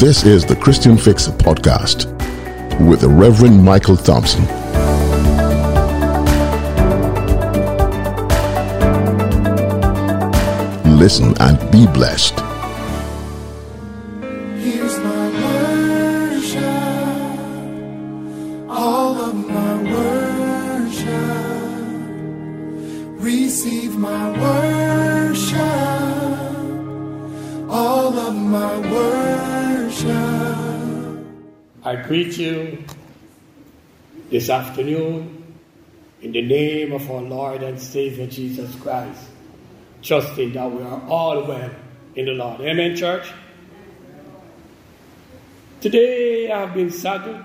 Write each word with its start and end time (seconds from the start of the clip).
This 0.00 0.26
is 0.26 0.44
the 0.44 0.54
Christian 0.54 0.98
Fix 0.98 1.26
podcast 1.26 2.04
with 2.86 3.00
the 3.00 3.08
Reverend 3.08 3.64
Michael 3.64 3.96
Thompson. 3.96 4.44
Listen 10.98 11.32
and 11.40 11.58
be 11.72 11.86
blessed. 11.86 12.45
This 34.46 34.50
afternoon 34.52 35.44
in 36.22 36.30
the 36.30 36.40
name 36.40 36.92
of 36.92 37.10
our 37.10 37.20
Lord 37.20 37.64
and 37.64 37.80
Savior 37.80 38.28
Jesus 38.28 38.72
Christ, 38.76 39.26
trusting 40.02 40.52
that 40.52 40.70
we 40.70 40.84
are 40.84 41.02
all 41.08 41.44
well 41.44 41.72
in 42.14 42.26
the 42.26 42.30
Lord. 42.30 42.60
Amen, 42.60 42.94
church? 42.94 43.26
Today 45.80 46.48
I 46.52 46.60
have 46.60 46.74
been 46.74 46.92
saddled 46.92 47.42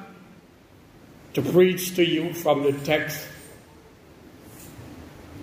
to 1.34 1.42
preach 1.42 1.96
to 1.96 2.06
you 2.06 2.36
from 2.36 2.62
the 2.62 2.74
text 2.74 3.26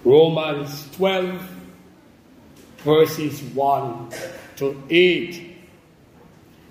Romans 0.04 0.88
12, 0.92 1.50
verses 2.84 3.42
1 3.42 4.12
to 4.58 4.80
8. 4.90 5.56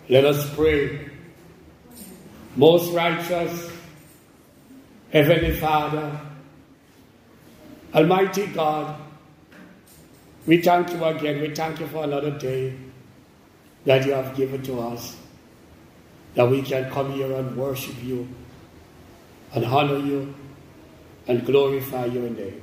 Let 0.07 0.23
us 0.23 0.55
pray. 0.55 1.09
Most 2.55 2.93
righteous, 2.93 3.76
Heavenly 5.17 5.51
Father, 5.51 6.19
Almighty 7.91 8.45
God, 8.45 9.01
we 10.45 10.61
thank 10.61 10.93
you 10.93 11.03
again. 11.03 11.41
We 11.41 11.55
thank 11.55 11.79
you 11.79 11.87
for 11.87 12.03
another 12.03 12.37
day 12.37 12.75
that 13.85 14.05
you 14.05 14.11
have 14.13 14.35
given 14.35 14.61
to 14.61 14.79
us, 14.79 15.17
that 16.35 16.47
we 16.47 16.61
can 16.61 16.91
come 16.91 17.13
here 17.13 17.33
and 17.33 17.57
worship 17.57 17.95
you, 18.03 18.27
and 19.55 19.65
honor 19.65 19.97
you, 19.97 20.35
and 21.27 21.43
glorify 21.43 22.05
your 22.05 22.29
name. 22.29 22.61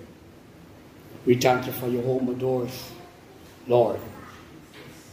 We 1.26 1.34
thank 1.34 1.66
you 1.66 1.72
for 1.72 1.88
your 1.88 2.04
home 2.04 2.38
doors, 2.38 2.92
Lord. 3.66 3.98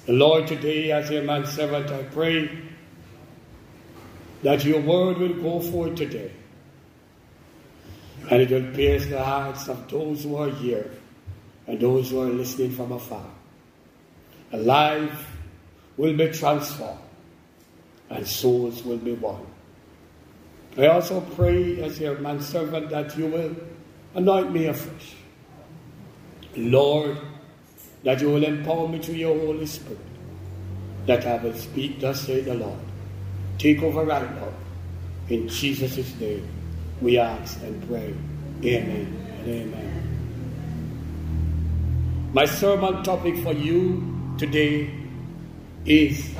The 0.05 0.13
Lord, 0.13 0.45
today, 0.45 0.91
as 0.91 1.09
your 1.09 1.23
man 1.23 1.47
servant, 1.47 1.89
I 1.89 2.03
pray 2.03 2.51
that 4.43 4.63
your 4.63 4.81
word 4.81 5.17
will 5.17 5.33
go 5.41 5.59
forth 5.59 5.95
today. 5.95 6.33
And 8.29 8.41
it 8.41 8.49
will 8.49 8.73
pierce 8.73 9.05
the 9.07 9.23
hearts 9.23 9.67
of 9.67 9.89
those 9.89 10.23
who 10.23 10.35
are 10.37 10.49
here 10.49 10.89
and 11.67 11.79
those 11.79 12.11
who 12.11 12.21
are 12.21 12.27
listening 12.29 12.71
from 12.71 12.91
afar. 12.91 13.25
A 14.51 14.57
life 14.57 15.31
will 15.97 16.15
be 16.15 16.29
transformed 16.29 16.99
and 18.09 18.27
souls 18.27 18.83
will 18.83 18.97
be 18.97 19.13
won. 19.13 19.45
I 20.77 20.87
also 20.87 21.21
pray 21.21 21.81
as 21.81 21.99
your 21.99 22.17
man 22.19 22.41
servant 22.41 22.89
that 22.89 23.17
you 23.17 23.27
will 23.27 23.55
anoint 24.15 24.51
me 24.51 24.67
afresh. 24.67 25.15
Lord, 26.55 27.17
that 28.03 28.21
you 28.21 28.29
will 28.29 28.43
empower 28.43 28.87
me 28.87 28.99
through 28.99 29.15
your 29.15 29.37
Holy 29.37 29.65
Spirit, 29.65 29.99
that 31.05 31.25
I 31.25 31.37
will 31.37 31.53
speak, 31.53 31.99
thus 31.99 32.21
say 32.21 32.41
the 32.41 32.55
Lord. 32.55 32.79
Take 33.57 33.81
over 33.83 34.03
right 34.03 34.29
now. 34.35 34.49
In 35.29 35.47
Jesus' 35.47 36.19
name, 36.19 36.47
we 37.01 37.17
ask 37.17 37.61
and 37.63 37.87
pray. 37.87 38.13
Amen 38.63 39.27
and 39.39 39.47
amen. 39.47 39.87
My 42.33 42.45
sermon 42.45 43.03
topic 43.03 43.37
for 43.43 43.53
you 43.53 44.35
today 44.37 44.89
is 45.85 46.33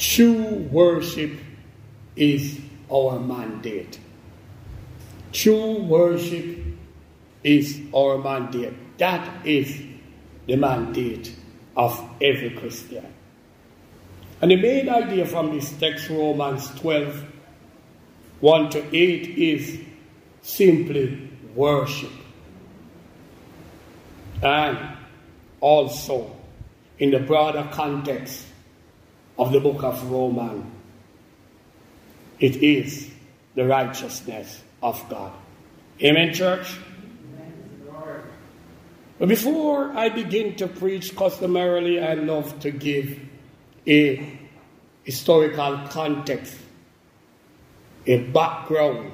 True 0.00 0.66
worship 0.72 1.38
is 2.16 2.58
our 2.90 3.20
mandate. 3.20 4.00
True 5.30 5.82
worship 5.82 6.58
is 7.44 7.78
our 7.94 8.16
mandate. 8.16 8.72
That 8.96 9.46
is 9.46 9.78
the 10.46 10.56
mandate 10.56 11.36
of 11.76 12.02
every 12.22 12.48
Christian. 12.48 13.12
And 14.40 14.50
the 14.52 14.56
main 14.56 14.88
idea 14.88 15.26
from 15.26 15.54
this 15.54 15.70
text, 15.72 16.08
Romans 16.08 16.70
12, 16.80 17.22
1 18.40 18.70
to 18.70 18.96
8, 18.96 19.38
is 19.38 19.80
simply 20.42 21.30
worship. 21.54 22.10
And 24.42 24.78
also, 25.60 26.34
in 26.98 27.10
the 27.10 27.20
broader 27.20 27.68
context 27.72 28.46
of 29.38 29.52
the 29.52 29.60
book 29.60 29.82
of 29.82 30.10
Romans, 30.10 30.64
it 32.38 32.56
is 32.56 33.10
the 33.54 33.66
righteousness 33.66 34.62
of 34.82 35.04
God. 35.10 35.32
Amen, 36.02 36.32
church? 36.32 36.78
But 39.18 39.28
before 39.28 39.90
I 39.90 40.08
begin 40.08 40.56
to 40.56 40.66
preach, 40.66 41.14
customarily 41.14 42.00
I 42.00 42.14
love 42.14 42.58
to 42.60 42.70
give 42.70 43.20
a 43.86 44.38
historical 45.04 45.78
context, 45.90 46.56
a 48.06 48.18
background 48.18 49.12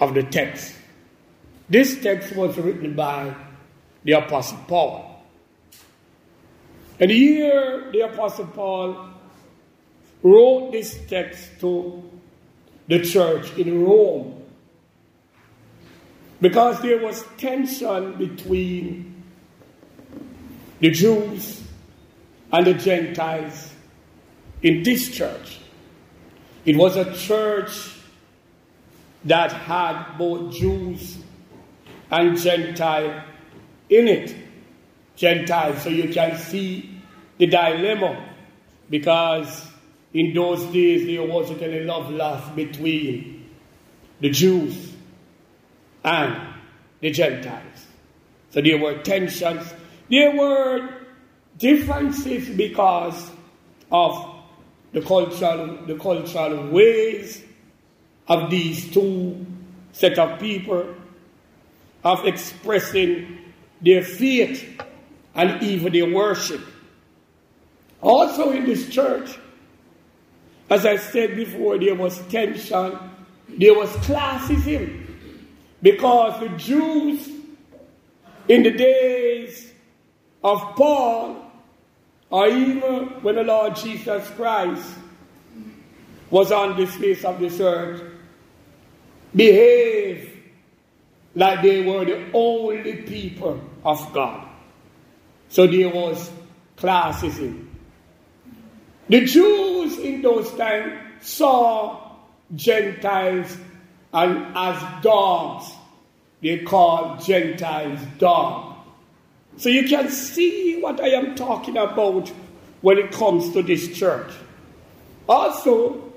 of 0.00 0.14
the 0.14 0.22
text. 0.22 0.74
This 1.68 2.00
text 2.00 2.34
was 2.36 2.56
written 2.58 2.94
by 2.94 3.34
the 4.04 4.12
Apostle 4.12 4.58
Paul. 4.68 5.24
And 7.00 7.10
here 7.10 7.90
the 7.92 8.00
Apostle 8.00 8.46
Paul 8.46 9.10
wrote 10.22 10.72
this 10.72 10.98
text 11.08 11.60
to 11.60 12.02
the 12.88 13.02
church 13.02 13.56
in 13.56 13.84
Rome 13.84 14.42
because 16.40 16.80
there 16.82 17.02
was 17.02 17.24
tension 17.36 18.16
between 18.16 19.22
the 20.80 20.90
Jews 20.90 21.62
and 22.52 22.66
the 22.66 22.74
Gentiles 22.74 23.72
in 24.62 24.82
this 24.82 25.10
church. 25.10 25.58
It 26.66 26.76
was 26.76 26.96
a 26.96 27.14
church 27.14 27.94
that 29.24 29.52
had 29.52 30.18
both 30.18 30.52
Jews 30.52 31.18
and 32.10 32.36
Gentile 32.36 33.24
in 33.88 34.08
it. 34.08 34.34
Gentiles, 35.14 35.82
so 35.82 35.88
you 35.88 36.12
can 36.12 36.36
see 36.36 37.00
the 37.38 37.46
dilemma 37.46 38.34
because 38.90 39.66
in 40.12 40.34
those 40.34 40.62
days 40.66 41.06
there 41.06 41.26
wasn't 41.26 41.62
any 41.62 41.80
love 41.80 42.10
lost 42.10 42.54
between 42.54 43.48
the 44.20 44.28
Jews 44.28 44.92
and 46.04 46.54
the 47.00 47.10
Gentiles. 47.10 47.86
So 48.50 48.60
there 48.60 48.78
were 48.78 48.98
tensions. 49.02 49.72
There 50.10 50.36
were 50.36 50.88
differences 51.58 52.48
because 52.50 53.30
of 53.90 54.35
the 54.96 55.02
cultural, 55.02 55.76
the 55.86 55.94
cultural 55.98 56.70
ways 56.70 57.44
of 58.28 58.48
these 58.48 58.90
two 58.94 59.44
set 59.92 60.18
of 60.18 60.40
people 60.40 60.94
of 62.02 62.24
expressing 62.24 63.52
their 63.82 64.02
faith 64.02 64.80
and 65.34 65.62
even 65.62 65.92
their 65.92 66.10
worship. 66.10 66.62
Also 68.00 68.52
in 68.52 68.64
this 68.64 68.88
church, 68.88 69.38
as 70.70 70.86
I 70.86 70.96
said 70.96 71.36
before, 71.36 71.78
there 71.78 71.94
was 71.94 72.18
tension, 72.28 72.98
there 73.50 73.74
was 73.74 73.90
classism, 73.96 75.06
because 75.82 76.40
the 76.40 76.48
Jews 76.56 77.28
in 78.48 78.62
the 78.62 78.70
days 78.70 79.74
of 80.42 80.58
Paul, 80.74 81.45
or 82.30 82.48
even 82.48 83.22
when 83.22 83.36
the 83.36 83.44
Lord 83.44 83.76
Jesus 83.76 84.28
Christ 84.30 84.88
was 86.30 86.50
on 86.50 86.76
the 86.76 86.86
face 86.86 87.24
of 87.24 87.38
this 87.38 87.60
earth, 87.60 88.02
behaved 89.34 90.32
like 91.34 91.62
they 91.62 91.84
were 91.84 92.04
the 92.04 92.30
only 92.32 92.94
people 93.02 93.60
of 93.84 94.12
God. 94.12 94.48
So 95.48 95.66
there 95.66 95.88
was 95.88 96.30
classism. 96.76 97.68
The 99.08 99.24
Jews 99.24 99.98
in 99.98 100.22
those 100.22 100.50
times 100.56 100.98
saw 101.20 102.16
Gentiles 102.54 103.56
and 104.12 104.56
as 104.56 105.02
dogs. 105.02 105.70
They 106.42 106.58
called 106.58 107.24
Gentiles 107.24 108.00
dogs. 108.18 108.75
So 109.56 109.68
you 109.68 109.88
can 109.88 110.10
see 110.10 110.80
what 110.80 111.00
I 111.00 111.08
am 111.08 111.34
talking 111.34 111.76
about 111.76 112.28
when 112.82 112.98
it 112.98 113.12
comes 113.12 113.52
to 113.52 113.62
this 113.62 113.96
church. 113.96 114.30
Also, 115.28 116.12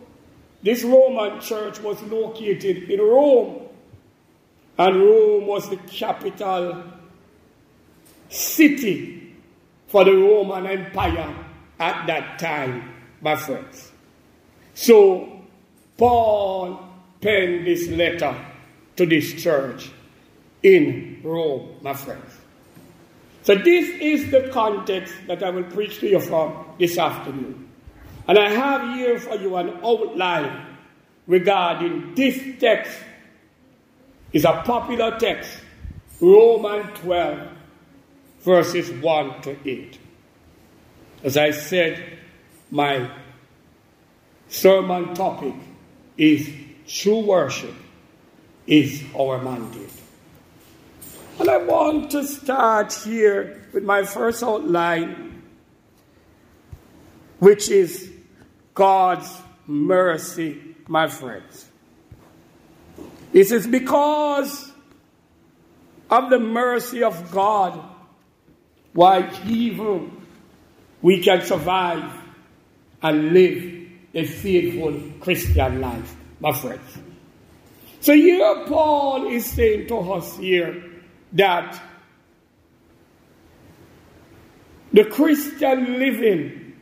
this 0.62 0.84
Roman 0.84 1.40
church 1.40 1.80
was 1.80 2.02
located 2.04 2.90
in 2.90 3.00
Rome, 3.00 3.62
and 4.78 4.96
Rome 5.02 5.48
was 5.48 5.70
the 5.70 5.78
capital 5.78 6.84
city 8.30 9.36
for 9.88 10.04
the 10.04 10.14
Roman 10.14 10.68
Empire 10.68 11.34
at 11.80 12.06
that 12.08 12.40
time, 12.40 12.94
my 13.22 13.36
friends. 13.36 13.92
So, 14.74 15.42
Paul 15.98 16.80
penned 17.22 17.66
this 17.66 17.88
letter 17.90 18.36
to 18.98 19.06
this 19.06 19.34
church 19.42 19.90
in 20.62 21.22
Rome, 21.24 21.78
my 21.82 21.94
friends. 21.94 22.29
So, 23.42 23.56
this 23.56 23.90
is 23.90 24.32
the 24.32 24.50
context 24.52 25.14
that 25.28 25.42
I 25.44 25.50
will 25.50 25.64
preach 25.64 26.00
to 26.00 26.08
you 26.08 26.20
from 26.20 26.66
this 26.78 26.98
afternoon. 26.98 27.70
And 28.28 28.38
I 28.38 28.50
have 28.50 28.96
here 28.96 29.20
for 29.20 29.36
you 29.36 29.56
an 29.56 29.80
outline 29.84 30.66
regarding 31.26 32.14
this 32.16 32.40
text. 32.60 32.98
It's 34.34 34.46
a 34.46 34.62
popular 34.66 35.18
text, 35.18 35.50
Romans 36.22 37.00
12, 37.00 37.48
verses 38.42 38.92
1 38.92 39.42
to 39.42 39.58
8. 39.66 40.00
As 41.24 41.38
I 41.38 41.52
said, 41.52 42.20
my 42.70 43.10
sermon 44.48 45.14
topic 45.16 45.56
is 46.18 46.50
true 46.88 47.20
worship 47.20 47.74
is 48.68 49.04
our 49.18 49.42
mandate. 49.42 49.99
And 51.40 51.50
I 51.50 51.58
want 51.58 52.12
to 52.12 52.26
start 52.26 52.92
here 52.92 53.66
with 53.72 53.86
my 53.86 54.04
first 54.04 54.44
outline, 54.44 55.42
which 57.40 57.70
is 57.70 58.12
God's 58.74 59.42
mercy, 59.66 60.76
my 60.88 61.08
friends. 61.08 61.70
This 63.32 63.52
is 63.54 63.66
because 63.66 64.70
of 66.10 66.30
the 66.30 66.40
mercy 66.40 67.04
of 67.04 67.32
God 67.32 67.86
why 68.92 69.32
evil 69.48 70.10
we 71.02 71.24
can 71.24 71.42
survive 71.46 72.12
and 73.02 73.32
live 73.32 73.88
a 74.14 74.26
faithful 74.26 75.00
Christian 75.22 75.80
life, 75.80 76.16
my 76.42 76.52
friends. 76.52 76.98
So 78.02 78.14
here 78.14 78.66
Paul 78.68 79.28
is 79.28 79.46
saying 79.46 79.88
to 79.88 80.00
us 80.00 80.36
here 80.38 80.89
that 81.34 81.82
the 84.92 85.06
Christian 85.06 86.00
living 86.00 86.80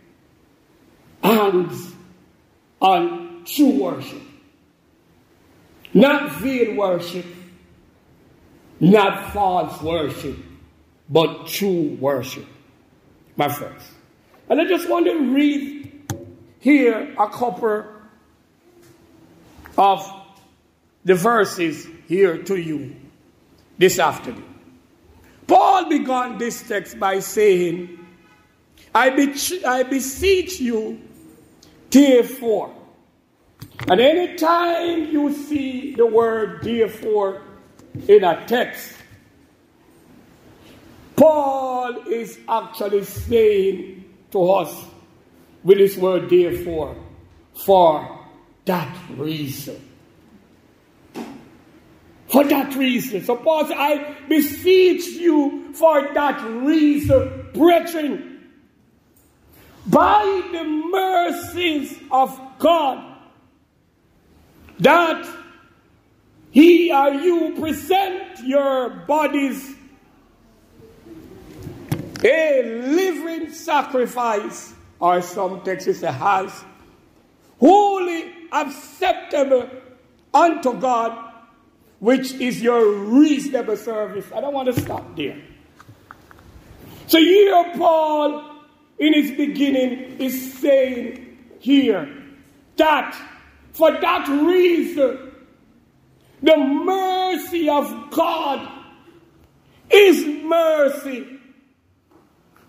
hangs 1.23 1.93
on 2.79 3.43
true 3.45 3.83
worship. 3.83 4.21
Not 5.93 6.31
vain 6.33 6.75
worship, 6.75 7.25
not 8.79 9.33
false 9.33 9.81
worship, 9.81 10.37
but 11.09 11.47
true 11.47 11.97
worship, 11.99 12.45
my 13.35 13.47
friends. 13.47 13.83
And 14.49 14.61
I 14.61 14.65
just 14.65 14.89
want 14.89 15.05
to 15.05 15.33
read 15.33 16.13
here 16.59 17.15
a 17.17 17.29
couple 17.29 17.85
of 19.77 20.13
the 21.03 21.15
verses 21.15 21.87
here 22.07 22.43
to 22.43 22.55
you 22.55 22.95
this 23.77 23.99
afternoon. 23.99 24.43
Paul 25.47 25.89
began 25.89 26.37
this 26.37 26.67
text 26.67 26.99
by 26.99 27.19
saying, 27.19 28.05
I, 28.93 29.09
be- 29.09 29.65
I 29.65 29.83
beseech 29.83 30.59
you, 30.59 31.01
therefore. 31.89 32.73
And 33.87 34.01
anytime 34.01 35.11
you 35.11 35.33
see 35.33 35.95
the 35.95 36.05
word 36.05 36.63
therefore 36.63 37.41
in 38.07 38.23
a 38.23 38.45
text, 38.45 38.93
Paul 41.15 42.07
is 42.07 42.37
actually 42.47 43.03
saying 43.03 44.05
to 44.31 44.51
us 44.51 44.85
with 45.63 45.77
this 45.77 45.97
word 45.97 46.29
therefore, 46.29 46.95
for 47.55 48.25
that 48.65 48.95
reason. 49.11 49.86
For 52.27 52.43
that 52.43 52.75
reason. 52.75 53.23
So 53.23 53.37
Paul 53.37 53.65
says, 53.65 53.75
I 53.77 54.15
beseech 54.27 55.07
you 55.07 55.73
for 55.73 56.13
that 56.13 56.43
reason, 56.43 57.49
brethren, 57.53 58.49
by 59.85 60.41
the 60.51 60.63
mercies 60.63 61.97
of 62.11 62.37
God, 62.59 63.17
that 64.79 65.25
he 66.51 66.91
or 66.91 67.11
you 67.13 67.55
present 67.57 68.39
your 68.43 68.89
bodies 68.89 69.75
a 72.23 72.63
living 72.63 73.51
sacrifice, 73.53 74.73
or 74.99 75.21
some 75.21 75.61
texts 75.61 75.99
say 75.99 76.11
has, 76.11 76.63
holy, 77.59 78.33
acceptable 78.51 79.69
unto 80.33 80.73
God, 80.73 81.26
which 81.99 82.33
is 82.33 82.61
your 82.61 82.91
reasonable 82.91 83.77
service. 83.77 84.25
I 84.35 84.41
don't 84.41 84.53
want 84.53 84.73
to 84.73 84.81
stop 84.81 85.15
there. 85.15 85.41
So 87.07 87.17
here 87.17 87.73
Paul, 87.77 88.43
in 88.99 89.13
his 89.13 89.31
beginning, 89.31 90.19
is 90.19 90.53
saying 90.59 91.37
here 91.59 92.09
that 92.75 93.15
for 93.71 93.91
that 93.91 94.27
reason, 94.27 95.31
the 96.41 96.57
mercy 96.57 97.69
of 97.69 98.11
God 98.11 98.67
is 99.89 100.25
mercy 100.43 101.37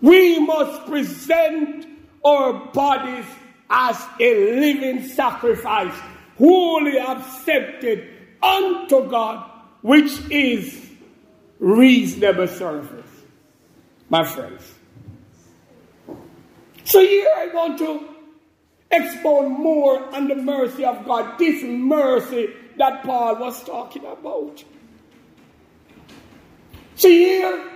we 0.01 0.39
must 0.39 0.85
present 0.85 1.85
our 2.23 2.53
bodies 2.71 3.25
as 3.69 4.01
a 4.19 4.59
living 4.59 5.07
sacrifice, 5.09 5.93
wholly 6.37 6.97
accepted 6.97 8.07
unto 8.41 9.09
God, 9.09 9.49
which 9.81 10.19
is 10.29 10.89
reasonable 11.59 12.47
service. 12.47 13.05
My 14.09 14.25
friends. 14.25 14.73
So 16.83 16.99
here 17.01 17.27
I 17.37 17.47
want 17.53 17.77
to 17.79 18.09
expound 18.91 19.59
more 19.59 20.15
on 20.15 20.27
the 20.27 20.35
mercy 20.35 20.83
of 20.83 21.05
God, 21.05 21.37
this 21.37 21.63
mercy 21.63 22.49
that 22.77 23.03
Paul 23.03 23.35
was 23.35 23.63
talking 23.63 24.05
about. 24.05 24.63
So 26.95 27.07
here 27.07 27.71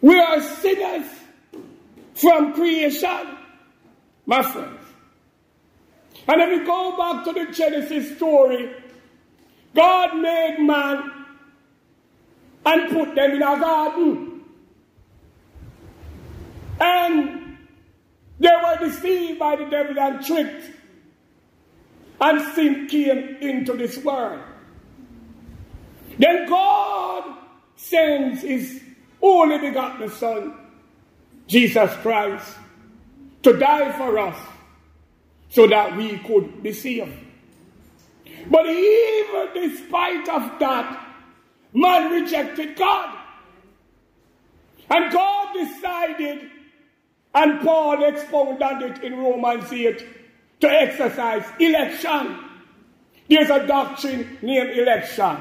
we 0.00 0.18
are 0.18 0.40
sinners 0.40 1.06
from 2.14 2.54
creation, 2.54 3.36
my 4.24 4.42
friends. 4.42 4.80
And 6.28 6.40
if 6.40 6.60
we 6.60 6.66
go 6.66 6.96
back 6.96 7.24
to 7.24 7.32
the 7.32 7.52
Genesis 7.52 8.16
story, 8.16 8.72
God 9.76 10.16
made 10.16 10.56
man 10.60 11.12
and 12.64 12.90
put 12.90 13.14
them 13.14 13.30
in 13.30 13.42
a 13.42 13.60
garden. 13.60 14.40
And 16.80 17.58
they 18.40 18.48
were 18.48 18.86
deceived 18.86 19.38
by 19.38 19.56
the 19.56 19.66
devil 19.66 19.98
and 19.98 20.24
tricked. 20.24 20.72
And 22.20 22.54
sin 22.54 22.86
came 22.88 23.36
into 23.40 23.74
this 23.74 23.98
world. 23.98 24.40
Then 26.18 26.48
God 26.48 27.36
sends 27.76 28.42
his 28.42 28.82
only 29.20 29.58
begotten 29.58 30.08
Son, 30.10 30.54
Jesus 31.46 31.92
Christ, 31.96 32.54
to 33.42 33.56
die 33.58 33.92
for 33.96 34.18
us 34.18 34.38
so 35.50 35.66
that 35.66 35.96
we 35.96 36.18
could 36.18 36.62
be 36.62 36.72
saved. 36.72 37.12
But 38.50 38.66
even 38.66 39.48
despite 39.54 40.28
of 40.28 40.58
that, 40.60 41.06
man 41.72 42.10
rejected 42.10 42.76
God. 42.76 43.18
And 44.88 45.12
God 45.12 45.52
decided, 45.54 46.50
and 47.34 47.60
Paul 47.60 48.04
expounded 48.04 48.98
it 48.98 49.04
in 49.04 49.18
Romans 49.18 49.72
8, 49.72 50.06
to 50.60 50.68
exercise 50.68 51.44
election. 51.58 52.38
There's 53.28 53.50
a 53.50 53.66
doctrine 53.66 54.38
named 54.40 54.78
election, 54.78 55.36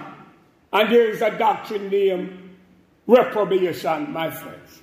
and 0.74 0.92
there 0.92 1.10
is 1.10 1.22
a 1.22 1.38
doctrine 1.38 1.90
named 1.90 2.40
reprobation, 3.06 4.12
my 4.12 4.32
friends. 4.32 4.82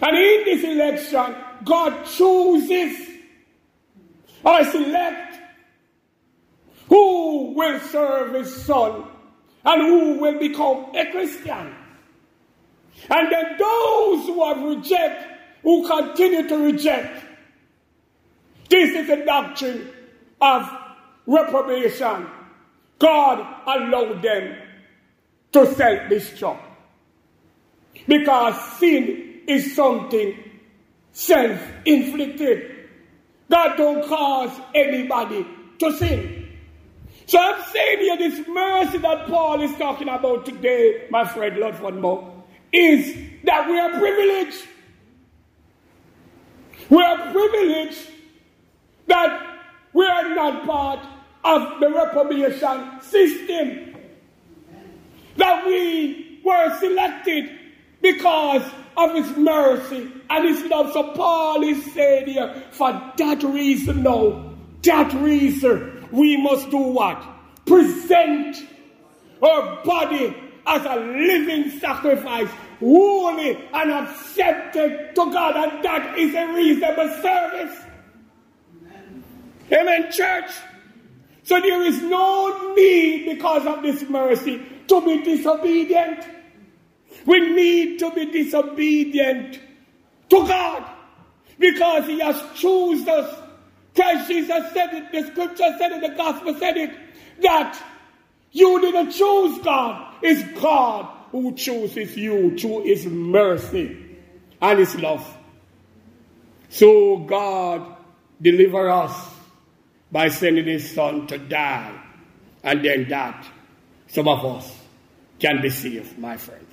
And 0.00 0.16
in 0.16 0.44
this 0.44 0.64
election, 0.64 1.34
God 1.64 2.06
chooses 2.06 3.08
or 4.44 4.64
select 4.64 5.29
who 6.90 7.54
will 7.54 7.80
serve 7.80 8.34
his 8.34 8.54
son 8.64 9.04
and 9.64 9.82
who 9.82 10.18
will 10.18 10.38
become 10.38 10.94
a 10.94 11.10
Christian. 11.10 11.74
And 13.08 13.32
then 13.32 13.56
those 13.58 14.26
who 14.26 14.44
have 14.44 14.62
rejected 14.62 15.30
who 15.62 15.86
continue 15.86 16.48
to 16.48 16.56
reject. 16.56 17.24
This 18.68 18.94
is 18.94 19.08
a 19.10 19.24
doctrine 19.24 19.90
of 20.40 20.68
reprobation. 21.26 22.26
God 22.98 23.38
allowed 23.66 24.22
them 24.22 24.56
to 25.52 25.74
self-destruct. 25.74 26.60
Because 28.06 28.78
sin 28.78 29.42
is 29.46 29.74
something 29.74 30.36
self-inflicted. 31.12 32.88
God 33.50 33.76
don't 33.76 34.06
cause 34.06 34.60
anybody 34.74 35.46
to 35.78 35.92
sin. 35.96 36.39
So 37.26 37.38
I'm 37.38 37.62
saying 37.72 37.98
here 38.00 38.16
this 38.16 38.48
mercy 38.48 38.98
that 38.98 39.26
Paul 39.28 39.62
is 39.62 39.76
talking 39.76 40.08
about 40.08 40.46
today, 40.46 41.06
my 41.10 41.26
friend 41.26 41.56
Lord 41.58 41.76
Von 41.76 42.00
Mo, 42.00 42.44
is 42.72 43.16
that 43.44 43.68
we 43.68 43.78
are 43.78 43.90
privileged. 43.90 44.66
We 46.88 47.02
are 47.02 47.32
privileged 47.32 48.08
that 49.06 49.58
we 49.92 50.06
are 50.06 50.34
not 50.34 50.66
part 50.66 51.00
of 51.44 51.80
the 51.80 51.90
reprobation 51.90 53.00
system. 53.02 53.96
That 55.36 55.66
we 55.66 56.40
were 56.44 56.78
selected 56.78 57.50
because 58.02 58.62
of 58.96 59.14
his 59.14 59.36
mercy 59.36 60.10
and 60.28 60.48
his 60.48 60.64
love. 60.70 60.92
So 60.92 61.12
Paul 61.14 61.62
is 61.62 61.92
saying 61.92 62.26
here, 62.26 62.64
for 62.72 62.92
that 63.16 63.42
reason, 63.42 64.02
no, 64.02 64.56
that 64.82 65.12
reason, 65.14 65.99
we 66.12 66.36
must 66.36 66.70
do 66.70 66.78
what? 66.78 67.24
Present 67.66 68.56
our 69.42 69.82
body 69.84 70.36
as 70.66 70.84
a 70.84 70.96
living 70.96 71.78
sacrifice, 71.78 72.48
holy 72.78 73.56
and 73.72 73.90
accepted 73.90 75.14
to 75.14 75.30
God, 75.32 75.56
and 75.56 75.84
that 75.84 76.18
is 76.18 76.34
a 76.34 76.52
reasonable 76.52 77.08
service. 77.22 77.78
Amen, 78.82 79.24
Amen 79.72 80.12
church. 80.12 80.50
So 81.42 81.60
there 81.60 81.82
is 81.82 82.00
no 82.02 82.74
need 82.74 83.24
because 83.24 83.66
of 83.66 83.82
this 83.82 84.08
mercy 84.08 84.62
to 84.88 85.00
be 85.00 85.22
disobedient. 85.22 86.24
We 87.26 87.40
need 87.40 87.98
to 87.98 88.10
be 88.12 88.26
disobedient 88.26 89.58
to 90.28 90.46
God 90.46 90.88
because 91.58 92.06
He 92.06 92.20
has 92.20 92.42
chosen 92.54 93.08
us. 93.08 93.39
Christ 94.00 94.28
Jesus 94.28 94.72
said 94.72 94.94
it, 94.94 95.12
the 95.12 95.30
scripture 95.30 95.76
said 95.78 95.92
it, 95.92 96.00
the 96.00 96.16
gospel 96.16 96.54
said 96.54 96.78
it, 96.78 96.90
that 97.42 97.78
you 98.50 98.80
didn't 98.80 99.10
choose 99.10 99.58
God. 99.58 100.14
It's 100.22 100.58
God 100.58 101.06
who 101.32 101.54
chooses 101.54 102.16
you 102.16 102.56
through 102.56 102.84
His 102.84 103.04
mercy 103.04 104.16
and 104.62 104.78
His 104.78 104.98
love. 104.98 105.36
So 106.70 107.18
God 107.18 107.94
deliver 108.40 108.88
us 108.88 109.34
by 110.10 110.28
sending 110.28 110.64
His 110.64 110.90
Son 110.94 111.26
to 111.26 111.36
die, 111.36 111.92
and 112.62 112.82
then 112.82 113.06
that 113.10 113.46
some 114.08 114.28
of 114.28 114.42
us 114.46 114.78
can 115.38 115.60
be 115.60 115.68
saved, 115.68 116.18
my 116.18 116.38
friends. 116.38 116.72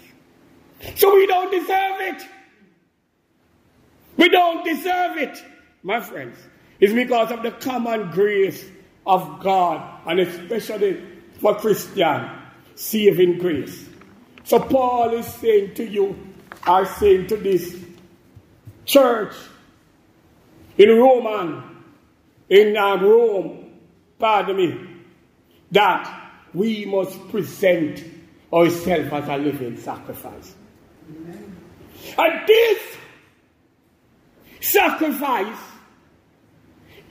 So 0.96 1.14
we 1.14 1.28
don't 1.28 1.52
deserve 1.52 2.00
it. 2.00 2.28
We 4.16 4.30
don't 4.30 4.64
deserve 4.64 5.18
it, 5.18 5.44
my 5.84 6.00
friends. 6.00 6.38
It's 6.80 6.94
because 6.94 7.32
of 7.32 7.44
the 7.44 7.52
common 7.52 8.12
grace 8.12 8.64
of 9.06 9.40
God, 9.42 10.02
and 10.06 10.20
especially 10.20 11.04
for 11.40 11.56
Christian 11.56 12.30
saving 12.76 13.40
grace. 13.40 13.88
So 14.44 14.60
Paul 14.60 15.14
is 15.14 15.26
saying 15.26 15.76
to 15.76 15.86
you, 15.86 16.16
I 16.64 16.84
saying 16.84 17.28
to 17.28 17.38
this 17.38 17.76
church 18.86 19.34
in 20.78 20.90
Roman, 20.90 21.64
in 22.50 22.78
uh, 22.78 22.98
Rome, 23.02 23.72
pardon 24.20 24.58
me, 24.58 24.88
that 25.72 26.32
we 26.54 26.86
must 26.86 27.28
present 27.30 28.04
ourselves 28.54 29.10
as 29.12 29.28
a 29.28 29.38
living 29.38 29.78
sacrifice. 29.78 30.56
Amen. 31.10 31.56
And 32.18 32.48
this 32.48 32.98
sacrifice 34.62 35.58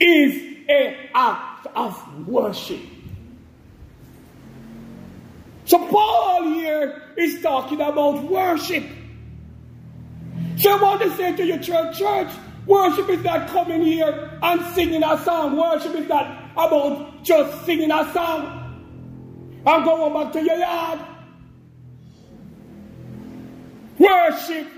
is 0.00 0.42
an 0.68 0.96
act 1.14 1.66
of 1.74 2.28
worship. 2.28 2.80
So 5.64 5.84
Paul 5.88 6.54
here 6.54 7.02
is 7.16 7.42
talking 7.42 7.80
about 7.80 8.22
worship. 8.24 8.84
So 10.58 10.76
I 10.78 10.82
want 10.82 11.02
to 11.02 11.16
say 11.16 11.36
to 11.36 11.44
your 11.44 11.58
church, 11.58 11.98
church, 11.98 12.28
worship 12.66 13.08
is 13.10 13.22
not 13.22 13.48
coming 13.48 13.82
here 13.82 14.38
and 14.42 14.74
singing 14.74 15.02
a 15.02 15.18
song. 15.24 15.56
Worship 15.56 15.94
is 15.94 16.08
not 16.08 16.52
about 16.52 17.22
just 17.24 17.66
singing 17.66 17.90
a 17.90 18.10
song 18.12 19.62
and 19.66 19.84
going 19.84 20.12
back 20.12 20.32
to 20.32 20.42
your 20.42 20.56
yard. 20.56 21.00
Worship 23.98 24.68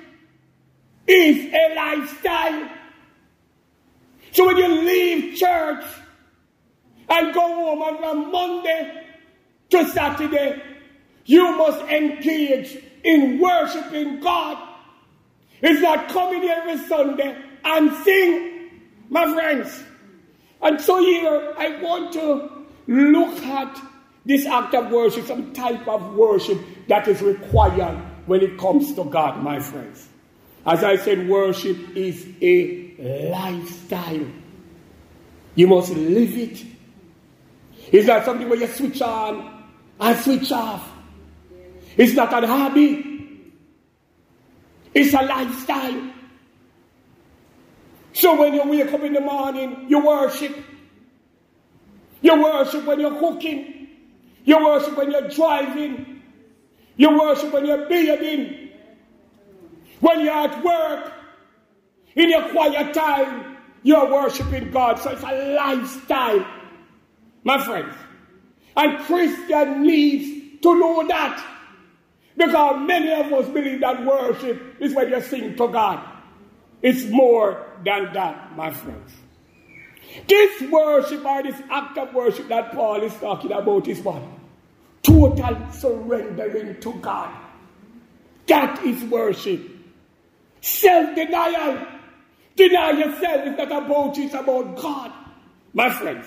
is 1.06 1.52
a 1.52 1.74
lifestyle. 1.74 2.70
So 4.32 4.46
when 4.46 4.56
you 4.56 4.68
leave 4.82 5.36
church 5.36 5.84
and 7.08 7.34
go 7.34 7.40
home 7.40 7.82
on 7.82 7.98
from 7.98 8.32
Monday 8.32 9.04
to 9.70 9.88
Saturday, 9.88 10.62
you 11.24 11.56
must 11.56 11.80
engage 11.90 12.82
in 13.04 13.38
worshiping 13.40 14.20
God. 14.20 14.58
It's 15.60 15.80
not 15.80 16.08
coming 16.08 16.44
every 16.48 16.78
Sunday 16.86 17.36
and 17.64 17.92
sing, 18.04 18.70
my 19.08 19.32
friends. 19.32 19.82
And 20.60 20.80
so 20.80 21.00
here 21.00 21.54
I 21.56 21.80
want 21.82 22.12
to 22.14 22.66
look 22.86 23.42
at 23.44 23.80
this 24.24 24.46
act 24.46 24.74
of 24.74 24.90
worship, 24.90 25.26
some 25.26 25.52
type 25.52 25.86
of 25.88 26.14
worship 26.14 26.58
that 26.88 27.08
is 27.08 27.22
required 27.22 27.96
when 28.26 28.42
it 28.42 28.58
comes 28.58 28.94
to 28.94 29.04
God, 29.04 29.42
my 29.42 29.60
friends. 29.60 30.08
As 30.66 30.84
I 30.84 30.96
said, 30.96 31.28
worship 31.28 31.96
is 31.96 32.26
a 32.42 33.30
lifestyle. 33.30 34.26
You 35.54 35.66
must 35.66 35.90
live 35.90 36.36
it. 36.36 36.64
It's 37.90 38.06
not 38.06 38.24
something 38.24 38.48
where 38.48 38.58
you 38.58 38.66
switch 38.66 39.00
on 39.00 39.64
and 39.98 40.18
switch 40.18 40.52
off. 40.52 40.88
It's 41.96 42.12
not 42.14 42.44
a 42.44 42.46
hobby. 42.46 43.52
It's 44.94 45.14
a 45.14 45.22
lifestyle. 45.22 46.12
So 48.12 48.38
when 48.38 48.54
you 48.54 48.64
wake 48.64 48.92
up 48.92 49.00
in 49.00 49.12
the 49.12 49.20
morning, 49.20 49.86
you 49.88 50.04
worship. 50.04 50.56
You 52.20 52.42
worship 52.42 52.84
when 52.84 53.00
you're 53.00 53.18
cooking. 53.18 53.88
You 54.44 54.64
worship 54.64 54.96
when 54.96 55.10
you're 55.10 55.28
driving. 55.28 56.22
You 56.96 57.18
worship 57.18 57.52
when 57.52 57.66
you're 57.66 57.88
bathing. 57.88 58.67
When 60.00 60.20
you're 60.20 60.32
at 60.32 60.64
work. 60.64 61.12
In 62.18 62.30
your 62.30 62.48
quiet 62.48 62.94
time, 62.94 63.58
you're 63.84 64.10
worshiping 64.10 64.72
God. 64.72 64.98
So 64.98 65.10
it's 65.10 65.22
a 65.22 65.54
lifestyle, 65.54 66.44
my 67.44 67.64
friends. 67.64 67.94
And 68.76 68.98
Christian 69.04 69.82
needs 69.82 70.60
to 70.62 70.78
know 70.78 71.06
that. 71.06 71.44
Because 72.36 72.86
many 72.88 73.12
of 73.12 73.32
us 73.32 73.48
believe 73.48 73.80
that 73.82 74.04
worship 74.04 74.80
is 74.80 74.94
when 74.94 75.10
you 75.10 75.20
sing 75.20 75.54
to 75.56 75.68
God. 75.68 76.04
It's 76.82 77.04
more 77.04 77.66
than 77.84 78.12
that, 78.14 78.56
my 78.56 78.72
friends. 78.72 79.12
This 80.26 80.62
worship 80.70 81.24
or 81.24 81.42
this 81.44 81.60
act 81.70 81.98
of 81.98 82.12
worship 82.14 82.48
that 82.48 82.72
Paul 82.72 83.02
is 83.02 83.14
talking 83.14 83.52
about 83.52 83.86
is 83.86 84.00
what? 84.00 84.22
Total 85.04 85.56
surrendering 85.70 86.80
to 86.80 86.92
God. 86.94 87.32
That 88.46 88.82
is 88.84 89.04
worship. 89.04 89.77
Self 90.60 91.14
denial. 91.14 91.86
Deny 92.56 92.90
yourself. 92.90 93.46
It's 93.46 93.58
not 93.58 93.84
about 93.84 94.16
you, 94.16 94.24
it's 94.24 94.34
about 94.34 94.76
God. 94.76 95.12
My 95.72 95.90
friends. 95.90 96.26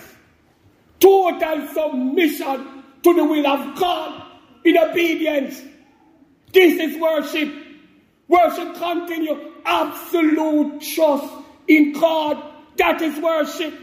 Total 1.00 1.67
submission 1.67 2.83
to 3.03 3.13
the 3.13 3.23
will 3.23 3.47
of 3.47 3.75
God 3.75 4.23
in 4.63 4.77
obedience. 4.77 5.61
This 6.53 6.79
is 6.79 7.01
worship. 7.01 7.53
Worship 8.27 8.75
continue. 8.75 9.51
Absolute 9.65 10.81
trust 10.81 11.33
in 11.67 11.93
God. 11.93 12.41
That 12.77 13.01
is 13.01 13.19
worship. 13.19 13.73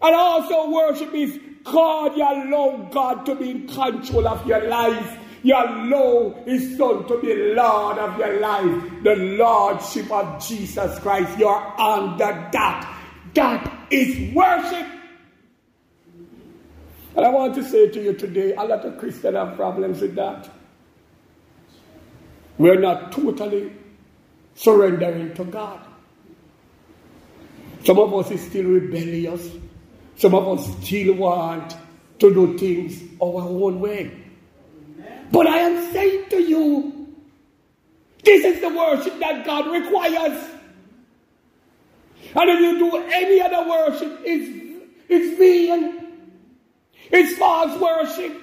And 0.00 0.14
also 0.14 0.70
worship 0.70 1.14
is 1.14 1.38
God, 1.64 2.16
you 2.16 2.22
allow 2.24 2.88
God 2.90 3.24
to 3.26 3.34
be 3.34 3.50
in 3.50 3.68
control 3.68 4.26
of 4.26 4.46
your 4.46 4.68
life. 4.68 5.18
You 5.42 5.54
allow 5.54 6.34
His 6.44 6.76
Son 6.76 7.06
to 7.08 7.18
be 7.20 7.54
Lord 7.54 7.98
of 7.98 8.18
your 8.18 8.40
life. 8.40 9.02
The 9.02 9.16
Lordship 9.16 10.10
of 10.10 10.46
Jesus 10.46 10.98
Christ. 11.00 11.38
You're 11.38 11.80
under 11.80 12.48
that. 12.52 12.98
That 13.34 13.86
is 13.90 14.34
worship. 14.34 14.86
And 17.16 17.26
I 17.26 17.28
want 17.28 17.54
to 17.56 17.64
say 17.64 17.88
to 17.88 18.02
you 18.02 18.14
today, 18.14 18.54
a 18.54 18.62
lot 18.62 18.84
of 18.84 18.98
Christians 18.98 19.36
have 19.36 19.56
problems 19.56 20.00
with 20.00 20.14
that. 20.14 20.48
We're 22.58 22.80
not 22.80 23.12
totally 23.12 23.72
surrendering 24.54 25.34
to 25.34 25.44
God. 25.44 25.80
Some 27.84 27.98
of 27.98 28.14
us 28.14 28.30
is 28.30 28.40
still 28.42 28.66
rebellious. 28.66 29.50
Some 30.16 30.34
of 30.34 30.46
us 30.58 30.86
still 30.86 31.14
want 31.14 31.76
to 32.20 32.32
do 32.32 32.56
things 32.56 33.02
our 33.20 33.42
own 33.42 33.80
way. 33.80 34.21
But 35.32 35.46
I 35.46 35.58
am 35.60 35.92
saying 35.92 36.28
to 36.28 36.42
you, 36.42 37.08
this 38.22 38.44
is 38.44 38.60
the 38.60 38.68
worship 38.68 39.18
that 39.18 39.44
God 39.46 39.66
requires. 39.72 40.50
And 42.36 42.50
if 42.50 42.60
you 42.60 42.78
do 42.78 42.96
any 42.96 43.40
other 43.40 43.68
worship, 43.68 44.20
it's, 44.24 44.84
it's 45.08 45.38
vain. 45.38 46.06
It's 47.10 47.36
false 47.38 47.80
worship. 47.80 48.40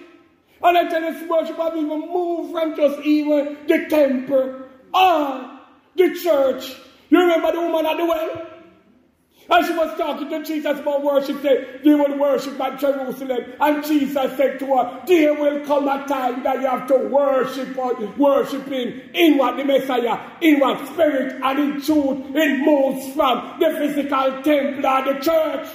And 0.62 0.78
I 0.78 0.90
tell 0.90 1.02
this 1.02 1.30
worship 1.30 1.58
have 1.58 1.78
even 1.78 2.12
moved 2.12 2.52
from 2.52 2.76
just 2.76 3.00
even 3.02 3.58
the 3.68 3.86
temple 3.88 4.64
or 4.94 5.60
the 5.96 6.16
church. 6.16 6.76
You 7.10 7.20
remember 7.20 7.52
the 7.52 7.62
woman 7.62 7.86
at 7.86 7.98
the 7.98 8.06
well? 8.06 8.48
And 9.52 9.66
she 9.66 9.74
was 9.74 9.98
talking 9.98 10.30
to 10.30 10.44
Jesus 10.44 10.80
about 10.80 11.04
worship, 11.04 11.42
said, 11.42 11.82
they 11.84 11.94
will 11.96 12.20
worship 12.20 12.60
at 12.60 12.80
Jerusalem. 12.80 13.54
And 13.60 13.84
Jesus 13.84 14.38
said 14.38 14.60
to 14.60 14.66
her, 14.78 15.02
there 15.08 15.34
will 15.34 15.66
come 15.66 15.88
a 15.88 16.06
time 16.08 16.44
that 16.44 16.62
you 16.62 16.68
have 16.68 16.88
to 16.88 16.98
worship 17.08 17.76
or 17.76 17.96
worshiping 18.16 19.02
in 19.14 19.40
what 19.40 19.58
the 19.58 19.66
Messiah, 19.66 20.20
in 20.42 20.60
what 20.60 20.86
spirit 20.90 21.42
and 21.42 21.60
in 21.60 21.82
truth 21.82 22.36
it 22.36 22.60
moves 22.64 23.14
from 23.16 23.60
the 23.60 23.72
physical 23.72 24.44
temple 24.44 25.14
the 25.14 25.20
church. 25.20 25.68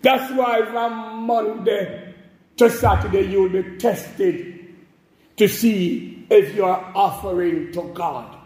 That's 0.00 0.32
why 0.32 0.64
from 0.64 1.26
Monday 1.26 2.14
to 2.56 2.70
Saturday 2.70 3.30
you'll 3.30 3.50
be 3.50 3.76
tested 3.76 4.74
to 5.36 5.46
see 5.46 6.26
if 6.30 6.54
you 6.54 6.64
are 6.64 6.90
offering 6.94 7.72
to 7.72 7.82
God 7.94 8.38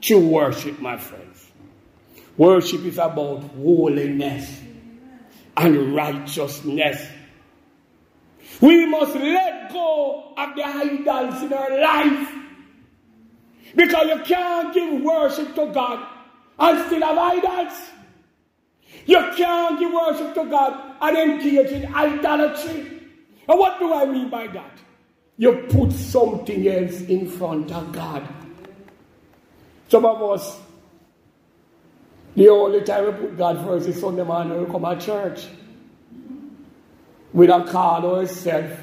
true 0.00 0.26
worship, 0.28 0.80
my 0.80 0.96
friend. 0.96 1.25
Worship 2.36 2.84
is 2.84 2.98
about 2.98 3.42
holiness 3.54 4.60
and 5.56 5.94
righteousness. 5.94 7.06
We 8.60 8.86
must 8.86 9.14
let 9.14 9.72
go 9.72 10.34
of 10.36 10.54
the 10.54 10.64
idols 10.64 11.42
in 11.42 11.52
our 11.52 11.80
life. 11.80 12.32
Because 13.74 14.06
you 14.08 14.24
can't 14.24 14.72
give 14.74 15.02
worship 15.02 15.54
to 15.54 15.66
God 15.72 16.06
and 16.58 16.86
still 16.86 17.02
have 17.02 17.18
idols. 17.18 17.78
You 19.06 19.18
can't 19.36 19.78
give 19.78 19.92
worship 19.92 20.34
to 20.34 20.44
God 20.44 20.96
and 21.00 21.16
engage 21.16 21.70
in 21.70 21.94
idolatry. 21.94 23.02
And 23.48 23.58
what 23.58 23.78
do 23.78 23.92
I 23.92 24.04
mean 24.06 24.30
by 24.30 24.46
that? 24.48 24.78
You 25.38 25.66
put 25.68 25.92
something 25.92 26.66
else 26.66 27.00
in 27.02 27.28
front 27.28 27.70
of 27.70 27.92
God. 27.92 28.26
Some 29.88 30.04
of 30.04 30.22
us 30.22 30.58
the 32.36 32.48
only 32.50 32.82
time 32.82 33.06
we 33.06 33.12
put 33.12 33.38
God 33.38 33.64
first 33.64 33.88
is 33.88 34.00
Sunday 34.00 34.22
morning 34.22 34.64
we 34.64 34.70
come 34.70 34.82
to 34.82 35.04
church. 35.04 35.46
We 37.32 37.46
don't 37.46 37.68
call 37.68 38.04
ourselves 38.16 38.76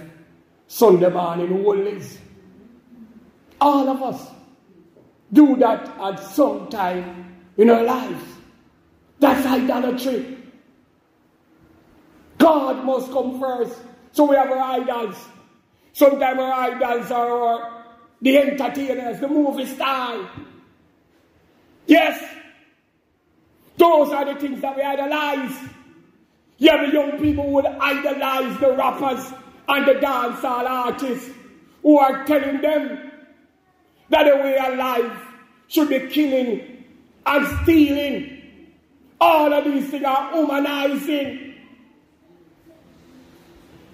Sunday 0.68 1.10
morning 1.10 1.64
holies. 1.64 2.18
All 3.62 3.88
of 3.88 4.02
us 4.02 4.28
do 5.32 5.56
that 5.58 5.88
at 6.00 6.20
some 6.20 6.68
time 6.70 7.36
in 7.58 7.70
our 7.70 7.84
lives. 7.84 8.24
That's 9.20 9.46
idolatry. 9.46 10.38
God 12.40 12.84
must 12.84 13.12
come 13.12 13.40
first. 13.40 13.80
So 14.12 14.26
we 14.26 14.36
have 14.36 14.52
our 14.52 14.58
idols. 14.82 15.16
Sometimes 15.94 16.40
our 16.40 16.52
idols 16.54 17.12
are 17.12 17.30
our, 17.32 17.86
the 18.22 18.38
entertainers, 18.38 19.20
the 19.20 19.28
movie 19.28 19.66
star. 19.66 20.30
Yes, 21.88 22.24
those 23.84 24.14
are 24.14 24.24
the 24.24 24.40
things 24.40 24.62
that 24.62 24.78
we 24.78 24.82
idolize. 24.82 25.70
Yeah, 26.58 26.86
the 26.86 26.94
young 26.94 27.20
people 27.20 27.52
would 27.52 27.66
idolize 27.66 28.58
the 28.62 28.72
rappers 28.72 29.34
and 29.68 29.86
the 29.86 29.96
dancehall 29.96 30.70
artists 30.70 31.30
who 31.82 32.00
are 32.00 32.26
telling 32.26 32.62
them 32.62 33.12
that 34.10 34.24
the 34.24 34.38
way 34.38 34.58
of 34.58 34.78
life 34.78 35.20
should 35.68 35.90
be 35.90 36.00
killing 36.08 36.86
and 37.26 37.60
stealing. 37.64 38.42
All 39.20 39.52
of 39.52 39.66
these 39.66 39.90
things 39.90 40.06
are 40.06 40.32
humanizing. 40.32 41.56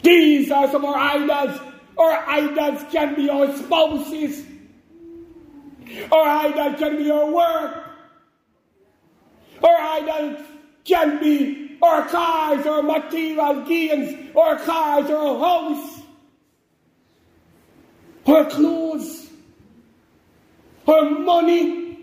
These 0.04 0.52
are 0.52 0.70
some 0.70 0.86
of 0.86 0.94
our 0.94 0.98
idols. 0.98 1.60
Our 1.98 2.30
idols 2.30 2.86
can 2.92 3.16
be 3.16 3.28
our 3.28 3.58
spouses. 3.58 4.46
Our 6.12 6.28
idols 6.28 6.80
can 6.80 6.98
be 6.98 7.10
our 7.10 7.32
work. 7.32 7.89
Our 9.64 9.78
idols 9.78 10.42
can 10.86 11.20
be 11.20 11.78
our 11.82 12.08
cars, 12.08 12.66
our 12.66 12.82
material 12.82 13.62
gains, 13.64 14.36
our 14.36 14.58
cars, 14.60 15.10
our 15.10 15.40
house, 15.40 16.02
our 18.26 18.46
clothes, 18.46 19.30
our 20.88 21.10
money. 21.10 21.98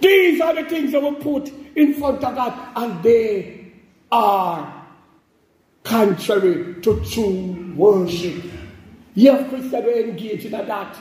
These 0.00 0.40
are 0.40 0.54
the 0.54 0.64
things 0.68 0.92
that 0.92 1.02
we 1.02 1.14
put 1.16 1.52
in 1.74 1.94
front 1.94 2.22
of 2.24 2.34
God, 2.34 2.72
and 2.76 3.02
they 3.02 3.72
are 4.10 4.86
contrary 5.84 6.80
to 6.82 7.04
true 7.04 7.72
worship. 7.76 8.44
You 9.14 9.32
have 9.32 9.48
Christians 9.48 9.84
who 9.84 9.90
engage 9.90 10.44
in 10.44 10.52
that. 10.52 10.96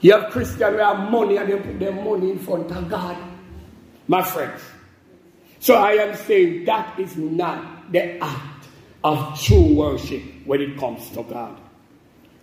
You 0.00 0.12
have 0.12 0.30
Christians 0.30 0.76
who 0.76 0.78
have 0.78 1.10
money 1.10 1.36
and 1.36 1.50
they 1.50 1.56
put 1.58 1.78
their 1.78 1.92
money 1.92 2.30
in 2.30 2.38
front 2.38 2.70
of 2.70 2.88
God 2.88 3.29
my 4.08 4.22
friends. 4.22 4.60
So 5.58 5.74
I 5.74 5.92
am 5.92 6.16
saying 6.16 6.64
that 6.64 6.98
is 6.98 7.16
not 7.16 7.92
the 7.92 8.22
act 8.22 8.66
of 9.04 9.40
true 9.40 9.74
worship 9.74 10.22
when 10.44 10.60
it 10.60 10.78
comes 10.78 11.08
to 11.10 11.22
God. 11.22 11.60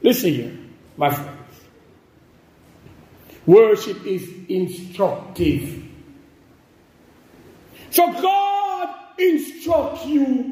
Listen 0.02 0.34
here, 0.34 0.58
my 0.98 1.10
friends. 1.10 1.38
Worship 3.46 4.06
is 4.06 4.30
instructive. 4.50 5.84
So 7.90 8.12
God 8.12 8.96
instructs 9.18 10.06
you 10.06 10.52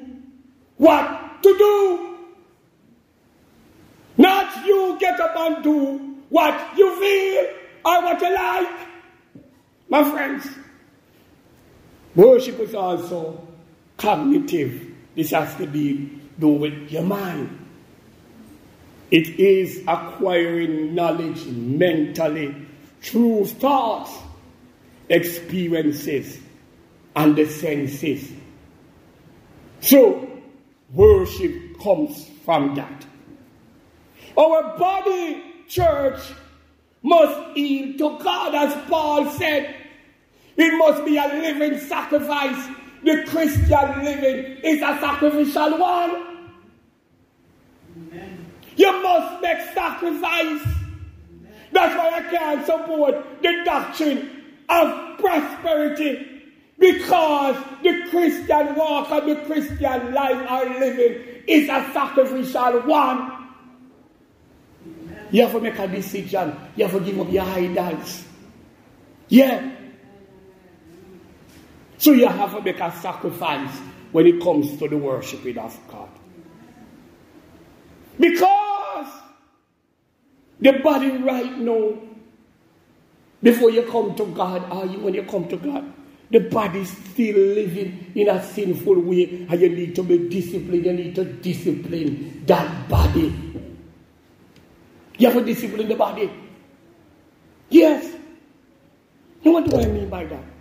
what 0.78 1.44
to 1.44 1.58
do. 1.58 2.18
Not 4.18 4.66
you 4.66 4.98
get 5.00 5.20
up 5.20 5.36
and 5.36 5.64
do 5.64 5.98
what 6.30 6.78
you 6.78 7.00
feel 7.00 7.46
or 7.86 8.02
what 8.04 8.22
you 8.22 8.34
like. 8.34 8.88
My 9.90 10.10
friends, 10.10 10.48
Worship 12.16 12.60
is 12.60 12.74
also 12.74 13.46
cognitive. 13.98 14.94
This 15.16 15.32
has 15.32 15.56
to 15.56 15.68
be 15.68 16.22
do 16.40 16.48
with 16.50 16.92
your 16.92 17.04
mind. 17.04 17.60
It 19.12 19.40
is 19.40 19.84
acquiring 19.88 20.96
knowledge 20.96 21.46
mentally 21.46 22.56
through 23.02 23.46
thoughts, 23.46 24.12
experiences, 25.10 26.40
and 27.16 27.36
the 27.36 27.46
senses. 27.46 28.32
So, 29.82 30.28
worship 30.92 31.80
comes 31.82 32.30
from 32.44 32.76
that. 32.76 33.06
Our 34.38 34.78
body, 34.78 35.44
church, 35.68 36.20
must 37.04 37.56
yield 37.56 37.98
to 38.00 38.24
God, 38.24 38.56
as 38.56 38.90
Paul 38.90 39.30
said 39.32 39.85
it 40.58 40.78
must 40.78 41.06
be 41.06 41.18
a 41.18 41.28
living 41.28 41.80
sacrifice. 41.80 42.70
The 43.04 43.24
Christian 43.28 44.04
living 44.04 44.58
is 44.64 44.82
a 44.82 44.98
sacrificial 45.00 45.78
one. 45.78 46.36
Amen. 47.96 48.46
You 48.76 49.04
must 49.04 49.42
make 49.42 49.60
sacrifice. 49.74 50.62
Amen. 50.62 51.54
That's 51.72 51.96
why 51.96 52.10
I 52.16 52.22
can't 52.32 52.66
support 52.66 53.42
the 53.42 53.62
doctrine 53.64 54.44
of 54.70 55.20
prosperity. 55.20 56.32
Because 56.78 57.56
the 57.84 58.08
Christian 58.10 58.76
walk 58.76 59.10
and 59.12 59.30
the 59.30 59.36
Christian 59.46 60.14
life 60.14 60.50
are 60.50 60.66
living 60.80 61.44
is 61.48 61.70
a 61.70 61.90
sacrificial 61.94 62.82
one. 62.82 63.32
You 65.32 65.44
have 65.44 65.52
to 65.54 65.60
make 65.60 65.78
a 65.80 65.88
decision. 65.88 66.56
You 66.76 66.86
have 66.88 66.94
to 66.94 67.00
give 67.00 67.20
up 67.20 67.32
your 67.32 67.44
idols. 67.44 68.26
Yeah. 69.30 69.75
So 72.06 72.12
you 72.12 72.28
have 72.28 72.54
to 72.54 72.62
make 72.62 72.80
a 72.80 72.92
sacrifice 73.02 73.80
when 74.12 74.28
it 74.28 74.40
comes 74.40 74.78
to 74.78 74.88
the 74.88 74.96
worshiping 74.96 75.58
of 75.58 75.76
God. 75.88 76.08
Because 78.20 79.08
the 80.60 80.74
body 80.84 81.10
right 81.18 81.58
now, 81.58 81.98
before 83.42 83.72
you 83.72 83.82
come 83.90 84.14
to 84.18 84.26
God, 84.28 84.72
or 84.72 84.86
you, 84.86 85.00
when 85.00 85.16
you 85.16 85.24
come 85.24 85.48
to 85.48 85.58
God, 85.58 85.92
the 86.30 86.42
body 86.42 86.82
is 86.82 86.92
still 86.92 87.38
living 87.38 88.12
in 88.14 88.30
a 88.30 88.44
sinful 88.54 89.00
way, 89.00 89.48
and 89.50 89.60
you 89.60 89.70
need 89.70 89.96
to 89.96 90.04
be 90.04 90.30
disciplined. 90.30 90.86
You 90.86 90.94
need 90.94 91.16
to 91.16 91.26
discipline 91.26 92.44
that 92.46 92.88
body. 92.88 93.34
You 95.18 95.32
have 95.32 95.40
to 95.40 95.44
discipline 95.44 95.88
the 95.88 95.96
body. 95.96 96.32
Yes. 97.70 98.16
And 99.44 99.54
what 99.54 99.68
do 99.68 99.76
I 99.76 99.88
mean 99.88 100.08
by 100.08 100.26
that? 100.26 100.55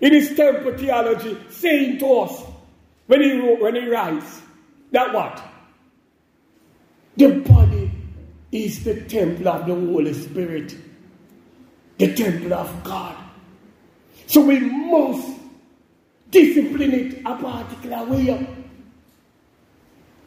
In 0.00 0.12
his 0.12 0.36
temple 0.36 0.76
theology 0.76 1.36
saying 1.50 1.98
to 1.98 2.06
us 2.20 2.42
when 3.06 3.22
he 3.22 3.32
wrote, 3.38 3.60
when 3.60 3.74
he 3.74 3.88
writes 3.88 4.42
that 4.92 5.12
what? 5.12 5.42
The 7.16 7.40
body 7.40 7.90
is 8.52 8.84
the 8.84 9.00
temple 9.02 9.48
of 9.48 9.66
the 9.66 9.74
Holy 9.74 10.12
Spirit, 10.12 10.76
the 11.98 12.14
temple 12.14 12.52
of 12.54 12.84
God. 12.84 13.16
So 14.26 14.42
we 14.42 14.60
must 14.60 15.38
discipline 16.30 16.92
it 16.92 17.22
a 17.24 17.36
particular 17.36 18.04
way. 18.04 18.46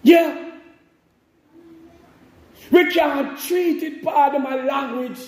Yeah. 0.02 0.52
We 2.72 2.92
can't 2.92 3.38
treat 3.40 3.84
it 3.84 4.04
part 4.04 4.36
of 4.36 4.42
my 4.42 4.56
language 4.56 5.20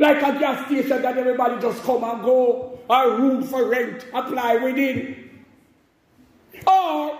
like 0.00 0.22
a 0.22 0.38
gas 0.38 0.66
station 0.66 1.02
that 1.02 1.16
everybody 1.16 1.60
just 1.60 1.82
come 1.82 2.02
and 2.02 2.22
go, 2.24 2.78
A 2.88 3.10
room 3.10 3.44
for 3.44 3.66
rent 3.66 4.06
apply 4.12 4.56
within. 4.56 5.30
Or 6.66 7.18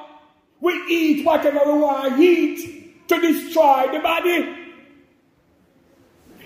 we 0.61 0.73
eat 0.89 1.25
whatever 1.25 1.61
we 1.73 1.79
want 1.79 2.17
to 2.17 2.23
eat 2.23 3.09
to 3.09 3.21
destroy 3.21 3.87
the 3.93 4.01
body. 4.01 4.57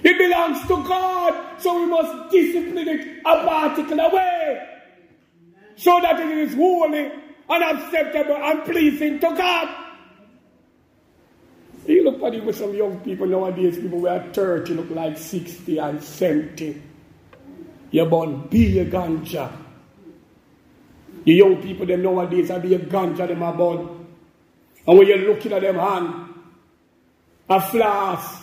It 0.03 0.19
belongs 0.19 0.61
to 0.63 0.77
God, 0.87 1.61
so 1.61 1.81
we 1.81 1.87
must 1.87 2.31
discipline 2.31 2.89
it 2.89 3.23
a 3.25 3.47
particular 3.47 4.11
way 4.11 4.69
so 5.77 6.01
that 6.01 6.21
it 6.21 6.39
is 6.39 6.55
holy 6.55 7.11
and 7.49 7.65
acceptable 7.65 8.37
and 8.37 8.65
pleasing 8.65 9.19
to 9.21 9.35
God. 9.35 9.84
Look 12.25 12.47
with 12.47 12.57
some 12.57 12.75
young 12.75 13.01
people 13.01 13.27
nowadays, 13.27 13.77
people 13.77 14.01
who 14.01 14.09
are 14.09 14.33
30 14.33 14.73
look 14.75 14.89
like 14.91 15.19
60 15.19 15.77
and 15.77 16.03
70. 16.03 16.83
You're 17.91 18.07
born 18.07 18.49
be 18.49 18.79
a 18.79 18.87
ganja. 18.87 19.53
The 21.23 21.33
young 21.35 21.61
people 21.61 21.85
them 21.85 22.03
nowadays 22.03 22.51
are 22.51 22.61
be 22.61 22.75
a 22.75 22.79
ganja 22.79 23.29
them 23.29 23.43
are 23.43 23.53
born. 23.53 24.07
And 24.87 24.99
when 24.99 25.07
you're 25.07 25.19
looking 25.19 25.53
at 25.53 25.61
them 25.61 25.75
hand, 25.75 26.35
a 27.51 27.61
flask. 27.61 28.43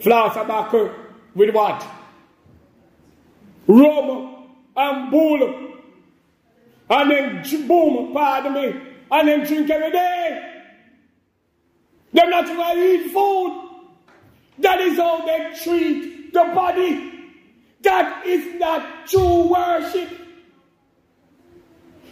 Flask 0.00 0.34
tobacco 0.34 0.94
with 1.32 1.54
what? 1.54 1.86
Rum 3.68 4.48
and 4.76 5.10
bull. 5.12 5.72
And 6.90 7.10
then 7.10 7.68
boom, 7.68 8.12
pardon 8.12 8.52
me. 8.52 8.80
And 9.12 9.28
then 9.28 9.46
drink 9.46 9.70
every 9.70 9.92
day. 9.92 10.55
They're 12.16 12.30
not 12.30 12.46
going 12.46 13.10
food. 13.10 13.68
That 14.60 14.80
is 14.80 14.96
how 14.96 15.26
they 15.26 15.54
treat 15.62 16.32
the 16.32 16.44
body. 16.54 17.12
That 17.82 18.26
is 18.26 18.58
not 18.58 19.06
true 19.06 19.52
worship. 19.52 20.08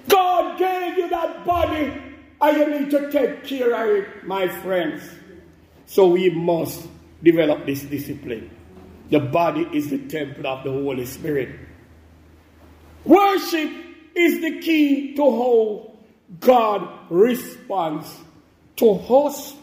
God 0.06 0.58
gave 0.58 0.98
you 0.98 1.08
that 1.08 1.46
body 1.46 2.02
and 2.38 2.56
you 2.58 2.78
need 2.78 2.90
to 2.90 3.10
take 3.10 3.44
care 3.44 3.72
of 3.72 3.96
it, 3.96 4.26
my 4.26 4.46
friends. 4.60 5.02
So 5.86 6.08
we 6.08 6.28
must 6.28 6.86
develop 7.22 7.64
this 7.64 7.82
discipline. 7.84 8.50
The 9.08 9.20
body 9.20 9.66
is 9.72 9.88
the 9.88 10.06
temple 10.06 10.46
of 10.46 10.64
the 10.64 10.70
Holy 10.70 11.06
Spirit. 11.06 11.58
Worship 13.06 13.70
is 14.14 14.40
the 14.42 14.60
key 14.60 15.14
to 15.14 15.22
how 15.22 15.96
God 16.40 16.90
responds 17.08 18.14
to 18.76 18.90
us. 18.90 19.56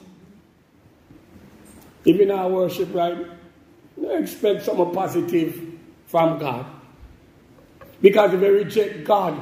Even 2.05 2.31
our 2.31 2.49
worship, 2.49 2.93
right? 2.93 3.17
Expect 4.09 4.63
something 4.63 4.91
positive 4.91 5.61
from 6.07 6.39
God. 6.39 6.65
Because 8.01 8.33
if 8.33 8.41
we 8.41 8.47
reject 8.47 9.03
God, 9.03 9.39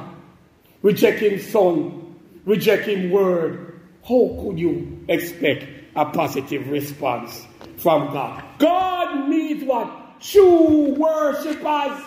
reject 0.82 1.20
His 1.20 1.50
Son, 1.50 2.16
reject 2.44 2.86
His 2.86 3.10
Word, 3.10 3.80
how 4.06 4.36
could 4.40 4.58
you 4.58 5.04
expect 5.08 5.66
a 5.96 6.04
positive 6.04 6.68
response 6.68 7.46
from 7.78 8.12
God? 8.12 8.44
God 8.58 9.28
needs 9.28 9.64
what? 9.64 10.20
True 10.20 10.94
worshippers. 10.94 12.04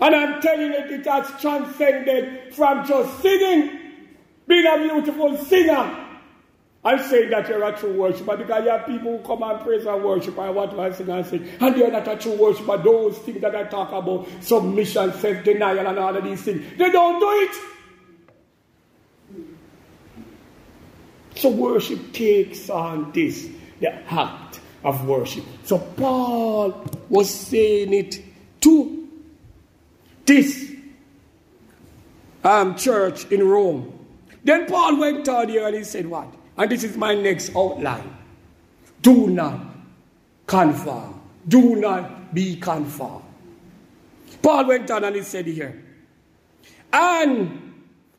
And 0.00 0.14
I'm 0.14 0.40
telling 0.40 0.72
you, 0.72 0.78
it 0.78 1.06
has 1.06 1.40
transcended 1.40 2.54
from 2.54 2.86
just 2.86 3.20
singing, 3.20 3.78
being 4.46 4.66
a 4.66 4.78
beautiful 4.78 5.36
singer, 5.44 6.06
I'm 6.82 6.98
saying 6.98 7.28
that 7.30 7.46
you're 7.48 7.62
a 7.62 7.76
true 7.76 7.92
worshiper 7.92 8.38
because 8.38 8.64
you 8.64 8.70
have 8.70 8.86
people 8.86 9.18
who 9.18 9.24
come 9.24 9.42
and 9.42 9.60
praise 9.60 9.84
and 9.84 10.02
worship 10.02 10.38
and 10.38 10.54
what 10.54 10.78
I 10.78 10.90
sing 10.92 11.10
and 11.10 11.26
sing. 11.26 11.46
And 11.60 11.74
they're 11.74 11.90
not 11.90 12.08
a 12.08 12.16
true 12.16 12.36
worshiper. 12.36 12.78
Those 12.78 13.18
things 13.18 13.42
that 13.42 13.54
I 13.54 13.64
talk 13.64 13.92
about, 13.92 14.26
submission, 14.40 15.12
self 15.12 15.44
denial, 15.44 15.86
and 15.86 15.98
all 15.98 16.16
of 16.16 16.24
these 16.24 16.42
things, 16.42 16.64
they 16.78 16.90
don't 16.90 17.20
do 17.20 17.30
it. 17.30 17.50
So 21.34 21.50
worship 21.50 22.12
takes 22.12 22.70
on 22.70 23.12
this, 23.12 23.48
the 23.80 23.94
act 24.12 24.60
of 24.82 25.06
worship. 25.06 25.44
So 25.64 25.78
Paul 25.78 26.84
was 27.10 27.28
saying 27.32 27.92
it 27.92 28.22
to 28.62 29.08
this 30.24 30.72
um, 32.42 32.76
church 32.76 33.26
in 33.30 33.46
Rome. 33.46 33.98
Then 34.44 34.66
Paul 34.66 34.98
went 34.98 35.28
on 35.28 35.48
here 35.48 35.66
and 35.66 35.76
he 35.76 35.84
said, 35.84 36.06
What? 36.06 36.34
And 36.60 36.70
this 36.70 36.84
is 36.84 36.94
my 36.94 37.14
next 37.14 37.56
outline. 37.56 38.18
Do 39.00 39.28
not 39.28 39.62
conform. 40.46 41.18
Do 41.48 41.76
not 41.76 42.34
be 42.34 42.56
conformed. 42.56 43.24
Paul 44.42 44.66
went 44.66 44.90
on 44.90 45.04
and 45.04 45.16
he 45.16 45.22
said 45.22 45.46
here, 45.46 45.82
and 46.92 47.72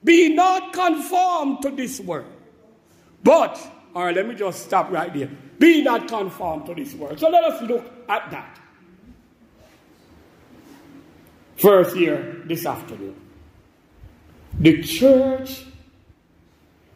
be 0.04 0.34
not 0.34 0.74
conformed 0.74 1.62
to 1.62 1.70
this 1.70 2.00
world. 2.00 2.34
But, 3.24 3.60
all 3.94 4.06
right, 4.06 4.16
let 4.16 4.28
me 4.28 4.34
just 4.34 4.66
stop 4.66 4.90
right 4.90 5.14
there. 5.14 5.30
Be 5.60 5.84
not 5.84 6.08
conformed 6.08 6.66
to 6.66 6.74
this 6.74 6.96
world. 6.96 7.20
So 7.20 7.30
let 7.30 7.44
us 7.44 7.62
look 7.62 7.86
at 8.10 8.32
that. 8.32 8.60
First 11.58 11.96
here 11.96 12.42
this 12.46 12.66
afternoon. 12.66 13.16
The 14.60 14.82
church 14.82 15.64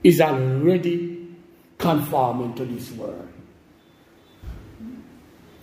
is 0.03 0.19
already 0.19 1.14
conforming 1.78 2.54
to 2.56 2.66
this 2.66 2.92
world. 2.92 3.28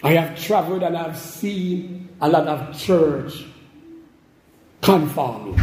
I 0.02 0.12
have 0.12 0.38
traveled 0.38 0.82
and 0.82 0.96
I've 0.96 1.18
seen 1.18 2.08
a 2.20 2.28
lot 2.28 2.46
of 2.48 2.78
church 2.78 3.44
conforming 4.80 5.58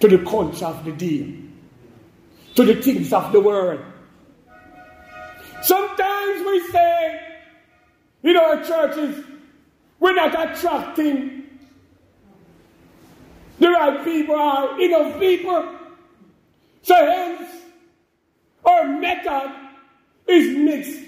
to 0.00 0.08
the 0.08 0.18
culture 0.18 0.66
of 0.66 0.84
the 0.84 0.92
day, 0.92 1.34
to 2.54 2.64
the 2.64 2.80
things 2.80 3.12
of 3.12 3.32
the 3.32 3.40
world. 3.40 3.80
Sometimes 5.62 6.46
we 6.46 6.60
say 6.68 7.20
in 8.22 8.36
our 8.36 8.62
churches, 8.64 9.24
we're 10.00 10.14
not 10.14 10.34
attracting 10.34 11.44
the 13.58 13.68
right 13.68 14.04
people 14.04 14.36
or 14.36 14.80
enough 14.80 15.18
people. 15.18 15.74
So 16.82 16.94
hence, 16.94 17.50
our 18.78 18.88
method 19.00 19.52
is 20.26 20.56
mixed 20.56 21.00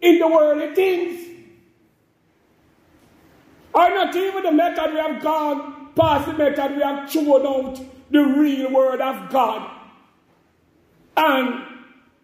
in 0.00 0.18
the 0.18 0.26
worldly 0.26 0.74
things. 0.74 1.26
Or 3.74 3.88
not 3.90 4.14
even 4.16 4.42
the 4.42 4.52
method 4.52 4.92
we 4.92 4.98
have 4.98 5.22
gone 5.22 5.90
past 5.94 6.26
the 6.26 6.32
method 6.32 6.76
we 6.76 6.82
have 6.82 7.10
thrown 7.10 7.46
out 7.46 7.80
the 8.10 8.20
real 8.20 8.72
word 8.72 9.00
of 9.00 9.30
God. 9.30 9.70
And 11.16 11.64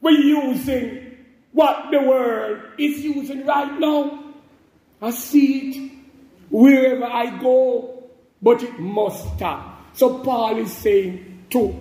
we're 0.01 0.13
using 0.13 1.17
what 1.53 1.91
the 1.91 2.01
world 2.01 2.61
is 2.79 3.05
using 3.05 3.45
right 3.45 3.79
now. 3.79 4.33
I 5.03 5.11
see 5.11 5.71
it 5.71 5.93
wherever 6.51 7.05
I 7.05 7.37
go, 7.39 8.05
but 8.41 8.63
it 8.63 8.79
must 8.79 9.37
stop. 9.37 9.95
So 9.95 10.19
Paul 10.21 10.59
is 10.59 10.73
saying 10.73 11.47
to 11.51 11.81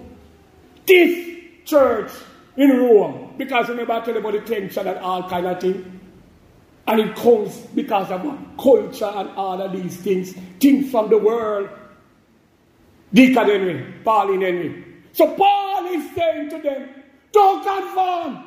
this 0.86 1.38
church 1.66 2.12
in 2.58 2.70
Rome. 2.70 3.34
Because 3.38 3.70
remember 3.70 3.94
I 3.94 4.00
told 4.02 4.16
you 4.16 4.20
about 4.20 4.34
the 4.34 4.42
tension 4.42 4.88
and 4.88 5.00
all 5.00 5.30
kind 5.30 5.46
of 5.46 5.60
thing. 5.60 6.00
And 6.86 7.00
it 7.00 7.16
comes 7.16 7.58
because 7.74 8.12
of 8.12 8.22
culture 8.62 9.06
and 9.06 9.30
all 9.32 9.62
of 9.62 9.72
these 9.72 9.98
things. 9.98 10.34
Things 10.60 10.92
from 10.92 11.10
the 11.10 11.18
world. 11.18 11.70
Deacon 13.14 13.46
Henry, 13.46 13.94
Pauline 14.04 14.42
Henry. 14.42 14.86
So 15.14 15.36
Paul 15.36 15.86
is 15.86 16.16
saying 16.16 16.50
to 16.50 16.58
them, 16.60 16.90
don't 17.32 17.64
conform. 17.64 18.44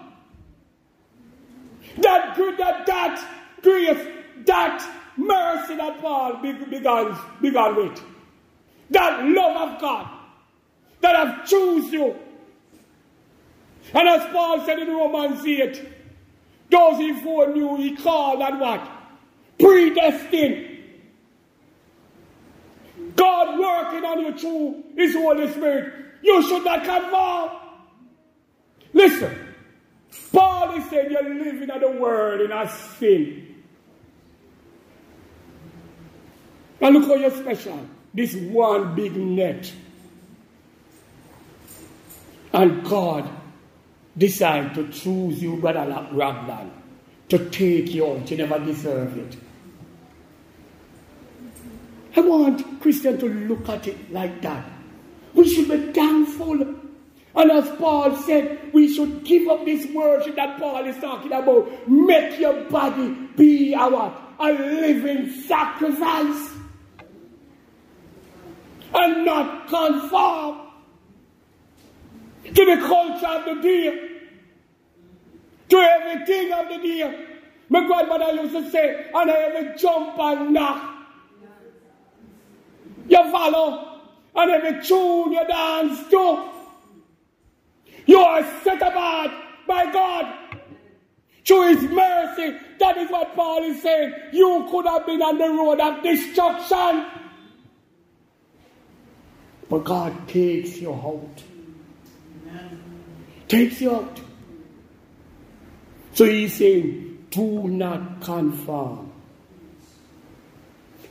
That 1.98 2.36
good, 2.36 2.58
that 2.58 2.84
that 2.86 3.24
grace, 3.62 4.06
that 4.44 4.86
mercy 5.16 5.76
that 5.76 6.00
Paul 6.00 6.36
began, 6.42 7.16
began 7.40 7.76
with. 7.76 8.02
That 8.90 9.24
love 9.24 9.70
of 9.70 9.80
God 9.80 10.08
that 11.00 11.14
have 11.16 11.46
chosen 11.46 11.92
you 11.92 12.16
and 13.96 14.08
as 14.10 14.30
Paul 14.30 14.62
said 14.66 14.78
in 14.78 14.88
Romans 14.88 15.42
8, 15.42 15.82
those 16.70 16.98
he 16.98 17.14
foreknew, 17.14 17.76
he 17.76 17.96
called 17.96 18.42
and 18.42 18.60
what? 18.60 18.86
Predestined. 19.58 20.80
God 23.16 23.58
working 23.58 24.04
on 24.04 24.20
you 24.20 24.38
through 24.38 24.84
His 24.96 25.14
Holy 25.14 25.50
Spirit. 25.50 25.94
You 26.20 26.42
should 26.42 26.62
not 26.62 26.84
conform. 26.84 27.50
Listen, 28.92 29.54
Paul 30.30 30.76
is 30.76 30.90
saying 30.90 31.10
you're 31.10 31.34
living 31.34 31.70
in 31.70 31.80
the 31.80 31.90
world 31.98 32.42
in 32.42 32.52
a 32.52 32.68
sin. 32.98 33.62
And 36.82 36.94
look 36.96 37.08
how 37.08 37.14
you're 37.14 37.30
special. 37.30 37.80
This 38.12 38.34
one 38.34 38.94
big 38.94 39.16
net. 39.16 39.72
And 42.52 42.84
God 42.84 43.30
decided 44.16 44.74
to 44.74 44.88
choose 44.88 45.42
you, 45.42 45.56
Brother 45.56 46.06
Raglan, 46.12 46.70
to 47.28 47.50
take 47.50 47.92
you 47.92 48.06
out. 48.06 48.30
You 48.30 48.36
never 48.38 48.58
deserve 48.58 49.16
it. 49.16 49.36
I 52.16 52.20
want 52.20 52.80
Christians 52.80 53.20
to 53.20 53.28
look 53.28 53.68
at 53.68 53.86
it 53.86 54.10
like 54.10 54.40
that. 54.42 54.64
We 55.34 55.46
should 55.48 55.68
be 55.68 55.92
thankful. 55.92 56.62
And 57.34 57.50
as 57.50 57.68
Paul 57.76 58.16
said, 58.16 58.72
we 58.72 58.92
should 58.92 59.22
give 59.24 59.46
up 59.48 59.66
this 59.66 59.86
worship 59.92 60.36
that 60.36 60.58
Paul 60.58 60.86
is 60.86 60.96
talking 60.96 61.32
about. 61.32 61.86
Make 61.86 62.40
your 62.40 62.64
body 62.70 63.10
be 63.36 63.74
our? 63.74 64.22
A 64.38 64.52
living 64.52 65.30
sacrifice. 65.42 66.50
And 68.94 69.26
not 69.26 69.68
conform 69.68 70.65
to 72.54 72.64
the 72.64 72.76
culture 72.86 73.26
of 73.26 73.44
the 73.44 73.62
day. 73.62 74.10
To 75.68 75.76
everything 75.76 76.52
of 76.52 76.68
the 76.68 76.78
day. 76.78 77.26
My 77.68 77.86
grandmother 77.86 78.42
used 78.42 78.54
to 78.54 78.70
say, 78.70 79.10
and 79.12 79.30
I 79.30 79.34
ever 79.34 79.74
jump 79.76 80.18
and 80.18 80.52
knock. 80.52 80.94
You 83.08 83.30
follow, 83.30 84.00
and 84.34 84.50
every 84.50 84.84
tune 84.84 85.32
you 85.32 85.46
dance 85.46 86.08
to. 86.10 86.50
You 88.06 88.20
are 88.20 88.44
set 88.62 88.82
apart 88.82 89.32
by 89.66 89.92
God 89.92 90.60
through 91.44 91.74
His 91.74 91.82
mercy. 91.90 92.56
That 92.78 92.96
is 92.98 93.10
what 93.10 93.34
Paul 93.34 93.64
is 93.64 93.82
saying. 93.82 94.12
You 94.32 94.68
could 94.70 94.86
have 94.86 95.06
been 95.06 95.22
on 95.22 95.38
the 95.38 95.48
road 95.48 95.80
of 95.80 96.02
destruction. 96.02 97.06
But 99.68 99.84
God 99.84 100.28
takes 100.28 100.78
you 100.78 100.92
out. 100.92 101.42
Takes 103.48 103.80
you 103.80 103.94
out. 103.94 104.20
So 106.12 106.24
he's 106.24 106.54
saying, 106.54 107.26
do 107.30 107.68
not 107.68 108.20
conform. 108.22 109.12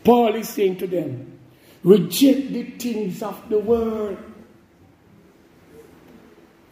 Paul 0.04 0.36
is 0.36 0.50
saying 0.50 0.78
to 0.78 0.88
them, 0.88 1.40
reject 1.84 2.54
the 2.54 2.64
things 2.64 3.22
of 3.24 3.50
the 3.50 3.60
world. 3.60 4.18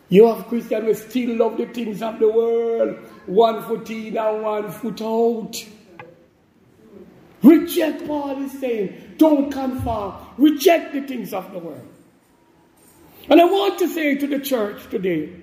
You 0.09 0.27
have 0.27 0.47
Christians 0.47 0.85
who 0.85 1.09
still 1.09 1.35
love 1.37 1.57
the 1.57 1.65
things 1.65 2.01
of 2.01 2.19
the 2.19 2.29
world, 2.29 2.97
one 3.25 3.63
foot 3.63 3.89
in 3.89 4.17
and 4.17 4.43
one 4.43 4.71
foot 4.71 5.01
out. 5.01 5.53
Reject, 7.41 8.05
Paul 8.07 8.43
is 8.43 8.59
saying, 8.59 9.15
don't 9.17 9.51
conform. 9.51 10.15
Reject 10.37 10.93
the 10.93 11.01
things 11.01 11.33
of 11.33 11.51
the 11.51 11.59
world. 11.59 11.87
And 13.29 13.41
I 13.41 13.45
want 13.45 13.79
to 13.79 13.87
say 13.87 14.15
to 14.15 14.27
the 14.27 14.39
church 14.39 14.89
today, 14.89 15.42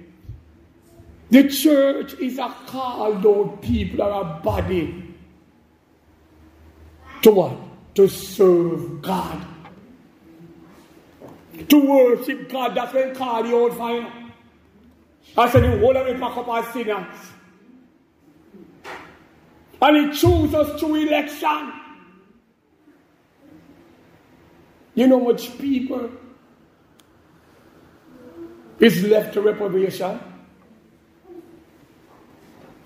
the 1.30 1.48
church 1.48 2.14
is 2.14 2.38
a 2.38 2.54
called 2.66 3.26
out 3.26 3.62
people 3.62 4.02
or 4.02 4.22
a 4.22 4.40
body 4.40 5.14
to 7.22 7.30
what? 7.30 7.56
To 7.94 8.08
serve 8.08 9.02
God. 9.02 9.46
To 11.68 11.80
worship 11.80 12.48
God. 12.48 12.74
That's 12.74 12.92
when 12.94 13.14
call 13.14 13.42
the 13.42 13.52
old 13.52 13.76
fire. 13.76 14.10
I 15.36 15.50
said, 15.50 15.62
the 15.62 15.78
whole 15.78 15.96
of 15.96 16.06
it 16.06 16.18
pack 16.18 16.36
up 16.36 16.48
as 16.48 16.72
sinners. 16.72 17.16
And 19.82 20.12
he 20.12 20.18
chooses 20.18 20.54
us 20.54 20.80
through 20.80 21.06
election. 21.06 21.72
You 24.94 25.06
know 25.06 25.20
much 25.20 25.56
people 25.58 26.10
is 28.78 29.02
left 29.04 29.34
to 29.34 29.40
reprobation? 29.40 30.20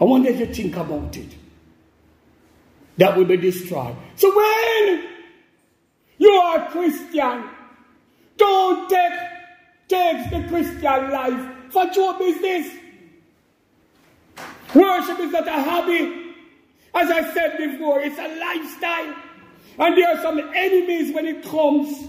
I 0.00 0.04
if 0.04 0.40
you 0.40 0.46
think 0.54 0.76
about 0.76 1.16
it. 1.16 1.28
That 2.96 3.16
will 3.16 3.24
be 3.24 3.36
destroyed. 3.36 3.96
So 4.16 4.34
when 4.34 5.04
you 6.18 6.30
are 6.30 6.66
a 6.66 6.70
Christian, 6.70 7.44
don't 8.36 8.88
take, 8.88 9.12
take 9.88 10.30
the 10.30 10.48
Christian 10.48 11.10
life 11.10 11.50
for 11.70 11.86
your 11.94 12.18
business. 12.18 12.72
Worship 14.74 15.18
is 15.20 15.32
not 15.32 15.46
a 15.46 15.62
hobby. 15.62 16.34
As 16.94 17.10
I 17.10 17.32
said 17.32 17.58
before, 17.58 18.00
it's 18.00 18.18
a 18.18 18.38
lifestyle. 18.38 19.14
And 19.78 19.98
there 19.98 20.16
are 20.16 20.22
some 20.22 20.38
enemies 20.38 21.14
when 21.14 21.26
it 21.26 21.42
comes 21.44 22.08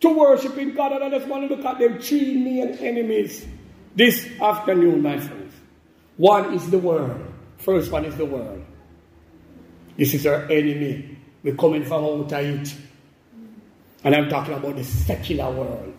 to 0.00 0.08
worshiping 0.08 0.74
God. 0.74 0.92
And 0.92 1.04
I 1.04 1.10
just 1.10 1.26
want 1.26 1.48
to 1.48 1.54
look 1.54 1.64
at 1.64 1.78
them 1.78 1.98
three 1.98 2.34
main 2.36 2.74
enemies 2.78 3.46
this 3.94 4.26
afternoon, 4.40 5.02
my 5.02 5.18
friends. 5.18 5.47
One 6.18 6.52
is 6.52 6.68
the 6.68 6.78
world. 6.78 7.24
First 7.58 7.90
one 7.90 8.04
is 8.04 8.16
the 8.16 8.26
world. 8.26 8.64
This 9.96 10.14
is 10.14 10.26
our 10.26 10.42
enemy. 10.50 11.16
We're 11.42 11.54
coming 11.54 11.84
from 11.84 12.04
out 12.04 12.32
of 12.32 12.32
it. 12.32 12.74
And 14.04 14.14
I'm 14.14 14.28
talking 14.28 14.54
about 14.54 14.76
the 14.76 14.84
secular 14.84 15.50
world. 15.50 15.94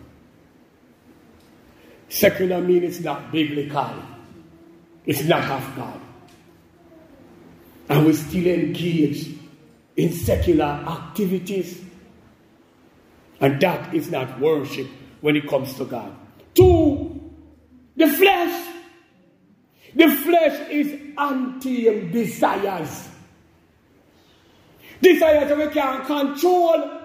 Secular 2.10 2.60
means 2.60 2.84
it's 2.84 3.00
not 3.04 3.32
biblical. 3.32 3.94
It's 5.06 5.24
not 5.24 5.42
of 5.50 5.76
God. 5.76 6.00
And 7.88 8.06
we 8.06 8.12
still 8.12 8.46
engage 8.46 9.26
in 9.96 10.12
secular 10.12 10.64
activities. 10.64 11.82
And 13.40 13.58
that 13.62 13.94
is 13.94 14.10
not 14.10 14.38
worship 14.38 14.86
when 15.22 15.36
it 15.36 15.48
comes 15.48 15.74
to 15.74 15.86
God. 15.86 16.14
Two, 16.54 17.32
the 17.96 18.06
flesh. 18.06 18.66
The 19.94 20.08
flesh 20.08 20.70
is 20.70 21.00
anti 21.18 22.10
desires. 22.10 23.08
Desires 25.02 25.48
that 25.48 25.58
we 25.58 25.68
can't 25.68 26.06
control. 26.06 26.98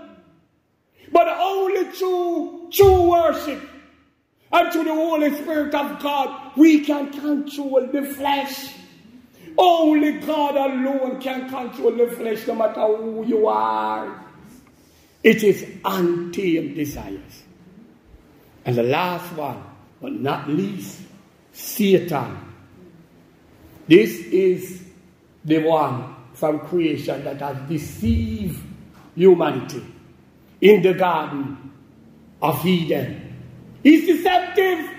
But 1.12 1.28
only 1.28 1.91
through 1.91 2.69
true 2.71 3.10
worship 3.10 3.62
and 4.52 4.71
through 4.71 4.84
the 4.84 4.93
Holy 4.93 5.34
Spirit 5.36 5.74
of 5.74 6.02
God, 6.02 6.52
we 6.58 6.84
can 6.84 7.12
control 7.12 7.88
the 7.91 8.04
flesh. 8.04 8.74
Only 9.58 10.19
God 10.19 10.56
alone 10.56 11.21
can 11.21 11.50
control 11.50 11.91
the 11.91 12.08
flesh, 12.08 12.45
no 12.48 12.56
matter 12.56 12.82
who 12.82 13.26
you 13.26 13.48
are. 13.48 14.26
It 15.24 15.43
is 15.43 15.65
untamed 15.84 16.76
desires. 16.76 17.43
And 18.65 18.76
the 18.76 18.84
last 18.84 19.32
one, 19.34 19.63
but 20.02 20.13
not 20.13 20.50
least, 20.50 21.02
Satan. 21.54 22.38
This 23.88 24.17
is 24.19 24.84
the 25.43 25.60
one 25.60 26.15
from 26.34 26.60
creation 26.60 27.24
that 27.24 27.39
has 27.39 27.58
deceived 27.69 28.60
humanity 29.15 29.86
in 30.62 30.82
the 30.82 30.93
Garden 30.93 31.71
of 32.41 32.65
Eden. 32.65 33.21
He's 33.84 34.08
deceptive. 34.08 34.89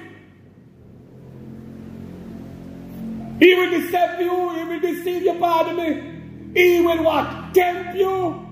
He 3.40 3.54
will 3.54 3.70
deceive 3.70 4.20
you. 4.20 4.54
He 4.54 4.64
will 4.64 4.80
deceive 4.80 5.22
you, 5.22 5.34
pardon 5.34 5.76
me. 5.76 6.60
He 6.60 6.80
will 6.80 7.02
what? 7.02 7.52
Tempt 7.52 7.96
you. 7.96 8.46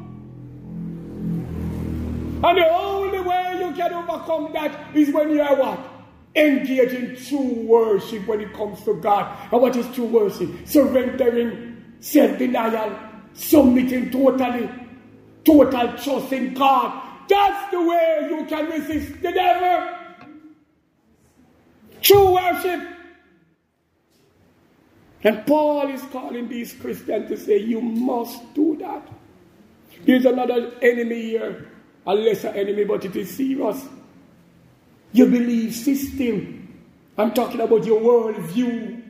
And 2.44 2.59
the 2.59 2.68
only 2.70 3.20
way 3.20 3.57
you 3.61 3.73
can 3.75 3.92
overcome 3.94 4.53
that 4.53 4.94
is 4.94 5.11
when 5.14 5.31
you 5.31 5.40
are 5.40 5.57
what? 5.57 5.93
Engage 6.37 6.92
in 6.92 7.16
true 7.16 7.55
worship 7.66 8.27
when 8.27 8.40
it 8.40 8.53
comes 8.53 8.83
to 8.85 8.94
God. 8.94 9.37
And 9.53 9.62
what 9.62 9.77
is 9.77 9.87
true 9.94 10.07
worship? 10.07 10.51
Surrendering, 10.66 11.83
self 12.01 12.38
denial, 12.38 12.99
submitting 13.35 14.11
totally, 14.11 14.68
total 15.44 15.97
trust 15.97 16.33
in 16.33 16.55
God. 16.55 17.03
That's 17.29 17.70
the 17.70 17.81
way 17.81 18.29
you 18.31 18.44
can 18.47 18.66
resist 18.66 19.23
the 19.23 19.33
devil. 19.33 19.97
True 22.03 22.35
worship. 22.35 22.88
And 25.23 25.47
Paul 25.47 25.88
is 25.88 26.03
calling 26.12 26.49
these 26.49 26.75
Christians 26.75 27.31
to 27.31 27.37
say, 27.37 27.59
You 27.59 27.81
must 27.81 28.55
do 28.55 28.77
that. 28.77 29.09
There's 30.05 30.27
another 30.27 30.73
enemy 30.83 31.23
here, 31.23 31.70
a 32.07 32.14
lesser 32.14 32.49
enemy, 32.49 32.85
but 32.85 33.05
it 33.07 33.16
is 33.16 33.35
serious. 33.35 33.87
Your 35.14 35.29
belief 35.29 35.77
system. 35.77 36.68
I'm 37.16 37.33
talking 37.33 37.61
about 37.61 37.85
your 37.87 38.00
worldview. 38.00 39.00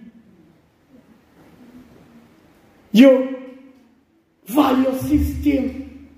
Your 2.93 3.31
value 4.45 4.99
system. 4.99 6.11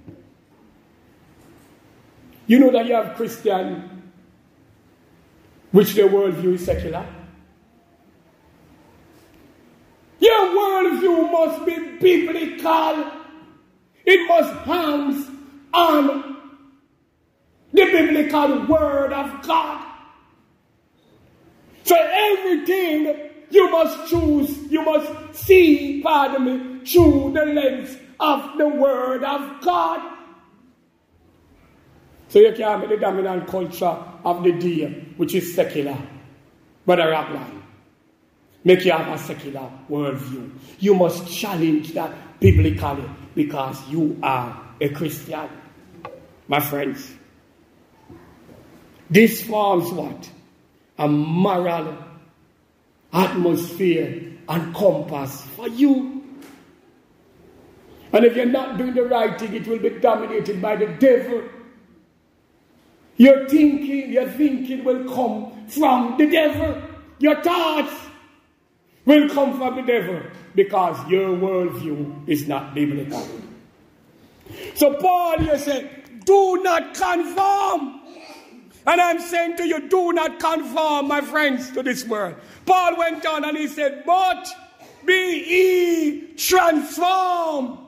You 2.49 2.59
know 2.59 2.73
that 2.73 2.87
you 2.87 2.95
have 2.95 3.15
Christian, 3.15 4.11
which 5.71 5.95
their 5.95 6.09
worldview 6.09 6.55
is 6.55 6.65
secular. 6.65 7.07
Your 10.19 10.47
worldview 10.49 11.31
must 11.31 11.65
be 11.65 11.77
biblical. 12.01 13.13
It 14.05 14.29
must 14.29 14.53
hands 14.67 15.31
on 15.73 16.36
the 17.77 17.85
biblical 17.85 18.67
word 18.67 19.13
of 19.13 19.47
God. 19.47 19.87
So 21.85 21.95
everything 21.97 23.31
you 23.51 23.71
must 23.71 24.11
choose, 24.11 24.59
you 24.71 24.83
must 24.83 25.35
see, 25.35 26.01
pardon 26.03 26.45
me, 26.45 26.85
through 26.87 27.33
the 27.35 27.45
lens 27.45 27.97
of 28.19 28.57
the 28.57 28.67
word 28.67 29.23
of 29.23 29.61
God. 29.61 30.15
So 32.29 32.41
you 32.41 32.53
can't 32.55 32.81
be 32.81 32.95
the 32.95 33.01
dominant 33.01 33.47
culture 33.47 33.97
of 34.25 34.43
the 34.43 34.53
day, 34.53 35.05
which 35.17 35.35
is 35.35 35.55
secular. 35.55 35.97
Brother 36.87 37.11
Raglan, 37.11 37.63
make 38.65 38.85
you 38.85 38.93
have 38.93 39.09
a 39.09 39.19
secular 39.23 39.71
worldview. 39.89 40.51
You 40.81 40.95
must 40.95 41.31
challenge 41.33 41.93
that 41.93 42.41
biblically 42.41 43.05
because 43.35 43.87
you 43.89 44.19
are 44.23 44.61
a 44.81 44.89
Christian. 44.89 45.49
My 46.49 46.61
friends, 46.61 47.16
this 49.11 49.43
forms 49.43 49.91
what? 49.93 50.31
A 50.99 51.09
moral 51.09 51.97
atmosphere 53.13 54.33
and 54.49 54.75
compass 54.75 55.43
for 55.57 55.69
you. 55.69 56.25
And 58.13 58.25
if 58.25 58.37
you're 58.37 58.47
not 58.47 58.79
doing 58.79 58.95
the 58.95 59.05
right 59.05 59.39
thing, 59.39 59.55
it 59.55 59.67
will 59.67 59.79
be 59.79 59.91
dominated 59.91 60.63
by 60.63 60.77
the 60.77 60.87
devil. 60.87 61.43
Your 63.17 63.49
thinking, 63.49 64.13
your 64.13 64.29
thinking 64.31 64.85
will 64.85 65.05
come 65.13 65.67
from 65.69 66.17
the 66.19 66.27
devil. 66.27 66.83
Your 67.19 67.43
thoughts 67.43 67.95
will 69.05 69.29
come 69.31 69.57
from 69.57 69.77
the 69.77 69.83
devil 69.83 70.21
because 70.55 70.97
your 71.11 71.29
worldview 71.37 72.29
is 72.29 72.47
not 72.47 72.75
biblical. 72.75 73.27
So 74.75 74.95
Paul 74.95 75.41
you 75.41 75.59
said, 75.59 76.25
do 76.25 76.63
not 76.63 76.95
conform. 76.95 78.01
And 78.87 79.01
I'm 79.01 79.19
saying 79.19 79.57
to 79.57 79.67
you, 79.67 79.89
do 79.89 80.13
not 80.13 80.39
conform, 80.39 81.09
my 81.09 81.21
friends, 81.21 81.71
to 81.73 81.83
this 81.83 82.07
world. 82.07 82.37
Paul 82.65 82.97
went 82.97 83.27
on 83.27 83.45
and 83.45 83.57
he 83.57 83.67
said, 83.67 84.05
but 84.07 84.49
be 85.05 85.13
ye 85.13 86.35
transformed 86.37 87.79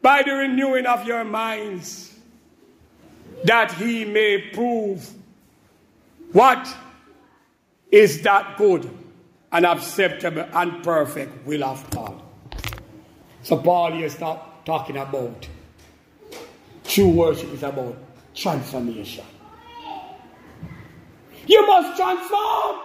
by 0.00 0.22
the 0.22 0.32
renewing 0.32 0.86
of 0.86 1.06
your 1.06 1.24
minds 1.24 2.14
that 3.44 3.72
he 3.72 4.04
may 4.04 4.50
prove 4.52 5.10
what 6.32 6.74
is 7.90 8.22
that 8.22 8.56
good 8.56 8.88
and 9.52 9.66
acceptable 9.66 10.46
and 10.52 10.82
perfect 10.82 11.46
will 11.46 11.64
of 11.64 11.88
God. 11.90 12.20
So 13.42 13.56
Paul 13.56 13.92
here 13.92 14.08
start 14.10 14.40
talking 14.64 14.96
about 14.96 15.48
true 16.84 17.08
worship 17.08 17.52
is 17.52 17.62
about 17.62 17.96
transformation. 18.34 19.24
You 21.48 21.66
must 21.66 21.96
transform. 21.96 22.80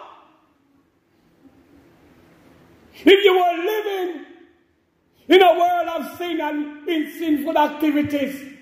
If 2.96 3.24
you 3.26 3.34
were 3.34 3.64
living 3.64 4.26
in 5.28 5.42
a 5.42 5.60
world 5.60 5.88
of 5.90 6.18
sin 6.18 6.40
and 6.40 6.88
in 6.88 7.12
sinful 7.12 7.58
activities, 7.58 8.54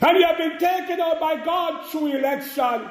and 0.00 0.18
you 0.18 0.26
have 0.26 0.38
been 0.38 0.58
taken 0.58 1.00
out 1.00 1.20
by 1.20 1.44
God 1.44 1.90
through 1.90 2.16
election, 2.16 2.88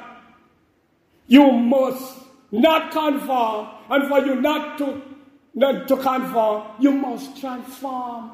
you 1.26 1.50
must 1.50 2.18
not 2.52 2.92
conform. 2.92 3.68
And 3.88 4.08
for 4.08 4.20
you 4.24 4.36
not 4.36 4.78
to, 4.78 5.02
not 5.54 5.88
to 5.88 5.96
conform, 5.96 6.68
you 6.78 6.92
must 6.92 7.40
transform. 7.40 8.30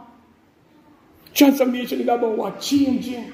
Transformation 1.33 2.01
is 2.01 2.09
about 2.09 2.37
what? 2.37 2.61
Changing. 2.61 3.33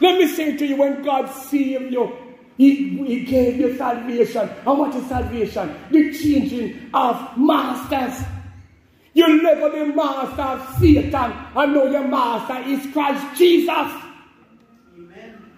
Let 0.00 0.18
me 0.18 0.26
say 0.28 0.56
to 0.56 0.66
you, 0.66 0.76
when 0.76 1.02
God 1.02 1.30
saved 1.30 1.92
you, 1.92 2.23
he, 2.56 3.04
he 3.04 3.24
gave 3.24 3.56
you 3.56 3.76
salvation. 3.76 4.48
And 4.48 4.78
what 4.78 4.94
is 4.94 5.06
salvation? 5.06 5.74
The 5.90 6.12
changing 6.12 6.90
of 6.94 7.36
masters. 7.36 8.26
You 9.12 9.42
never 9.42 9.70
the 9.70 9.86
master 9.94 10.42
of 10.42 10.78
Satan, 10.78 11.32
I 11.56 11.66
know 11.66 11.84
your 11.86 12.06
master 12.06 12.58
is 12.68 12.92
Christ 12.92 13.38
Jesus. 13.38 13.68
Amen. 14.96 15.50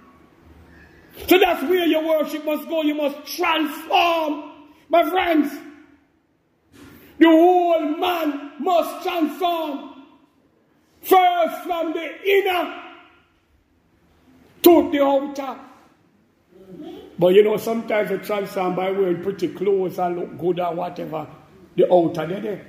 So 1.26 1.38
that's 1.38 1.62
where 1.62 1.86
your 1.86 2.06
worship 2.06 2.44
must 2.44 2.68
go. 2.68 2.82
You 2.82 2.94
must 2.94 3.26
transform. 3.26 4.52
My 4.88 5.08
friends, 5.08 5.52
the 7.18 7.26
whole 7.26 7.80
man 7.80 8.52
must 8.58 9.02
transform. 9.02 10.04
First 11.00 11.62
from 11.62 11.92
the 11.92 12.28
inner 12.28 12.82
to 14.62 14.90
the 14.90 15.02
outer. 15.02 15.65
But 17.18 17.28
you 17.28 17.42
know, 17.42 17.56
sometimes 17.56 18.10
you 18.10 18.18
transform 18.18 18.74
by 18.74 18.90
wearing 18.90 19.22
pretty 19.22 19.48
clothes 19.48 19.98
and 19.98 20.18
look 20.18 20.38
good 20.38 20.60
or 20.60 20.74
whatever. 20.74 21.26
The 21.74 21.92
outer, 21.92 22.26
they 22.26 22.40
there. 22.40 22.66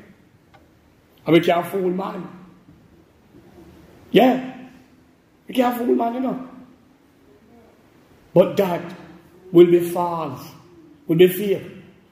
And 1.26 1.34
we 1.34 1.42
can't 1.42 1.66
fool 1.68 1.90
man. 1.90 2.28
Yeah. 4.12 4.56
We 5.48 5.54
can't 5.54 5.78
fool 5.78 5.96
man, 5.96 6.14
you 6.14 6.20
know. 6.22 6.50
But 8.34 8.56
that 8.58 8.96
will 9.52 9.66
be 9.66 9.80
false, 9.90 10.48
will 11.08 11.18
be 11.18 11.28
fear. 11.28 11.64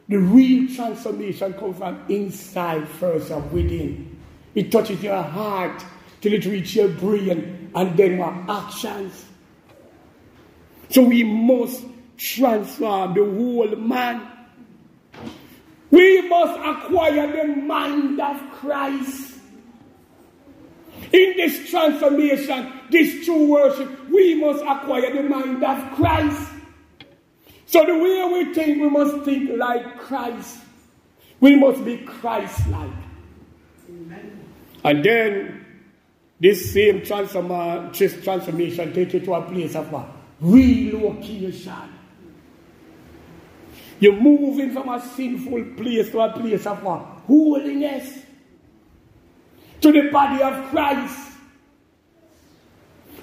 The 0.08 0.18
real 0.18 0.74
transformation 0.74 1.54
comes 1.54 1.78
from 1.78 2.04
inside 2.10 2.88
first 2.88 3.32
and 3.32 3.52
within. 3.52 4.20
It 4.54 4.72
touches 4.72 5.02
your 5.02 5.22
heart 5.22 5.84
till 6.22 6.34
it 6.34 6.46
reaches 6.46 6.76
your 6.76 6.88
brain 6.90 7.72
and 7.74 7.98
then 7.98 8.18
your 8.18 8.46
actions. 8.50 9.26
So 10.90 11.04
we 11.04 11.24
must 11.24 11.84
transform 12.18 13.14
the 13.14 13.24
whole 13.24 13.76
man. 13.76 14.22
We 15.92 16.28
must 16.28 16.60
acquire 16.60 17.32
the 17.32 17.48
mind 17.62 18.20
of 18.20 18.42
Christ. 18.52 19.34
In 21.12 21.34
this 21.38 21.70
transformation, 21.70 22.72
this 22.90 23.26
true 23.26 23.48
worship, 23.48 24.10
we 24.10 24.36
must 24.36 24.64
acquire 24.64 25.14
the 25.14 25.24
mind 25.24 25.64
of 25.64 25.96
Christ. 25.96 26.52
So 27.68 27.86
the 27.86 27.98
way 27.98 28.26
we 28.34 28.54
think, 28.54 28.82
we 28.82 28.90
must 28.90 29.24
think 29.26 29.50
like 29.58 29.98
Christ. 30.00 30.60
We 31.40 31.56
must 31.56 31.84
be 31.86 31.98
Christ-like. 31.98 32.92
And 34.84 35.04
then 35.04 35.66
this 36.40 36.74
same 36.74 37.04
transformation 37.04 38.94
take 38.94 39.14
you 39.14 39.20
to 39.22 39.34
a 39.34 39.42
place 39.42 39.76
of 39.76 39.92
what? 39.92 40.08
Relocation. 40.42 41.74
You're 44.00 44.20
moving 44.20 44.72
from 44.74 44.90
a 44.90 45.02
sinful 45.02 45.64
place 45.78 46.12
to 46.12 46.20
a 46.22 46.34
place 46.34 46.66
of 46.66 46.84
what? 46.84 47.02
Holiness 47.28 48.26
to 49.82 49.92
the 49.92 50.10
body 50.10 50.42
of 50.42 50.70
Christ, 50.72 51.32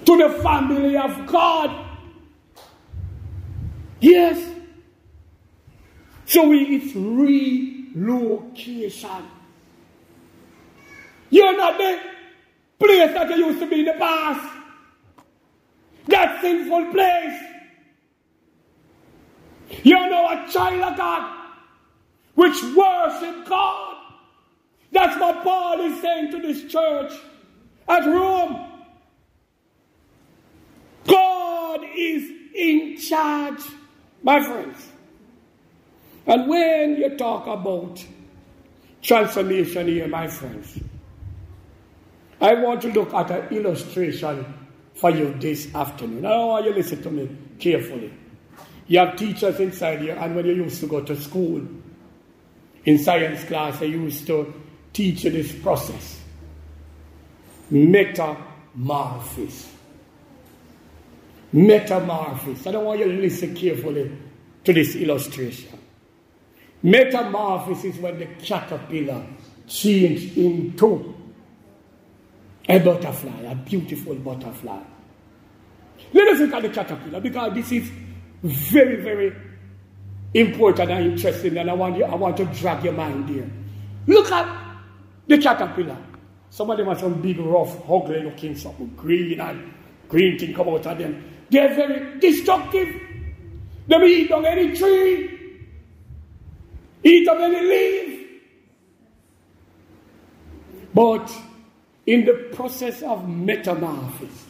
to 0.05 0.17
the 0.17 0.29
family 0.41 0.95
of 0.95 1.27
God. 1.27 1.69
Yes. 3.99 4.51
So 6.25 6.51
it's 6.53 6.95
relocation. 6.95 7.93
You're 11.29 11.57
not 11.57 11.77
the 11.77 11.99
place 12.79 13.13
that 13.13 13.29
you 13.29 13.47
used 13.47 13.59
to 13.59 13.67
be 13.67 13.79
in 13.79 13.85
the 13.85 13.93
past. 13.93 14.49
That 16.07 16.41
sinful 16.41 16.91
place. 16.91 17.39
You're 19.83 20.09
now 20.09 20.45
a 20.45 20.51
child 20.51 20.81
of 20.81 20.97
God 20.97 21.43
which 22.35 22.61
worship 22.75 23.47
God. 23.47 23.97
That's 24.91 25.19
what 25.19 25.43
Paul 25.43 25.81
is 25.81 26.01
saying 26.01 26.31
to 26.31 26.41
this 26.41 26.71
church 26.71 27.13
at 27.87 28.05
Rome. 28.05 28.69
God 31.07 31.81
is 31.95 32.29
in 32.55 32.97
charge, 32.97 33.61
my 34.21 34.43
friends. 34.43 34.87
And 36.25 36.47
when 36.47 36.95
you 36.97 37.17
talk 37.17 37.47
about 37.47 38.03
transformation 39.01 39.87
here, 39.87 40.07
my 40.07 40.27
friends, 40.27 40.79
I 42.39 42.53
want 42.55 42.81
to 42.83 42.91
look 42.91 43.13
at 43.13 43.31
an 43.31 43.55
illustration 43.55 44.45
for 44.95 45.09
you 45.09 45.33
this 45.39 45.73
afternoon. 45.73 46.25
I 46.25 46.37
want 46.37 46.65
you 46.65 46.71
to 46.71 46.77
listen 46.77 47.01
to 47.03 47.11
me 47.11 47.35
carefully. 47.59 48.13
You 48.93 48.99
have 48.99 49.15
teachers 49.15 49.59
inside 49.59 50.01
here, 50.01 50.15
and 50.19 50.35
when 50.35 50.45
you 50.45 50.53
used 50.53 50.79
to 50.81 50.85
go 50.85 51.01
to 51.01 51.19
school, 51.19 51.67
in 52.85 52.99
science 52.99 53.43
class, 53.43 53.79
they 53.79 53.87
used 53.87 54.27
to 54.27 54.53
teach 54.93 55.23
you 55.23 55.31
this 55.31 55.51
process. 55.51 56.21
Metamorphosis. 57.71 59.73
Metamorphosis. 61.51 62.67
I 62.67 62.71
don't 62.71 62.85
want 62.85 62.99
you 62.99 63.05
to 63.05 63.19
listen 63.19 63.55
carefully 63.55 64.15
to 64.63 64.73
this 64.73 64.95
illustration. 64.95 65.79
Metamorphosis 66.83 67.95
is 67.95 67.99
when 67.99 68.19
the 68.19 68.27
caterpillar 68.45 69.25
changed 69.65 70.37
into 70.37 71.15
a 72.69 72.77
butterfly, 72.77 73.41
a 73.41 73.55
beautiful 73.55 74.13
butterfly. 74.13 74.83
Let 76.13 76.27
us 76.27 76.39
look 76.41 76.53
at 76.53 76.61
the 76.61 76.69
caterpillar 76.69 77.21
because 77.21 77.55
this 77.55 77.71
is 77.71 77.89
very, 78.43 79.01
very 79.01 79.35
important 80.33 80.91
and 80.91 81.11
interesting, 81.13 81.57
and 81.57 81.69
I 81.69 81.73
want 81.73 81.97
you, 81.97 82.03
I 82.03 82.15
want 82.15 82.37
to 82.37 82.45
drag 82.45 82.83
your 82.83 82.93
mind 82.93 83.29
there. 83.29 83.49
Look 84.07 84.31
at 84.31 84.77
the 85.27 85.37
caterpillar. 85.37 85.97
Some 86.49 86.69
of 86.69 86.77
them 86.77 86.89
are 86.89 86.97
some 86.99 87.21
big, 87.21 87.39
rough, 87.39 87.89
ugly 87.89 88.23
looking, 88.23 88.55
something 88.55 88.93
green 88.95 89.39
and 89.39 89.73
green 90.09 90.37
thing 90.37 90.53
come 90.53 90.69
out 90.69 90.85
of 90.85 90.97
them. 90.97 91.23
They're 91.49 91.73
very 91.73 92.19
destructive. 92.19 93.01
They 93.87 94.05
eat 94.05 94.31
on 94.31 94.45
any 94.45 94.75
tree, 94.75 95.67
eat 97.03 97.27
on 97.27 97.41
any 97.41 97.61
leaf. 97.61 98.29
But 100.93 101.31
in 102.05 102.25
the 102.25 102.49
process 102.53 103.01
of 103.01 103.27
metamorphosis, 103.27 104.45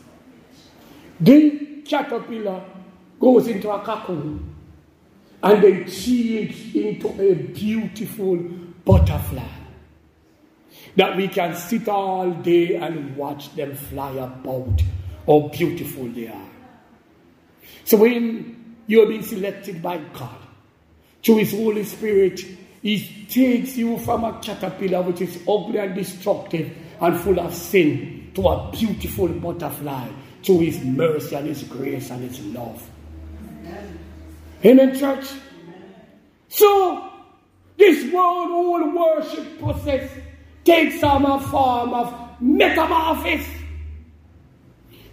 the 1.20 1.82
caterpillar 1.86 2.64
goes 3.24 3.48
into 3.48 3.72
a 3.72 3.80
cocoon 3.80 4.54
and 5.42 5.64
then 5.64 5.86
changes 5.88 6.76
into 6.76 7.08
a 7.22 7.34
beautiful 7.36 8.36
butterfly 8.84 9.48
that 10.98 11.16
we 11.16 11.30
can 11.30 11.56
sit 11.56 11.88
all 11.88 12.30
day 12.32 12.76
and 12.76 13.16
watch 13.16 13.56
them 13.56 13.74
fly 13.76 14.12
about. 14.12 14.82
How 15.26 15.48
beautiful 15.48 16.10
they 16.10 16.28
are. 16.28 16.50
So 17.86 17.96
when 17.96 18.78
you 18.88 19.00
have 19.00 19.08
been 19.08 19.24
selected 19.24 19.82
by 19.82 20.00
God 20.14 20.36
through 21.24 21.38
His 21.38 21.52
Holy 21.52 21.86
Spirit, 21.86 22.42
He 22.82 23.26
takes 23.30 23.78
you 23.78 23.98
from 24.00 24.26
a 24.26 24.38
caterpillar 24.42 25.02
which 25.02 25.22
is 25.22 25.42
ugly 25.48 25.78
and 25.78 25.96
destructive 25.96 26.76
and 27.00 27.18
full 27.22 27.40
of 27.40 27.54
sin 27.54 28.32
to 28.36 28.50
a 28.50 28.70
beautiful 28.72 29.30
butterfly 29.30 30.10
through 30.44 30.60
His 30.60 30.84
mercy 30.84 31.36
and 31.38 31.48
His 31.48 31.64
grace 31.64 32.10
and 32.10 32.30
His 32.30 32.42
love. 32.48 32.90
Amen, 34.66 34.98
church? 34.98 35.26
So, 36.48 37.10
this 37.78 38.12
world 38.14 38.48
whole 38.48 38.96
worship 38.96 39.60
process 39.60 40.10
takes 40.64 41.04
on 41.04 41.26
a 41.26 41.40
form 41.40 41.94
of 41.94 42.42
metamorphosis. 42.42 43.48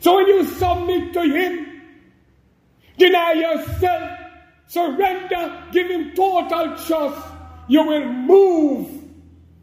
So 0.01 0.17
when 0.17 0.27
you 0.29 0.45
submit 0.45 1.13
to 1.13 1.23
Him, 1.23 1.83
deny 2.97 3.33
yourself, 3.33 4.19
surrender, 4.67 5.65
give 5.73 5.91
Him 5.91 6.13
total 6.15 6.77
trust, 6.77 7.27
you 7.69 7.83
will 7.83 8.13
move 8.13 8.89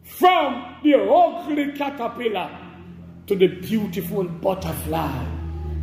from 0.04 0.76
the 0.82 0.94
ugly 0.94 1.72
caterpillar 1.72 2.50
to 3.26 3.36
the 3.36 3.48
beautiful 3.48 4.24
butterfly 4.24 5.24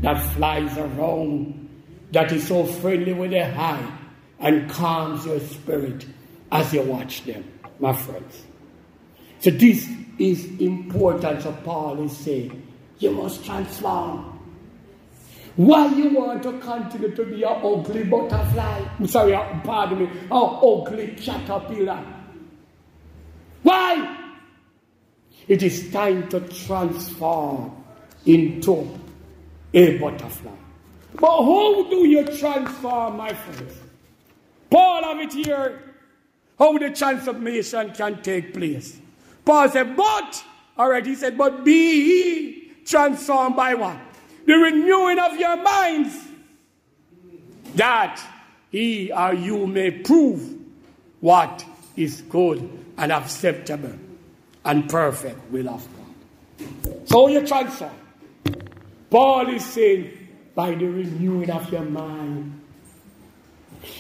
that 0.02 0.20
flies 0.34 0.78
around, 0.78 1.65
that 2.16 2.32
is 2.32 2.48
so 2.48 2.64
friendly 2.64 3.12
with 3.12 3.32
the 3.32 3.44
eye 3.44 3.92
and 4.40 4.70
calms 4.70 5.26
your 5.26 5.40
spirit 5.42 6.06
as 6.50 6.74
you 6.74 6.82
watch 6.82 7.26
them, 7.26 7.44
my 7.82 7.92
friends. 7.92 8.46
So 9.40 9.50
this 9.50 9.86
is 10.18 10.46
important. 10.62 11.42
So 11.42 11.52
Paul 11.66 12.06
is 12.06 12.16
saying, 12.16 12.72
you 13.00 13.12
must 13.12 13.44
transform. 13.44 14.32
Why 15.58 15.88
you 15.94 16.12
want 16.12 16.42
to 16.44 16.58
continue 16.60 17.14
to 17.14 17.26
be 17.26 17.44
an 17.44 17.60
ugly 17.62 18.06
butterfly? 18.06 18.88
I'm 18.98 19.08
sorry, 19.08 19.34
uh, 19.34 19.60
pardon 19.66 20.00
me, 20.00 20.06
an 20.06 20.30
ugly 20.32 21.18
caterpillar. 21.18 22.02
Why? 23.62 24.32
It 25.50 25.62
is 25.62 25.92
time 25.92 26.30
to 26.30 26.40
transform 26.40 27.76
into 28.26 28.88
a 29.74 29.98
butterfly. 29.98 30.65
But 31.20 31.44
how 31.44 31.90
do 31.90 32.08
you 32.08 32.24
transform, 32.38 33.18
my 33.18 33.34
friends? 33.34 33.74
Paul 34.70 35.04
have 35.04 35.20
it 35.20 35.34
here 35.34 35.82
how 36.58 36.78
the 36.78 36.90
transformation 36.90 37.92
can 37.92 38.22
take 38.22 38.54
place. 38.54 39.00
Paul 39.44 39.70
said, 39.70 39.96
but, 39.96 40.44
all 40.78 40.90
right, 40.90 41.06
he 41.06 41.16
said, 41.16 41.38
but 41.38 41.64
be 41.64 42.72
transformed 42.86 43.56
by 43.56 43.74
what? 43.76 43.98
The 44.46 44.54
renewing 44.54 45.20
of 45.20 45.38
your 45.38 45.58
minds, 45.58 46.18
that 47.76 48.22
he 48.72 49.12
or 49.12 49.34
you 49.34 49.68
may 49.68 49.92
prove 49.92 50.58
what 51.20 51.66
is 51.96 52.22
good 52.22 52.70
and 52.98 53.12
acceptable 53.12 53.94
and 54.64 54.90
perfect 54.90 55.52
will 55.52 55.70
of 55.70 55.88
God. 55.96 57.08
So 57.10 57.28
you 57.28 57.46
transform. 57.46 57.92
Paul 59.10 59.50
is 59.50 59.66
saying, 59.66 60.25
by 60.56 60.74
the 60.74 60.86
renewing 60.86 61.52
of 61.52 61.72
your 61.72 61.84
mind. 61.84 62.62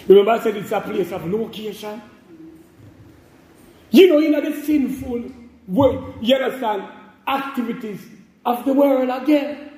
Remember, 0.07 0.31
I 0.31 0.39
said 0.39 0.55
it's 0.55 0.71
a 0.71 0.81
place 0.81 1.11
of 1.11 1.25
location. 1.29 2.01
You 3.91 4.07
know, 4.07 4.17
you 4.19 4.31
know 4.31 4.41
the 4.41 4.61
sinful 4.63 5.23
world, 5.67 6.15
you 6.21 6.35
understand, 6.35 6.83
activities 7.27 8.01
of 8.45 8.65
the 8.65 8.73
world 8.73 9.09
again. 9.09 9.71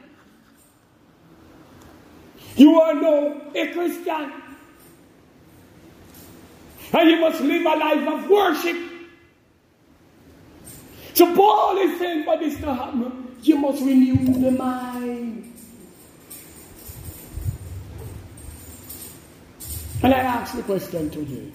You 2.55 2.79
are 2.81 2.93
now 2.93 3.41
a 3.53 3.73
Christian. 3.73 4.31
And 6.93 7.09
you 7.09 7.19
must 7.19 7.41
live 7.41 7.61
a 7.61 7.77
life 7.77 8.07
of 8.07 8.29
worship. 8.29 8.77
So 11.13 11.35
Paul 11.35 11.77
is 11.77 11.99
saying 11.99 12.23
for 12.23 12.37
this 12.37 12.57
to 12.59 12.73
happen, 12.73 13.35
you 13.41 13.57
must 13.57 13.81
renew 13.83 14.39
the 14.39 14.51
mind. 14.51 15.56
And 20.03 20.13
I 20.13 20.19
ask 20.19 20.55
the 20.55 20.63
question 20.63 21.09
today. 21.09 21.51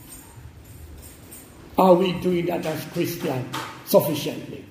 Are 1.79 1.95
we 1.95 2.13
doing 2.21 2.47
that 2.47 2.67
as 2.67 2.85
Christians 2.87 3.57
sufficiently? 3.87 4.65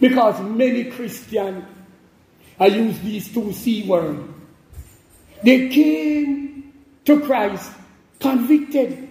Because 0.00 0.40
many 0.42 0.84
Christians, 0.90 1.64
I 2.60 2.66
use 2.66 2.98
these 3.00 3.32
two 3.32 3.52
C 3.52 3.86
words, 3.88 4.20
they 5.42 5.68
came 5.68 6.72
to 7.04 7.20
Christ 7.20 7.72
convicted. 8.20 9.08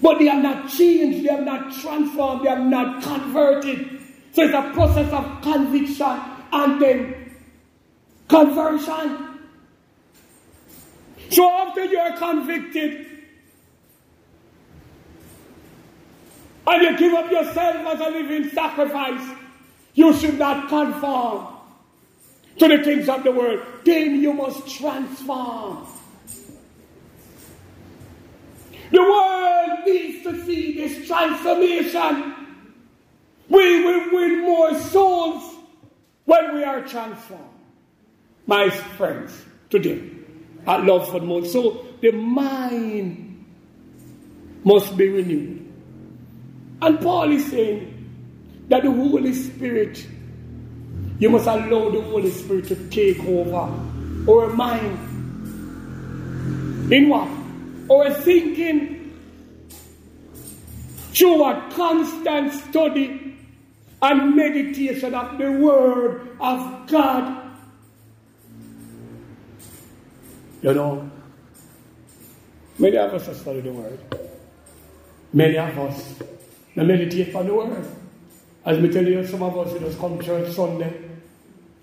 But 0.00 0.18
they 0.18 0.26
have 0.26 0.42
not 0.42 0.68
changed, 0.68 1.24
they 1.24 1.32
have 1.32 1.44
not 1.44 1.72
transformed, 1.80 2.44
they 2.44 2.50
have 2.50 2.64
not 2.64 3.02
converted. 3.02 4.00
So 4.32 4.42
it's 4.42 4.54
a 4.54 4.70
process 4.72 5.12
of 5.12 5.42
conviction 5.42 6.20
and 6.52 6.80
then 6.80 7.34
conversion. 8.28 9.27
So 11.30 11.50
after 11.50 11.84
you 11.84 11.98
are 11.98 12.16
convicted, 12.16 13.06
and 16.66 16.82
you 16.82 16.98
give 16.98 17.14
up 17.14 17.30
yourself 17.30 17.76
as 17.86 18.00
a 18.00 18.10
living 18.10 18.50
sacrifice, 18.50 19.36
you 19.94 20.14
should 20.14 20.38
not 20.38 20.68
conform 20.68 21.46
to 22.58 22.68
the 22.68 22.82
things 22.84 23.08
of 23.08 23.24
the 23.24 23.32
world. 23.32 23.60
Then 23.84 24.20
you 24.20 24.32
must 24.32 24.68
transform. 24.76 25.86
The 28.90 29.00
world 29.00 29.78
needs 29.86 30.22
to 30.24 30.44
see 30.44 30.76
this 30.76 31.06
transformation. 31.06 32.34
We 33.48 33.84
will 33.84 34.12
win 34.12 34.42
more 34.42 34.78
souls 34.78 35.56
when 36.24 36.54
we 36.54 36.64
are 36.64 36.82
transformed. 36.82 37.44
My 38.46 38.70
friends, 38.70 39.32
today, 39.70 40.17
at 40.68 40.84
Love 40.84 41.10
for 41.10 41.18
the 41.18 41.26
Most. 41.26 41.52
So 41.52 41.86
the 42.00 42.12
mind 42.12 43.44
must 44.64 44.96
be 44.96 45.08
renewed. 45.08 45.66
And 46.82 47.00
Paul 47.00 47.32
is 47.32 47.46
saying 47.50 47.94
that 48.68 48.82
the 48.82 48.90
Holy 48.92 49.32
Spirit, 49.32 50.06
you 51.18 51.30
must 51.30 51.46
allow 51.46 51.90
the 51.90 52.02
Holy 52.02 52.30
Spirit 52.30 52.68
to 52.68 52.76
take 52.90 53.18
over 53.24 53.72
our 54.30 54.48
mind. 54.50 54.98
In 56.92 57.08
what? 57.08 57.28
Our 57.90 58.12
thinking. 58.12 58.96
Through 61.14 61.42
a 61.44 61.70
constant 61.72 62.52
study 62.52 63.36
and 64.00 64.36
meditation 64.36 65.14
of 65.14 65.38
the 65.38 65.50
Word 65.50 66.36
of 66.40 66.86
God. 66.86 67.47
You 70.62 70.74
know, 70.74 71.10
many 72.78 72.96
of 72.96 73.14
us 73.14 73.26
have 73.26 73.36
studied 73.36 73.64
the 73.64 73.72
Word. 73.72 74.00
Many 75.32 75.58
of 75.58 75.78
us 75.78 76.22
and 76.78 76.86
meditate 76.86 77.34
on 77.34 77.46
the 77.46 77.54
word. 77.54 77.84
As 78.64 78.78
me 78.78 78.88
tell 78.88 79.04
you, 79.04 79.26
some 79.26 79.42
of 79.42 79.58
us 79.58 79.72
we 79.72 79.80
just 79.80 79.98
come 79.98 80.20
church 80.20 80.52
Sunday 80.54 80.92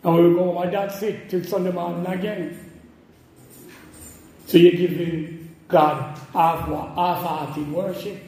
And 0.04 0.16
we 0.16 0.34
go 0.36 0.54
home, 0.54 0.72
that's 0.72 1.02
it 1.04 1.30
till 1.30 1.44
Sunday 1.44 1.72
morning 1.72 2.06
again. 2.06 2.72
So 4.46 4.58
you're 4.58 4.72
giving 4.72 5.56
God 5.68 6.18
half 6.32 6.68
half-hearted 6.68 7.72
worship. 7.74 8.24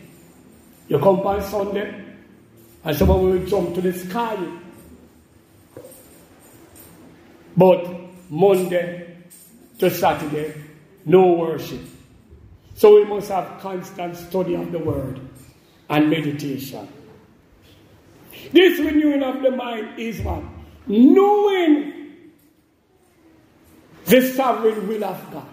You 0.90 1.00
come 1.00 1.20
on 1.22 1.42
Sunday, 1.44 2.04
and 2.84 2.98
some 2.98 3.10
of 3.10 3.16
someone 3.16 3.40
will 3.40 3.46
jump 3.46 3.76
to 3.76 3.82
the 3.82 3.94
sky. 3.94 4.38
But 7.56 7.88
Monday 8.30 9.07
to 9.80 9.90
Saturday, 9.90 10.54
no 11.06 11.34
worship. 11.34 11.82
So 12.76 12.96
we 12.96 13.06
must 13.06 13.30
have 13.30 13.60
constant 13.60 14.16
study 14.16 14.56
of 14.56 14.72
the 14.72 14.80
word 14.80 15.20
and 15.90 16.10
meditation. 16.10 16.88
This 18.52 18.80
renewing 18.80 19.24
of 19.24 19.42
the 19.42 19.52
mind 19.52 20.00
is 20.00 20.22
what? 20.22 20.44
Knowing 20.86 21.94
the 24.06 24.22
sovereign 24.34 24.88
will 24.88 25.04
of 25.04 25.32
God. 25.32 25.50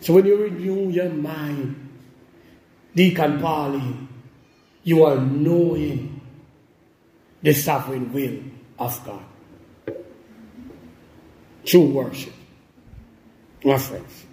So 0.00 0.14
when 0.14 0.26
you 0.26 0.36
renew 0.36 0.90
your 0.90 1.08
mind, 1.08 1.90
Deacon 2.94 3.40
Pauline, 3.40 4.08
you 4.82 5.04
are 5.04 5.18
knowing 5.18 6.20
the 7.42 7.54
sovereign 7.54 8.12
will 8.12 8.38
of 8.78 9.02
God. 9.06 9.24
True 11.64 11.86
worship. 11.86 12.32
My 13.64 13.78
friends. 13.78 14.24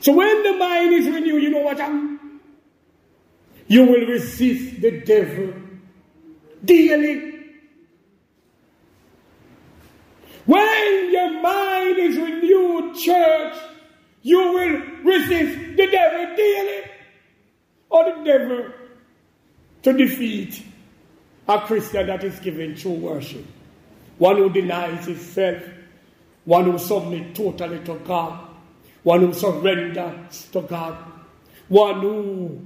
So 0.00 0.12
when 0.12 0.42
the 0.42 0.52
mind 0.54 0.94
is 0.94 1.06
renewed, 1.06 1.42
you 1.42 1.50
know 1.50 1.60
what 1.60 1.78
happens? 1.78 2.20
You 3.66 3.84
will 3.84 4.06
resist 4.06 4.80
the 4.80 5.02
devil 5.02 5.52
daily. 6.64 7.34
When 10.46 11.12
your 11.12 11.42
mind 11.42 11.98
is 11.98 12.16
renewed, 12.16 12.96
church, 12.96 13.58
you 14.22 14.38
will 14.38 14.80
resist 15.04 15.76
the 15.76 15.86
devil 15.86 16.36
daily. 16.36 16.84
Or 17.90 18.04
the 18.04 18.24
devil 18.24 18.72
to 19.82 19.92
defeat 19.92 20.62
a 21.46 21.60
Christian 21.60 22.06
that 22.06 22.24
is 22.24 22.38
giving 22.40 22.74
true 22.74 22.92
worship. 22.92 23.44
One 24.18 24.36
who 24.36 24.50
denies 24.50 25.06
himself, 25.06 25.62
one 26.44 26.70
who 26.70 26.78
submits 26.78 27.38
totally 27.38 27.78
to 27.84 27.94
God, 28.00 28.48
one 29.02 29.20
who 29.20 29.32
surrenders 29.32 30.48
to 30.52 30.62
God, 30.62 30.96
one 31.68 32.00
who 32.00 32.60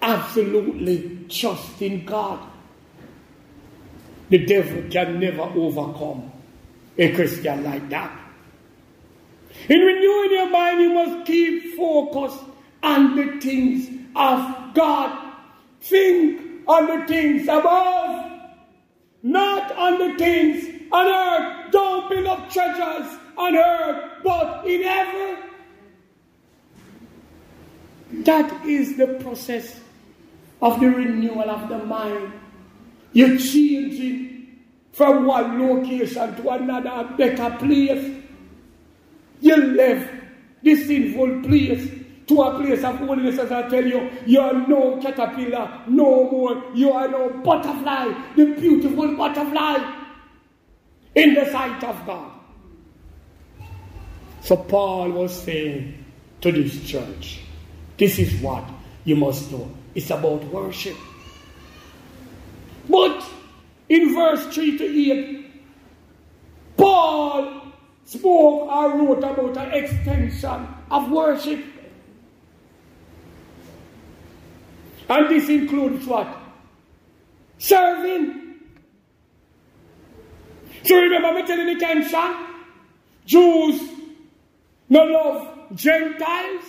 absolutely 0.00 1.26
trusts 1.28 1.80
in 1.80 2.04
God. 2.04 2.40
The 4.28 4.44
devil 4.44 4.90
can 4.90 5.20
never 5.20 5.42
overcome 5.42 6.32
a 6.98 7.12
Christian 7.14 7.64
like 7.64 7.88
that. 7.90 8.18
In 9.68 9.78
renewing 9.80 10.30
your 10.32 10.50
mind, 10.50 10.80
you 10.80 10.94
must 10.94 11.26
keep 11.26 11.76
focus 11.76 12.34
on 12.82 13.16
the 13.16 13.40
things 13.40 13.88
of 14.16 14.74
God. 14.74 15.34
Think 15.80 16.62
on 16.66 16.86
the 16.86 17.06
things 17.06 17.42
above, 17.44 18.31
not 19.22 19.72
on 19.76 19.98
the 19.98 20.18
things 20.18 20.68
on 20.92 21.06
earth. 21.06 21.72
Don't 21.72 22.10
build 22.10 22.26
up 22.26 22.50
treasures 22.50 23.18
on 23.36 23.56
earth, 23.56 24.22
but 24.22 24.66
in 24.66 24.82
heaven. 24.82 25.38
That 28.24 28.66
is 28.66 28.96
the 28.96 29.18
process 29.22 29.80
of 30.60 30.80
the 30.80 30.88
renewal 30.88 31.48
of 31.50 31.68
the 31.68 31.78
mind. 31.78 32.32
You 33.12 33.38
change 33.38 33.52
changing 33.52 34.62
from 34.92 35.26
one 35.26 35.58
location 35.58 36.34
to 36.36 36.50
another 36.50 36.90
a 36.90 37.16
better 37.16 37.56
place. 37.58 38.22
You 39.40 39.56
left 39.56 40.12
the 40.62 40.76
sinful 40.76 41.42
place 41.42 42.01
to 42.32 42.42
a 42.42 42.58
place 42.58 42.82
of 42.82 42.96
holiness, 42.96 43.38
as 43.38 43.52
I 43.52 43.68
tell 43.68 43.84
you. 43.84 44.10
You 44.26 44.40
are 44.40 44.66
no 44.66 44.98
caterpillar, 45.00 45.82
no 45.88 46.30
more. 46.30 46.62
You 46.74 46.92
are 46.92 47.08
no 47.08 47.28
butterfly, 47.44 48.12
the 48.36 48.46
beautiful 48.54 49.16
butterfly 49.16 49.76
in 51.14 51.34
the 51.34 51.44
sight 51.50 51.84
of 51.84 52.06
God. 52.06 52.32
So 54.40 54.56
Paul 54.56 55.10
was 55.10 55.42
saying 55.42 56.04
to 56.40 56.50
this 56.50 56.82
church, 56.84 57.40
this 57.98 58.18
is 58.18 58.40
what 58.40 58.64
you 59.04 59.16
must 59.16 59.50
do. 59.50 59.68
It's 59.94 60.10
about 60.10 60.42
worship. 60.44 60.96
But 62.88 63.24
in 63.88 64.14
verse 64.14 64.46
3 64.46 64.78
to 64.78 64.84
8, 64.84 65.50
Paul 66.76 67.62
spoke 68.04 68.68
or 68.68 68.98
wrote 68.98 69.18
about 69.18 69.56
an 69.58 69.72
extension 69.74 70.66
of 70.90 71.10
worship. 71.10 71.64
And 75.12 75.28
this 75.28 75.46
includes 75.50 76.06
what? 76.06 76.26
Serving. 77.58 78.54
So 80.84 80.98
remember 80.98 81.34
me 81.34 81.46
telling 81.46 81.66
the 81.66 81.78
tension? 81.78 82.46
Jews 83.26 83.90
no 84.88 85.04
love 85.04 85.74
Gentiles. 85.74 86.64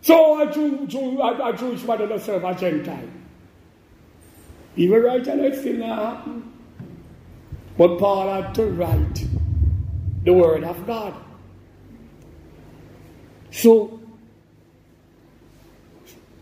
So 0.00 0.42
a, 0.42 0.52
Jew, 0.52 0.86
Jew, 0.86 1.20
a, 1.20 1.50
a 1.50 1.56
Jewish 1.56 1.82
mother 1.84 2.06
doesn't 2.06 2.26
serve 2.26 2.44
a 2.44 2.54
Gentile. 2.54 3.08
Even 4.76 5.02
right 5.02 5.26
and 5.26 5.40
it 5.42 5.58
still 5.58 5.76
not 5.76 6.16
happen. 6.16 6.52
But 7.78 7.98
Paul 7.98 8.28
had 8.28 8.54
to 8.56 8.66
write 8.66 9.26
the 10.24 10.32
word 10.32 10.64
of 10.64 10.86
God. 10.86 11.14
So 13.50 14.01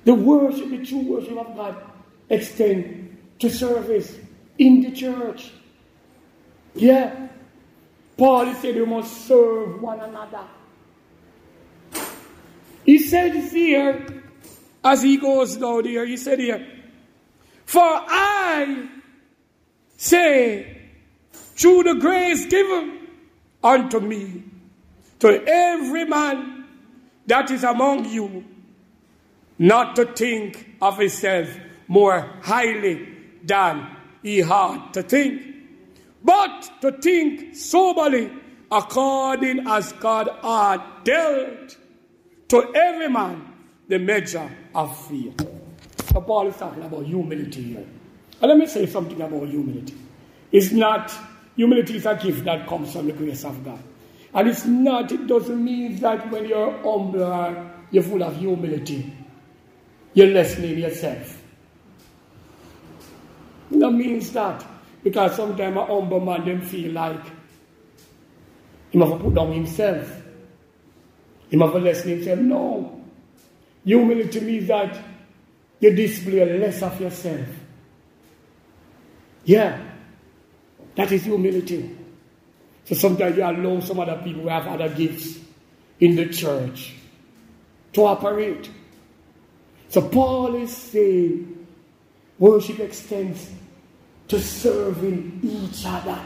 the 0.04 0.14
worship, 0.14 0.70
the 0.70 0.84
true 0.84 1.00
worship 1.00 1.36
of 1.36 1.56
God, 1.56 1.76
extend 2.28 3.18
to 3.38 3.50
service 3.50 4.16
in 4.58 4.82
the 4.82 4.90
church. 4.90 5.50
Yeah. 6.74 7.28
Paul 8.16 8.54
said 8.54 8.76
we 8.76 8.84
must 8.84 9.26
serve 9.26 9.80
one 9.80 10.00
another. 10.00 10.44
He 12.84 12.98
said 12.98 13.34
here, 13.34 14.22
as 14.84 15.02
he 15.02 15.16
goes 15.16 15.56
down 15.56 15.84
here, 15.84 16.04
he 16.06 16.16
said 16.16 16.38
here, 16.38 16.66
For 17.64 17.82
I 17.82 18.88
say, 19.96 20.80
through 21.32 21.82
the 21.84 21.94
grace 21.94 22.46
given 22.46 23.08
unto 23.62 24.00
me, 24.00 24.44
to 25.20 25.44
every 25.46 26.04
man 26.06 26.64
that 27.26 27.50
is 27.50 27.62
among 27.64 28.06
you, 28.06 28.44
not 29.60 29.94
to 29.94 30.06
think 30.06 30.76
of 30.80 30.98
himself 30.98 31.48
more 31.86 32.20
highly 32.42 33.06
than 33.44 33.86
he 34.22 34.38
had 34.38 34.90
to 34.94 35.02
think 35.02 35.50
but 36.24 36.70
to 36.80 36.92
think 36.92 37.54
soberly 37.54 38.30
according 38.72 39.66
as 39.66 39.92
God 39.94 40.30
had 40.42 41.04
dealt 41.04 41.76
to 42.48 42.74
every 42.74 43.08
man 43.08 43.52
the 43.88 43.98
measure 43.98 44.50
of 44.74 45.06
fear. 45.06 45.32
So 46.12 46.20
Paul 46.20 46.48
is 46.48 46.56
talking 46.56 46.82
about 46.82 47.04
humility 47.04 47.62
here. 47.62 47.86
And 48.40 48.48
let 48.48 48.56
me 48.56 48.66
say 48.66 48.86
something 48.86 49.20
about 49.20 49.46
humility. 49.48 49.94
It's 50.52 50.72
not, 50.72 51.12
humility 51.56 51.96
is 51.96 52.06
a 52.06 52.14
gift 52.14 52.44
that 52.44 52.66
comes 52.66 52.92
from 52.92 53.06
the 53.06 53.12
grace 53.12 53.44
of 53.44 53.62
God. 53.64 53.82
And 54.32 54.48
it's 54.48 54.64
not, 54.64 55.10
it 55.12 55.26
doesn't 55.26 55.62
mean 55.62 55.96
that 56.00 56.30
when 56.30 56.46
you're 56.46 56.72
humble 56.82 57.70
you're 57.90 58.04
full 58.04 58.22
of 58.22 58.36
humility, 58.36 59.12
you're 60.14 60.28
lessening 60.28 60.78
yourself. 60.78 61.40
That 63.70 63.90
means 63.90 64.32
that. 64.32 64.64
Because 65.02 65.36
sometimes 65.36 65.76
a 65.76 65.84
humble 65.86 66.20
man 66.20 66.44
them 66.44 66.60
feel 66.60 66.92
like 66.92 67.24
he 68.90 68.98
must 68.98 69.22
put 69.22 69.34
down 69.34 69.52
himself. 69.52 70.22
He 71.48 71.56
must 71.56 71.74
lessen 71.74 72.10
himself. 72.10 72.38
No. 72.40 73.00
Humility 73.84 74.40
means 74.40 74.68
that 74.68 75.02
you 75.78 75.94
display 75.94 76.58
less 76.58 76.82
of 76.82 77.00
yourself. 77.00 77.46
Yeah. 79.44 79.80
That 80.96 81.10
is 81.12 81.24
humility. 81.24 81.96
So 82.84 82.94
sometimes 82.94 83.36
you 83.36 83.44
allow 83.44 83.80
some 83.80 84.00
other 84.00 84.20
people 84.22 84.42
who 84.42 84.48
have 84.48 84.66
other 84.66 84.88
gifts 84.88 85.38
in 86.00 86.16
the 86.16 86.26
church 86.26 86.94
to 87.92 88.04
operate. 88.04 88.70
So 89.90 90.08
Paul 90.08 90.54
is 90.54 90.74
saying 90.74 91.66
worship 92.38 92.78
extends 92.78 93.50
to 94.28 94.40
serving 94.40 95.40
each 95.42 95.84
other. 95.84 96.18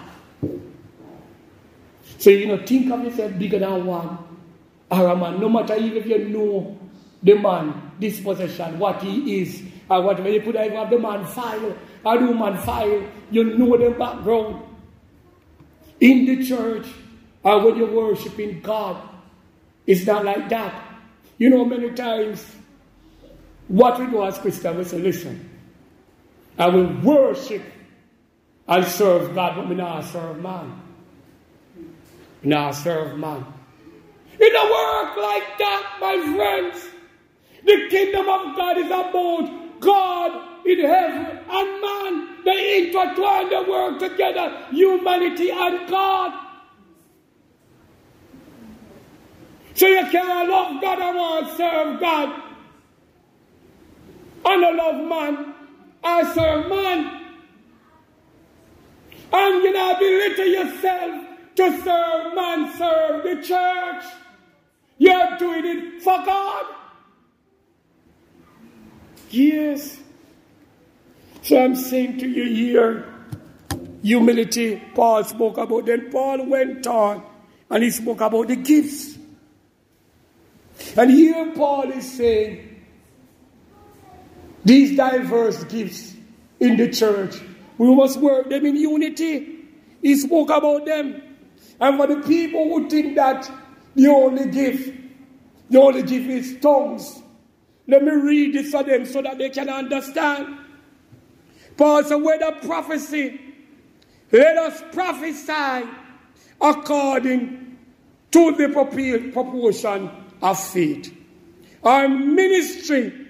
So, 2.19 2.31
you 2.31 2.47
know, 2.47 2.65
think 2.65 2.93
of 2.93 3.03
yourself 3.03 3.39
bigger 3.39 3.59
than 3.59 3.87
one 3.87 4.19
or 4.91 5.09
a 5.09 5.17
man. 5.17 5.41
No 5.41 5.49
matter 5.49 5.77
even 5.77 5.97
if 5.97 6.07
you 6.07 6.29
know 6.29 6.79
the 7.23 7.35
man 7.35 7.93
this 7.99 8.21
possession, 8.21 8.79
what 8.79 9.03
he 9.03 9.41
is, 9.41 9.62
and 9.91 10.05
whatever 10.05 10.29
you 10.29 10.41
could 10.43 10.57
either 10.57 10.77
have 10.77 10.91
the 10.91 10.99
man 10.99 11.25
file 11.25 11.77
or 12.05 12.19
the 12.19 12.27
woman 12.27 12.57
file, 12.59 13.03
you 13.31 13.45
know 13.45 13.77
the 13.79 13.91
background. 13.91 14.62
In 16.01 16.27
the 16.27 16.45
church, 16.47 16.87
or 17.43 17.65
when 17.65 17.77
you're 17.77 17.91
worshiping 17.91 18.61
God, 18.61 18.97
it's 19.87 20.07
not 20.07 20.25
like 20.25 20.49
that. 20.51 20.83
You 21.39 21.51
know, 21.51 21.65
many 21.65 21.91
times, 21.93 22.45
what 23.69 23.99
we 23.99 24.07
do 24.07 24.25
as 24.25 24.39
Christians, 24.39 24.77
we 24.77 24.85
say, 24.85 24.99
listen, 24.99 25.51
I 26.59 26.69
will 26.69 27.01
worship 27.01 27.62
and 28.69 28.85
serve 28.87 29.35
God, 29.35 29.57
but 29.57 29.69
we 29.69 29.75
not 29.75 30.05
serve 30.05 30.41
man. 30.41 30.81
We 32.43 32.51
not 32.51 32.73
serve 32.73 33.19
man. 33.19 33.45
It 34.39 34.53
don't 34.53 34.71
work 34.71 35.17
like 35.17 35.59
that, 35.59 35.99
my 36.01 36.35
friends. 36.35 36.87
The 37.65 37.89
kingdom 37.89 38.29
of 38.29 38.57
God 38.57 38.79
is 38.79 38.87
about 38.87 39.81
God 39.81 40.67
in 40.67 40.81
heaven 40.81 41.39
and 41.49 41.81
man. 41.81 42.45
They 42.45 42.87
intertwine, 42.87 43.49
they 43.49 43.65
work 43.69 43.99
together, 43.99 44.67
humanity 44.71 45.51
and 45.51 45.89
God. 45.89 46.41
So 49.75 49.87
you 49.87 50.07
can't 50.07 50.49
love 50.49 50.81
God 50.81 50.99
and 51.01 51.17
want 51.17 51.57
serve 51.57 52.01
God. 52.01 52.43
I 54.47 54.57
love 54.57 55.09
man, 55.09 55.55
I 56.03 56.34
serve 56.34 56.68
man. 56.68 57.20
And 59.32 59.62
you 59.64 59.72
know, 59.72 59.97
belittle 59.99 60.47
yourself 60.47 61.26
to 61.57 61.82
serve 61.82 62.34
man, 62.34 62.72
serve 62.76 63.22
the 63.24 63.42
church. 63.42 64.05
You're 64.99 65.38
doing 65.38 65.64
it 65.66 66.03
for 66.03 66.18
God. 66.24 66.66
Yes. 69.30 69.99
So 71.42 71.62
I'm 71.62 71.74
saying 71.74 72.18
to 72.18 72.28
you 72.28 72.45
here, 72.45 73.12
humility, 74.03 74.80
Paul 74.95 75.24
spoke 75.24 75.59
about. 75.59 75.86
Then 75.86 76.11
Paul 76.11 76.47
went 76.47 76.86
on 76.86 77.22
and 77.70 77.82
he 77.82 77.90
spoke 77.90 78.20
about 78.20 78.49
the 78.49 78.57
gifts. 78.57 79.18
And 80.97 81.11
here 81.11 81.53
Paul 81.55 81.90
is 81.90 82.11
saying, 82.16 82.64
these 84.65 84.97
diverse 84.97 85.62
gifts 85.65 86.15
in 86.61 86.77
the 86.77 86.91
church, 86.91 87.37
we 87.79 87.95
must 87.95 88.19
work 88.21 88.49
them 88.49 88.65
in 88.67 88.77
unity. 88.77 89.59
He 90.03 90.17
spoke 90.17 90.51
about 90.51 90.87
them. 90.87 91.23
And 91.81 91.99
for 91.99 92.07
the 92.07 92.23
people 92.27 92.65
who 92.65 92.89
think 92.89 93.17
that 93.17 93.51
the 93.95 94.09
only 94.09 94.51
gift, 94.51 94.97
the 95.71 95.81
only 95.81 96.03
gift 96.03 96.29
is 96.29 96.61
tongues, 96.61 97.23
let 97.87 98.03
me 98.03 98.12
read 98.12 98.55
this 98.55 98.71
for 98.71 98.83
them 98.83 99.05
so 99.05 99.21
that 99.23 99.39
they 99.39 99.51
can 99.51 99.69
understand. 99.69 100.59
Paul 101.77 102.05
said, 102.05 102.17
whether 102.17 102.53
prophecy, 102.53 103.41
let 104.33 104.57
us 104.57 104.83
prophesy 104.93 105.89
according 106.61 107.77
to 108.31 108.53
the 108.53 108.69
proportion 109.33 110.11
of 110.41 110.59
faith. 110.59 111.15
Our 111.83 112.09
ministry, 112.09 113.24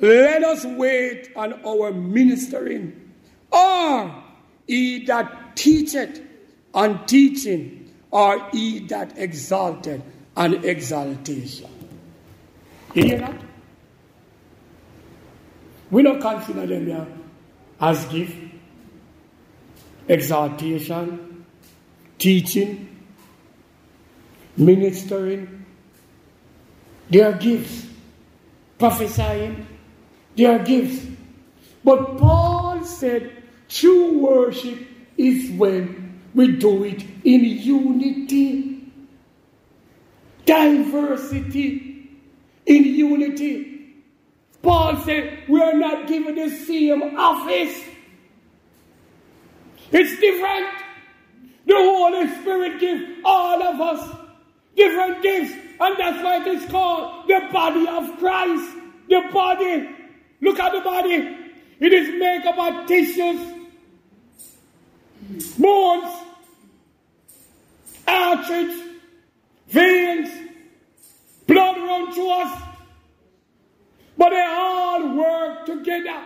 let 0.00 0.42
us 0.42 0.64
wait 0.64 1.30
on 1.36 1.64
our 1.64 1.92
ministering. 1.92 3.12
Or 3.52 4.22
he 4.66 5.04
that 5.06 5.56
teacheth 5.56 6.20
on 6.72 7.04
teaching, 7.06 7.92
or 8.10 8.48
he 8.50 8.80
that 8.86 9.18
exalted 9.18 10.02
on 10.36 10.64
exaltation. 10.64 11.68
You 12.94 13.04
hear 13.04 13.18
that? 13.18 13.40
We 15.90 16.02
don't 16.02 16.20
consider 16.20 16.66
them 16.66 17.24
as 17.80 18.04
gift, 18.06 18.36
exaltation, 20.06 21.44
teaching, 22.18 23.04
ministering. 24.56 25.66
They 27.10 27.20
are 27.22 27.32
gifts. 27.32 27.86
Prophesying, 28.78 29.66
they 30.40 30.46
are 30.46 30.58
gifts. 30.58 31.06
But 31.84 32.16
Paul 32.16 32.82
said 32.82 33.42
true 33.68 34.20
worship 34.20 34.78
is 35.18 35.50
when 35.50 36.18
we 36.34 36.52
do 36.56 36.82
it 36.84 37.04
in 37.24 37.44
unity, 37.44 38.90
diversity, 40.46 42.10
in 42.64 42.84
unity. 42.84 43.96
Paul 44.62 44.96
said, 45.02 45.40
we 45.46 45.60
are 45.60 45.74
not 45.74 46.08
given 46.08 46.36
the 46.36 46.48
same 46.48 47.18
office. 47.18 47.84
It's 49.92 50.20
different. 50.20 50.68
The 51.66 51.74
Holy 51.74 52.28
Spirit 52.40 52.80
gives 52.80 53.04
all 53.26 53.62
of 53.62 53.78
us 53.78 54.16
different 54.74 55.22
gifts. 55.22 55.52
And 55.80 55.98
that's 55.98 56.24
why 56.24 56.40
it 56.40 56.46
is 56.46 56.70
called 56.70 57.28
the 57.28 57.46
body 57.52 57.86
of 57.86 58.18
Christ. 58.18 58.76
The 59.10 59.28
body. 59.30 59.96
Look 60.40 60.58
at 60.58 60.72
the 60.72 60.80
body. 60.80 61.36
It 61.80 61.92
is 61.92 62.08
made 62.18 62.46
up 62.46 62.58
of 62.58 62.86
tissues, 62.86 63.40
bones, 65.58 66.12
arteries, 68.06 68.82
veins, 69.68 70.30
blood 71.46 71.76
run 71.78 72.12
through 72.12 72.30
us. 72.30 72.62
But 74.16 74.30
they 74.30 74.42
all 74.42 75.16
work 75.16 75.66
together. 75.66 76.22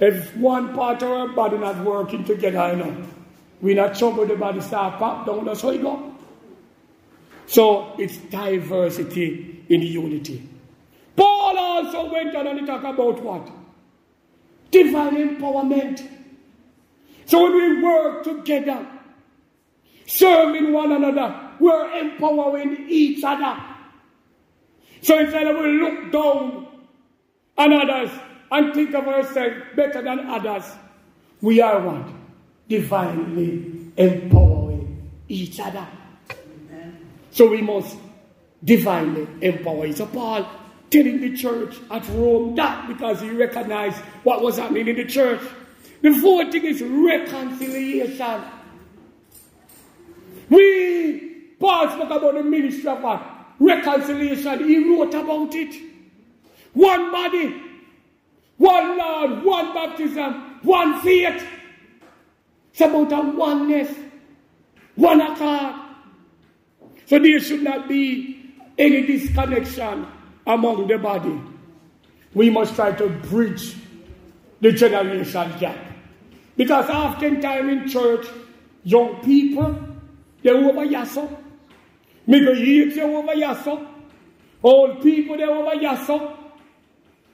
If 0.00 0.36
one 0.36 0.74
part 0.74 1.02
of 1.02 1.10
our 1.10 1.28
body 1.28 1.58
not 1.58 1.84
working 1.84 2.24
together, 2.24 2.70
you 2.72 2.76
know, 2.76 3.06
we 3.60 3.74
not 3.74 3.96
trouble 3.96 4.26
the 4.26 4.36
body 4.36 4.60
start 4.60 4.98
pop 4.98 5.26
down, 5.26 5.44
that's 5.44 5.62
how 5.62 5.70
it 5.70 5.82
go. 5.82 6.14
So 7.46 7.94
it's 7.98 8.16
diversity 8.16 9.64
in 9.68 9.82
unity. 9.82 10.47
Paul 11.18 11.58
also 11.58 12.12
went 12.12 12.36
on 12.36 12.46
and 12.46 12.60
he 12.60 12.66
talked 12.66 12.84
about 12.84 13.20
what? 13.20 13.50
Divine 14.70 15.16
empowerment. 15.16 16.08
So 17.26 17.42
when 17.42 17.54
we 17.54 17.82
work 17.82 18.22
together, 18.22 18.86
serving 20.06 20.72
one 20.72 20.92
another, 20.92 21.50
we're 21.58 21.90
empowering 21.98 22.86
each 22.88 23.24
other. 23.24 23.60
So 25.02 25.18
instead 25.18 25.48
of 25.48 25.56
we 25.56 25.72
look 25.72 26.12
down 26.12 26.68
on 27.56 27.72
others 27.72 28.10
and 28.52 28.72
think 28.72 28.94
of 28.94 29.08
ourselves 29.08 29.56
better 29.74 30.00
than 30.00 30.20
others, 30.20 30.70
we 31.40 31.60
are 31.60 31.80
what? 31.80 32.06
Divinely 32.68 33.90
empowering 33.96 35.10
each 35.28 35.58
other. 35.58 35.86
Amen. 36.30 36.96
So 37.32 37.48
we 37.48 37.60
must 37.60 37.96
divinely 38.64 39.26
empower 39.40 39.86
each 39.86 40.00
other. 40.00 40.12
Paul 40.12 40.48
telling 40.90 41.20
the 41.20 41.36
church 41.36 41.76
at 41.90 42.08
Rome 42.10 42.54
that 42.56 42.88
because 42.88 43.20
he 43.20 43.30
recognized 43.30 43.98
what 44.24 44.42
was 44.42 44.58
happening 44.58 44.88
in 44.88 44.96
the 44.96 45.04
church. 45.04 45.40
The 46.02 46.14
fourth 46.14 46.52
thing 46.52 46.64
is 46.64 46.82
reconciliation. 46.82 48.42
We, 50.48 51.54
Paul 51.58 51.88
spoke 51.90 52.10
about 52.10 52.34
the 52.34 52.42
ministry 52.42 52.88
of 52.88 53.02
what? 53.02 53.38
reconciliation. 53.60 54.64
He 54.68 54.88
wrote 54.88 55.14
about 55.14 55.54
it. 55.54 55.74
One 56.74 57.10
body, 57.10 57.62
one 58.56 58.98
Lord, 58.98 59.44
one 59.44 59.74
baptism, 59.74 60.60
one 60.62 61.00
faith. 61.00 61.44
It's 62.72 62.80
about 62.80 63.12
a 63.12 63.36
oneness, 63.36 63.96
one 64.94 65.20
accord. 65.20 65.74
So 67.06 67.18
there 67.18 67.40
should 67.40 67.62
not 67.62 67.88
be 67.88 68.54
any 68.78 69.06
disconnection 69.06 70.06
among 70.48 70.88
the 70.88 70.98
body. 70.98 71.40
We 72.34 72.50
must 72.50 72.74
try 72.74 72.92
to 72.92 73.08
bridge 73.08 73.76
the 74.60 74.72
generation 74.72 75.52
gap. 75.60 75.78
Because 76.56 76.90
oftentimes 76.90 77.70
in 77.70 77.88
church, 77.88 78.26
young 78.82 79.20
people, 79.22 79.78
they 80.42 80.50
over 80.50 80.86
yasso. 80.86 81.28
Go 82.28 82.54
hear 82.54 82.88
you 82.88 83.02
over 83.02 83.34
yasso. 83.34 83.86
Old 84.62 85.02
people 85.02 85.36
there 85.36 85.50
over 85.50 85.76
yasso. 85.76 86.36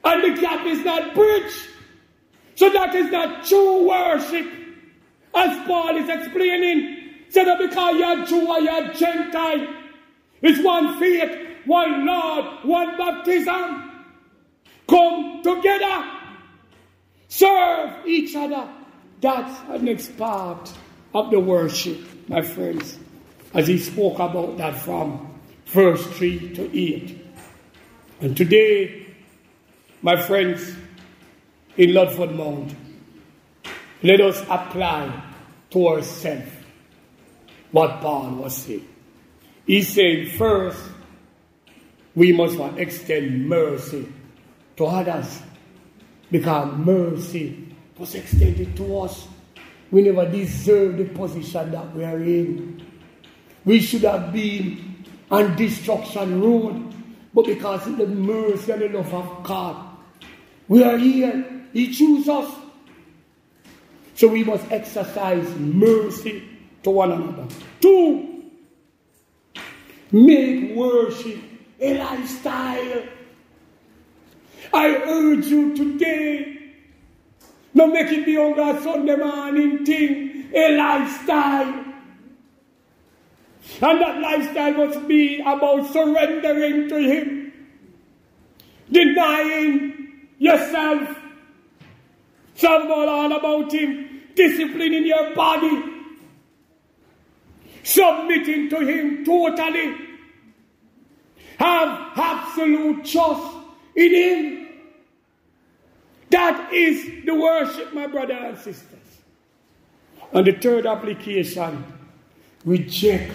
And 0.05 0.25
the 0.25 0.41
gap 0.41 0.67
is 0.67 0.85
not 0.85 1.15
bridged. 1.15 1.69
So 2.57 2.71
that 2.71 2.95
is 2.95 3.11
not 3.11 3.45
true 3.47 3.89
worship. 3.89 4.47
As 5.35 5.67
Paul 5.67 5.97
is 5.97 6.09
explaining. 6.09 7.01
So 7.31 7.45
that 7.45 7.59
because 7.59 7.97
you're 7.97 8.27
Jew 8.27 8.47
or 8.47 8.61
you're 8.61 8.93
Gentile, 8.93 9.67
it's 10.43 10.63
one 10.63 10.99
faith, 11.01 11.54
one 11.67 12.07
Lord, 12.07 12.65
one 12.65 12.97
baptism. 12.97 13.91
Come 14.89 15.43
together. 15.43 16.11
Serve 17.29 18.07
each 18.07 18.35
other. 18.37 18.69
That's 19.21 19.61
the 19.69 19.79
next 19.79 20.17
part 20.19 20.73
of 21.15 21.31
the 21.31 21.41
worship, 21.41 22.29
my 22.29 22.43
friends 22.43 22.99
as 23.55 23.69
he 23.69 23.79
spoke 23.79 24.19
about 24.19 24.59
that 24.59 24.77
from 24.77 25.33
verse 25.67 26.05
3 26.19 26.55
to 26.57 26.79
8. 26.79 27.27
And 28.21 28.37
today, 28.37 29.07
my 30.03 30.21
friends 30.21 30.75
in 31.77 31.95
Ludford 31.95 32.35
Mount, 32.35 32.75
let 34.03 34.21
us 34.21 34.41
apply 34.43 35.23
to 35.71 35.89
ourselves 35.89 36.51
what 37.71 38.01
Paul 38.01 38.35
was 38.35 38.57
saying. 38.57 38.89
He 39.67 39.83
said, 39.83 40.33
first, 40.33 40.83
we 42.15 42.33
must 42.33 42.59
extend 42.79 43.49
mercy 43.49 44.07
to 44.77 44.87
others 44.87 45.43
because 46.31 46.77
mercy 46.77 47.75
was 47.99 48.15
extended 48.15 48.77
to 48.77 49.01
us. 49.01 49.27
We 49.91 50.03
never 50.03 50.29
deserve 50.31 50.99
the 50.99 51.05
position 51.05 51.71
that 51.73 51.95
we 51.95 52.05
are 52.05 52.19
in. 52.19 52.85
We 53.65 53.81
should 53.81 54.03
have 54.03 54.33
been 54.33 55.05
on 55.31 55.57
destruction 55.57 56.41
road, 56.41 56.95
but 57.33 57.47
because 57.47 57.87
of 57.87 57.99
the 57.99 58.07
mercy 58.07 58.73
and 58.73 58.83
the 58.83 58.89
love 58.89 59.15
of 59.15 59.45
God, 59.45 59.97
we 60.69 60.83
are 60.83 60.99
here. 60.99 61.67
He 61.73 61.93
chose 61.93 62.29
us. 62.29 62.55
So 64.15 64.29
we 64.29 64.45
must 64.45 64.71
exercise 64.71 65.49
mercy 65.57 66.45
to 66.85 66.91
one 66.91 67.11
another. 67.11 67.49
Two, 67.81 68.45
make 70.13 70.77
worship 70.77 71.39
a 71.85 71.99
lifestyle. 71.99 73.03
I 74.73 74.89
urge 74.97 75.47
you 75.47 75.77
today, 75.77 76.75
not 77.75 77.91
make 77.91 78.11
it 78.11 78.25
be 78.25 78.37
on 78.37 78.59
a 78.59 78.81
Sunday 78.83 79.17
morning 79.17 79.85
thing, 79.85 80.51
a 80.55 80.77
lifestyle. 80.77 81.85
And 83.83 84.01
that 84.01 84.21
lifestyle 84.21 84.73
must 84.73 85.07
be 85.09 85.41
about 85.41 85.93
surrendering 85.93 86.89
to 86.89 86.99
Him, 86.99 87.53
denying 88.91 90.29
yourself, 90.39 91.21
Tell 92.57 92.91
all 92.93 93.33
about 93.33 93.73
Him, 93.73 94.23
disciplining 94.37 95.07
your 95.07 95.35
body, 95.35 95.83
submitting 97.83 98.71
to 98.71 98.79
Him 98.79 99.25
totally. 99.25 100.14
Have 101.59 102.13
absolute 102.17 103.05
trust 103.05 103.57
in 103.95 104.15
Him. 104.15 104.69
That 106.31 106.73
is 106.73 107.25
the 107.25 107.35
worship, 107.35 107.95
my 107.95 108.07
brothers 108.07 108.39
and 108.41 108.59
sisters. 108.59 109.01
And 110.33 110.47
the 110.47 110.53
third 110.53 110.87
application, 110.87 111.85
reject 112.65 113.33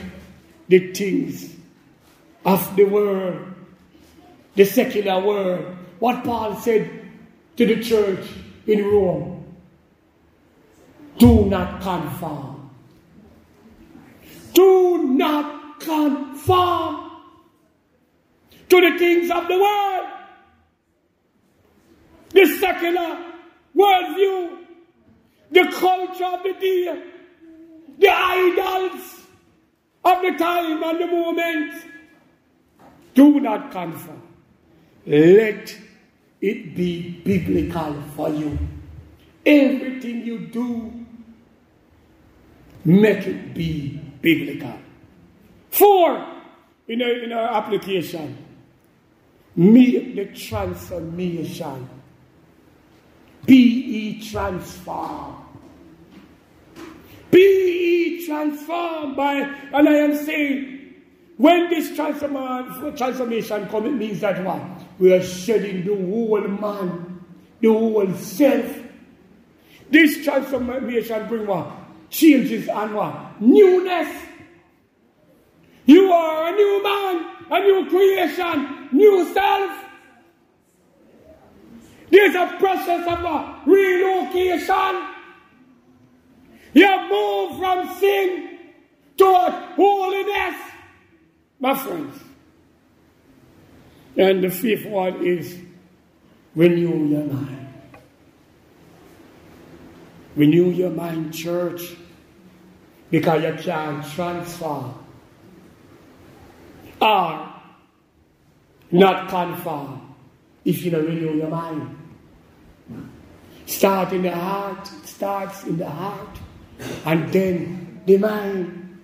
the 0.68 0.92
things 0.94 1.56
of 2.46 2.76
the 2.76 2.84
world, 2.84 3.54
the 4.56 4.66
secular 4.66 5.20
world. 5.26 5.76
What 6.00 6.24
Paul 6.24 6.56
said 6.56 6.90
to 7.58 7.66
the 7.66 7.82
church 7.82 8.26
in 8.68 8.86
Rome 8.86 9.40
do 11.20 11.46
not 11.46 11.82
conform. 11.82 12.70
Do 14.54 15.04
not 15.04 15.80
conform 15.82 17.09
to 18.70 18.82
the 18.82 18.98
things 18.98 19.32
of 19.32 19.48
the 19.48 19.60
world. 19.60 20.08
The 22.32 22.46
secular 22.60 23.26
worldview, 23.76 24.58
the 25.52 25.72
culture 25.74 26.26
of 26.26 26.44
the 26.44 26.54
day, 26.54 27.04
the 27.98 28.10
idols 28.10 29.22
of 30.06 30.22
the 30.22 30.38
time 30.38 30.84
and 30.84 31.02
the 31.02 31.08
moment. 31.08 31.74
Do 33.16 33.40
not 33.40 33.72
conform. 33.72 34.22
Let 35.06 35.76
it 36.40 36.76
be 36.76 37.22
biblical 37.26 38.02
for 38.16 38.30
you. 38.30 38.58
Everything 39.46 40.26
you 40.26 40.40
do, 40.40 41.06
make 42.86 43.26
it 43.26 43.54
be 43.54 44.00
biblical. 44.22 44.78
Four, 45.72 46.26
in 46.88 47.02
our, 47.02 47.12
in 47.24 47.32
our 47.34 47.58
application, 47.58 48.38
make 49.60 50.16
the 50.16 50.26
transformation. 50.28 51.90
Be 53.46 53.56
ye 53.56 54.30
transformed. 54.32 55.36
Be 57.30 57.42
ye 57.42 58.26
transformed 58.26 59.18
by, 59.18 59.34
and 59.74 59.90
I 59.90 59.94
am 59.94 60.16
saying, 60.16 60.94
when 61.36 61.70
this 61.70 61.94
transformation 61.96 63.68
comes, 63.68 63.86
it 63.86 63.92
means 63.92 64.22
that 64.22 64.44
what? 64.46 64.62
We 64.98 65.14
are 65.14 65.22
shedding 65.24 65.86
the 65.86 65.94
whole 65.94 66.42
man, 66.42 67.22
the 67.60 67.68
whole 67.68 68.14
self. 68.14 68.80
This 69.90 70.24
transformation 70.24 71.28
brings 71.28 71.48
what? 71.48 71.70
Changes 72.10 72.70
and 72.70 72.94
what? 72.94 73.42
Newness. 73.42 74.26
You 75.90 76.12
are 76.12 76.50
a 76.50 76.52
new 76.56 76.84
man, 76.84 77.26
a 77.50 77.60
new 77.62 77.90
creation, 77.90 78.90
new 78.92 79.34
self. 79.34 79.72
There's 82.12 82.36
a 82.36 82.58
process 82.60 83.08
of 83.08 83.24
a 83.24 83.62
relocation. 83.66 85.08
You 86.74 87.10
move 87.10 87.58
from 87.58 87.96
sin 87.96 88.60
toward 89.18 89.52
holiness, 89.52 90.62
my 91.60 91.76
friends. 91.76 92.20
And 94.16 94.44
the 94.44 94.52
fifth 94.52 94.86
one 94.86 95.26
is 95.26 95.58
renew 96.54 97.08
your 97.08 97.26
mind. 97.26 97.68
Renew 100.36 100.70
your 100.70 100.92
mind, 100.92 101.34
church, 101.34 101.96
because 103.10 103.42
you 103.42 103.64
can 103.64 104.08
transform 104.12 105.09
or 107.02 107.54
not 108.92 109.30
conform 109.30 110.16
if 110.66 110.84
you 110.84 110.92
don't 110.92 111.06
renew 111.06 111.36
your 111.36 111.50
mind. 111.50 111.96
Start 113.66 114.14
in 114.14 114.24
the 114.24 114.36
heart, 114.36 114.90
it 114.92 115.08
starts 115.08 115.64
in 115.64 115.78
the 115.78 115.90
heart, 115.90 116.40
and 117.06 117.32
then 117.32 118.02
the 118.06 118.18
mind, 118.18 119.00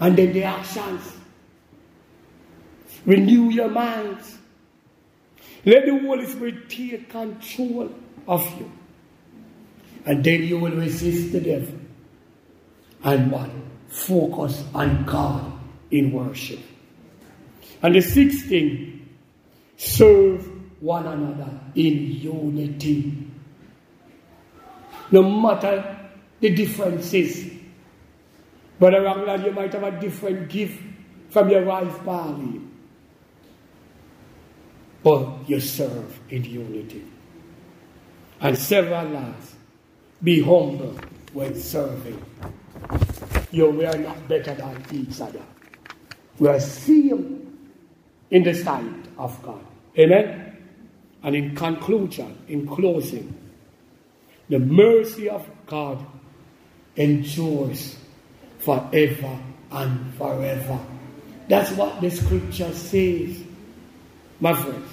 and 0.00 0.16
then 0.16 0.32
the 0.32 0.44
actions. 0.44 1.12
Renew 3.06 3.50
your 3.50 3.68
minds. 3.68 4.36
Let 5.64 5.86
the 5.86 5.98
Holy 5.98 6.26
Spirit 6.26 6.68
take 6.68 7.08
control 7.08 7.90
of 8.26 8.58
you. 8.58 8.70
And 10.04 10.24
then 10.24 10.42
you 10.42 10.58
will 10.58 10.72
resist 10.72 11.32
the 11.32 11.40
devil. 11.40 11.78
And 13.04 13.30
what? 13.30 13.50
Focus 13.88 14.64
on 14.74 15.04
God 15.04 15.52
in 15.90 16.12
worship. 16.12 16.60
And 17.82 17.94
the 17.94 18.00
sixth 18.00 18.46
thing, 18.46 19.08
serve 19.76 20.46
one 20.82 21.06
another 21.06 21.50
in 21.74 22.12
unity. 22.12 23.26
No 25.10 25.22
matter 25.22 25.98
the 26.40 26.50
differences. 26.50 27.50
Brother 28.78 29.02
Rangland, 29.02 29.44
you 29.44 29.52
might 29.52 29.72
have 29.72 29.82
a 29.82 30.00
different 30.00 30.48
gift 30.48 30.80
from 31.30 31.48
your 31.48 31.64
wife, 31.64 32.04
Bali. 32.04 32.60
But 35.02 35.48
you 35.48 35.60
serve 35.60 36.18
in 36.30 36.44
unity. 36.44 37.04
And 38.40 38.56
several 38.56 39.08
last, 39.08 39.54
be 40.22 40.40
humble 40.42 40.96
when 41.32 41.54
serving. 41.58 42.24
You 43.50 43.70
we 43.70 43.84
are 43.84 43.98
not 43.98 44.28
better 44.28 44.54
than 44.54 44.84
each 44.92 45.20
other. 45.20 45.42
We 46.38 46.48
are 46.48 46.60
same 46.60 47.27
in 48.30 48.42
the 48.42 48.54
sight 48.54 49.06
of 49.16 49.40
God. 49.42 49.64
Amen. 49.98 50.56
And 51.22 51.34
in 51.34 51.54
conclusion, 51.56 52.38
in 52.48 52.66
closing, 52.66 53.34
the 54.48 54.58
mercy 54.58 55.28
of 55.28 55.48
God 55.66 56.04
endures 56.96 57.96
forever 58.58 59.38
and 59.70 60.14
forever. 60.14 60.78
That's 61.48 61.70
what 61.72 62.00
the 62.00 62.10
scripture 62.10 62.72
says, 62.72 63.42
my 64.40 64.54
friends. 64.54 64.90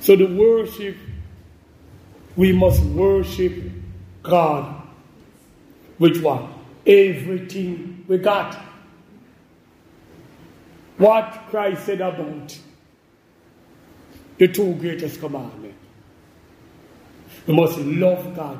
So 0.00 0.16
the 0.16 0.26
worship, 0.26 0.96
we 2.36 2.52
must 2.52 2.82
worship 2.82 3.70
God 4.22 4.82
with 5.98 6.22
what? 6.22 6.48
Everything 6.86 8.04
we 8.08 8.18
got. 8.18 8.58
What 11.00 11.46
Christ 11.48 11.86
said 11.86 12.02
about 12.02 12.58
the 14.36 14.48
two 14.48 14.74
greatest 14.74 15.18
commandments. 15.18 15.78
We 17.46 17.54
must 17.54 17.78
love 17.78 18.36
God 18.36 18.58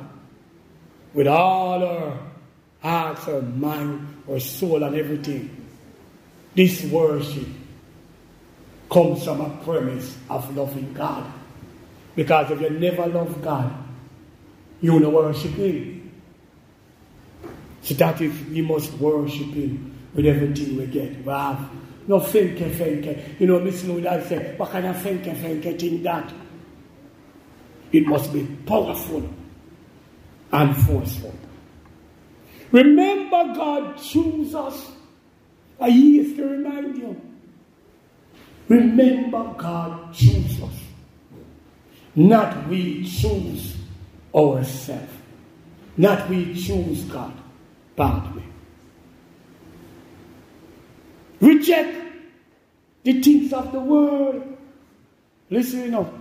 with 1.13 1.27
all 1.27 1.85
our 1.85 2.19
hearts, 2.83 3.29
our 3.29 3.43
mind, 3.43 4.23
our 4.27 4.41
soul, 4.41 4.83
and 4.83 4.97
everything. 4.97 5.67
This 6.55 6.83
worship 6.85 7.47
comes 8.91 9.23
from 9.23 9.43
a 9.43 9.51
premise 9.63 10.17
of 10.31 10.57
loving 10.57 10.95
God. 10.95 11.31
Because 12.17 12.51
if 12.53 12.61
you 12.63 12.71
never 12.71 13.07
love 13.07 13.43
God, 13.43 13.71
you 14.81 14.95
will 14.95 15.11
worship 15.11 15.53
Him. 15.53 16.11
So 17.83 17.93
that 17.95 18.19
is, 18.23 18.33
we 18.49 18.63
must 18.63 18.95
worship 18.95 19.49
Him 19.49 19.95
with 20.15 20.25
everything 20.25 20.79
we 20.79 20.87
get. 20.87 21.23
We 21.23 21.33
have 21.33 21.71
no 22.11 22.19
fenke 22.19 22.69
fenke. 22.75 23.41
You 23.41 23.47
know, 23.47 23.61
Miss 23.61 23.85
Lula 23.85 24.23
say, 24.27 24.55
what 24.57 24.71
kind 24.71 24.87
of 24.87 24.97
fenke 24.97 25.33
fenke 25.37 25.79
thing 25.79 26.03
that? 26.03 26.33
It 27.93 28.07
must 28.07 28.33
be 28.33 28.45
powerful 28.67 29.29
and 30.53 30.77
forceful. 30.77 31.35
Remember, 32.73 33.55
God 33.55 33.97
chose 33.97 34.55
us. 34.55 34.91
I 35.81 35.87
used 35.87 36.37
to 36.37 36.47
remind 36.47 36.97
you. 36.99 37.21
Remember, 38.69 39.55
God 39.57 40.13
chose 40.13 40.63
us. 40.63 40.81
Not 42.17 42.69
we 42.69 43.05
choose 43.05 43.77
ourselves. 44.35 45.13
Not 45.97 46.29
we 46.29 46.55
choose 46.55 47.05
God. 47.05 47.35
Badly. 47.95 48.50
Reject 51.41 51.97
the 53.03 53.21
things 53.23 53.53
of 53.53 53.73
the 53.73 53.81
world. 53.81 54.57
Listen, 55.49 55.85
you 55.85 55.91
know. 55.91 56.15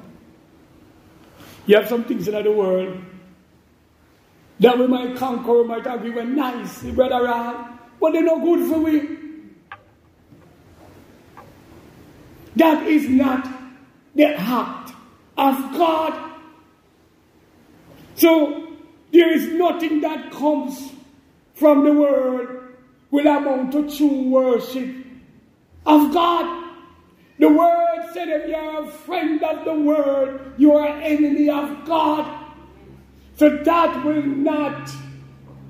You 1.65 1.75
have 1.75 1.87
some 1.87 2.03
things 2.05 2.27
in 2.27 2.43
the 2.43 2.51
world 2.51 2.99
that 4.59 4.77
we 4.77 4.87
might 4.87 5.15
conquer, 5.15 5.61
we 5.61 5.67
might 5.67 6.01
we 6.01 6.09
were 6.09 6.23
nice, 6.23 6.83
Ram, 6.83 7.79
but 7.99 8.11
they're 8.11 8.23
not 8.23 8.41
good 8.41 8.69
for 8.69 8.79
we. 8.79 9.17
That 12.55 12.85
is 12.87 13.07
not 13.07 13.47
the 14.15 14.37
heart 14.37 14.91
of 15.37 15.55
God. 15.77 16.31
So 18.15 18.73
there 19.13 19.31
is 19.31 19.47
nothing 19.53 20.01
that 20.01 20.31
comes 20.31 20.91
from 21.53 21.85
the 21.85 21.93
world 21.93 22.47
will 23.11 23.27
amount 23.27 23.71
to 23.71 23.95
true 23.95 24.23
worship 24.29 24.98
of 25.85 26.13
God. 26.13 26.65
The 27.39 27.47
word 27.47 28.09
said 28.13 28.27
if 28.27 28.49
you're 28.49 28.83
a 28.83 28.91
friend 28.91 29.41
of 29.43 29.63
the 29.65 29.73
word, 29.73 30.53
you 30.57 30.73
are 30.73 30.87
an 30.87 31.01
enemy 31.01 31.49
of 31.49 31.85
God. 31.85 32.53
So 33.35 33.49
that 33.49 34.03
will 34.05 34.23
not 34.23 34.89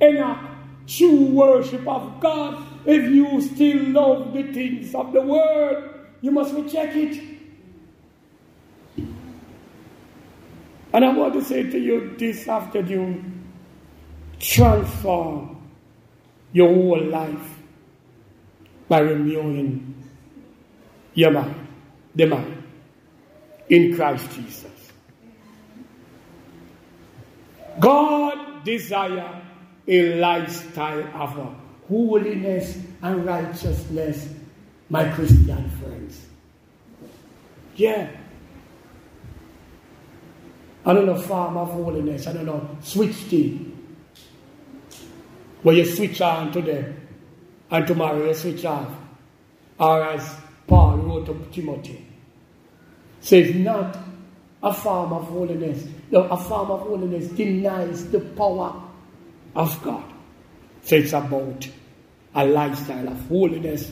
enact 0.02 0.48
true 0.88 1.26
worship 1.26 1.88
of 1.88 2.20
God 2.20 2.66
if 2.86 3.12
you 3.12 3.40
still 3.42 3.84
love 3.90 4.34
the 4.34 4.52
things 4.52 4.96
of 4.96 5.14
the 5.14 5.22
world. 5.22 5.94
You 6.22 6.32
must 6.32 6.56
reject 6.56 6.96
it. 6.96 7.24
And 10.92 11.06
I 11.06 11.14
want 11.14 11.34
to 11.34 11.44
say 11.44 11.70
to 11.70 11.78
you 11.78 12.16
this 12.18 12.48
afternoon 12.48 13.48
transform 14.40 15.70
your 16.52 16.74
whole 16.74 17.04
life 17.04 17.59
by 18.90 19.00
renewing 19.00 19.96
your 21.14 21.32
mind, 21.32 21.68
the 22.16 22.26
mind, 22.26 22.64
in 23.70 23.96
Christ 23.96 24.30
Jesus. 24.32 24.66
God 27.80 28.64
desire 28.66 29.42
a 29.88 30.16
lifestyle 30.20 31.04
of 31.14 31.56
holiness 31.88 32.78
and 33.02 33.26
righteousness, 33.26 34.34
my 34.90 35.08
Christian 35.12 35.70
friends. 35.80 36.26
Yeah. 37.76 38.10
I 40.86 40.94
don't 40.94 41.06
know 41.06 41.20
form 41.20 41.58
of 41.58 41.70
holiness. 41.72 42.26
I 42.26 42.34
don't 42.34 42.46
know 42.46 42.78
switch 42.82 43.16
thing. 43.16 43.66
Where 45.62 45.76
you 45.76 45.86
switch 45.86 46.22
on 46.22 46.52
today 46.52 46.96
and 47.72 47.88
tomorrow 47.88 48.26
you 48.26 48.34
switch 48.34 48.66
off. 48.66 48.90
Or 49.80 50.04
as 50.04 50.36
Paul 50.68 50.98
wrote 50.98 51.26
to 51.28 51.48
Timothy. 51.52 52.06
Says 53.22 53.56
not 53.56 53.98
a 54.62 54.74
form 54.74 55.14
of 55.14 55.26
holiness. 55.26 55.86
No, 56.12 56.24
a 56.24 56.38
form 56.38 56.72
of 56.72 56.82
holiness 56.82 57.28
denies 57.30 58.10
the 58.12 58.20
power 58.20 58.82
of 59.56 59.82
God. 59.84 60.04
So 60.84 60.96
it's 60.96 61.14
about 61.14 61.68
a 62.36 62.46
lifestyle 62.46 63.08
of 63.08 63.20
holiness 63.28 63.92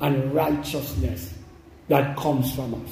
and 0.00 0.32
righteousness 0.34 1.34
that 1.88 2.16
comes 2.16 2.54
from 2.54 2.74
us. 2.74 2.90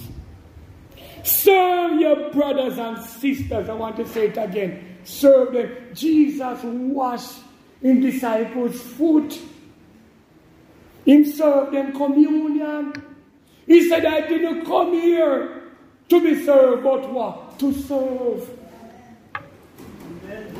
Serve 1.26 2.00
your 2.00 2.30
brothers 2.30 2.78
and 2.78 2.98
sisters. 3.04 3.68
I 3.68 3.72
want 3.74 3.96
to 3.96 4.06
say 4.06 4.28
it 4.28 4.36
again. 4.36 4.98
Serve 5.04 5.52
them. 5.52 5.76
Jesus 5.92 6.62
washed 6.62 7.38
in 7.82 8.00
disciples' 8.00 8.80
foot. 8.80 9.38
He 11.06 11.24
served 11.24 11.72
them 11.72 11.92
communion. 11.92 12.92
He 13.64 13.88
said, 13.88 14.04
I 14.04 14.26
didn't 14.26 14.66
come 14.66 14.92
here 14.92 15.62
to 16.08 16.20
be 16.20 16.44
served, 16.44 16.82
but 16.82 17.12
what? 17.12 17.58
To 17.60 17.72
serve. 17.72 18.50
Amen. 20.24 20.54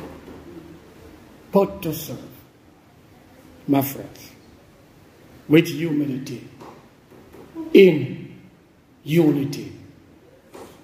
But 1.51 1.81
to 1.81 1.93
serve. 1.93 2.31
My 3.67 3.81
friends. 3.81 4.31
With 5.49 5.67
humility. 5.67 6.47
In 7.73 8.39
unity. 9.03 9.73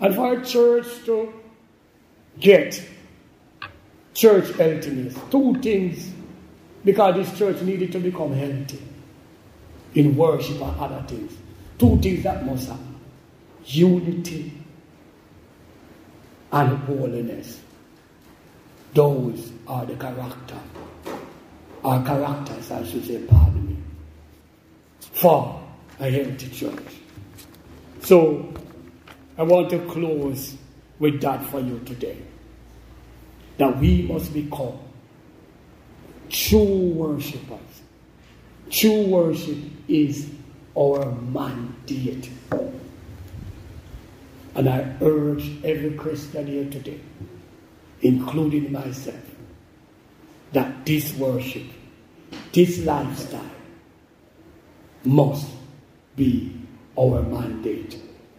And 0.02 0.14
for 0.14 0.42
church 0.42 0.88
to 1.06 1.34
get 2.38 2.84
church 4.14 4.54
healthiness, 4.58 5.18
two 5.32 5.56
things, 5.62 6.12
because 6.84 7.16
this 7.16 7.38
church 7.38 7.62
needed 7.62 7.94
to 7.94 8.00
become 8.00 8.34
healthy 8.34 8.82
in 9.96 10.16
worship 10.16 10.62
and 10.62 10.80
other 10.80 11.04
things. 11.08 11.34
Two 11.78 12.00
things 12.00 12.24
that 12.24 12.46
must 12.46 12.70
happen 12.70 12.94
unity 13.66 14.52
and 16.52 16.78
holiness. 16.80 17.60
Those 18.94 19.52
are 19.68 19.86
the 19.86 19.96
character, 19.96 20.58
our 21.84 22.04
characters, 22.06 22.72
I 22.72 22.84
should 22.84 23.06
say, 23.06 23.20
pardon 23.20 23.70
me, 23.70 23.78
for 25.00 25.62
a 26.00 26.10
healthy 26.10 26.50
church. 26.50 27.00
So, 28.02 28.54
I 29.38 29.44
want 29.44 29.72
to 29.72 29.80
close 29.88 30.56
with 31.00 31.22
that 31.22 31.44
for 31.46 31.60
you 31.60 31.80
today. 31.86 32.18
That 33.58 33.80
we 33.80 34.04
must 34.04 34.34
become 34.34 34.78
true 36.30 36.92
worshippers. 36.94 37.60
True 38.70 39.06
worship 39.06 39.58
is 39.88 40.30
our 40.78 41.12
mandate. 41.12 42.30
And 44.56 44.70
I 44.70 44.96
urge 45.02 45.64
every 45.64 45.92
Christian 45.92 46.48
here 46.48 46.70
today, 46.70 47.00
including 48.02 48.72
myself, 48.72 49.16
that 50.52 50.86
this 50.86 51.14
worship, 51.16 51.64
this 52.52 52.86
lifestyle 52.86 53.42
must 55.04 55.48
be 56.16 56.56
our 56.98 57.22
mandate. 57.24 57.98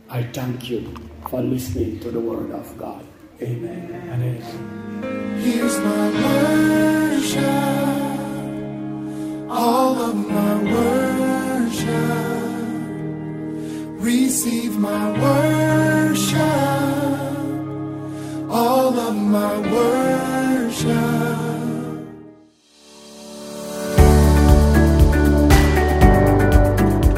I 0.09 0.22
thank 0.22 0.70
you 0.70 0.95
for 1.28 1.42
listening 1.42 1.99
to 2.01 2.11
the 2.11 2.20
word 2.20 2.53
of 2.53 2.78
God. 2.78 3.05
Amen 3.42 3.90
and 4.11 4.22
amen. 4.22 5.40
Here's 5.40 5.76
my 5.80 6.11
worship, 7.18 7.45
all 9.51 9.99
of 9.99 10.14
my 10.14 10.62
worship. 10.62 11.34
Receive 13.99 14.79
my 14.79 15.11
worship, 15.20 16.39
all 18.51 18.99
of 18.99 19.16
my 19.16 19.59
worship. 19.72 20.89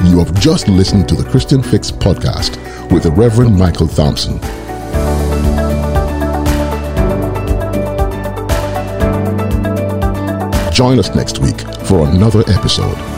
You 0.05 0.19
have 0.19 0.33
just 0.41 0.69
listened 0.69 1.09
to 1.09 1.15
the 1.15 1.29
Christian 1.29 1.63
Fix 1.63 1.91
podcast 1.91 2.57
with 2.93 3.03
the 3.03 3.11
Reverend 3.11 3.59
Michael 3.59 3.89
Thompson. 3.89 4.41
Join 10.73 10.99
us 10.99 11.15
next 11.15 11.39
week 11.41 11.61
for 11.87 12.07
another 12.07 12.41
episode. 12.49 13.16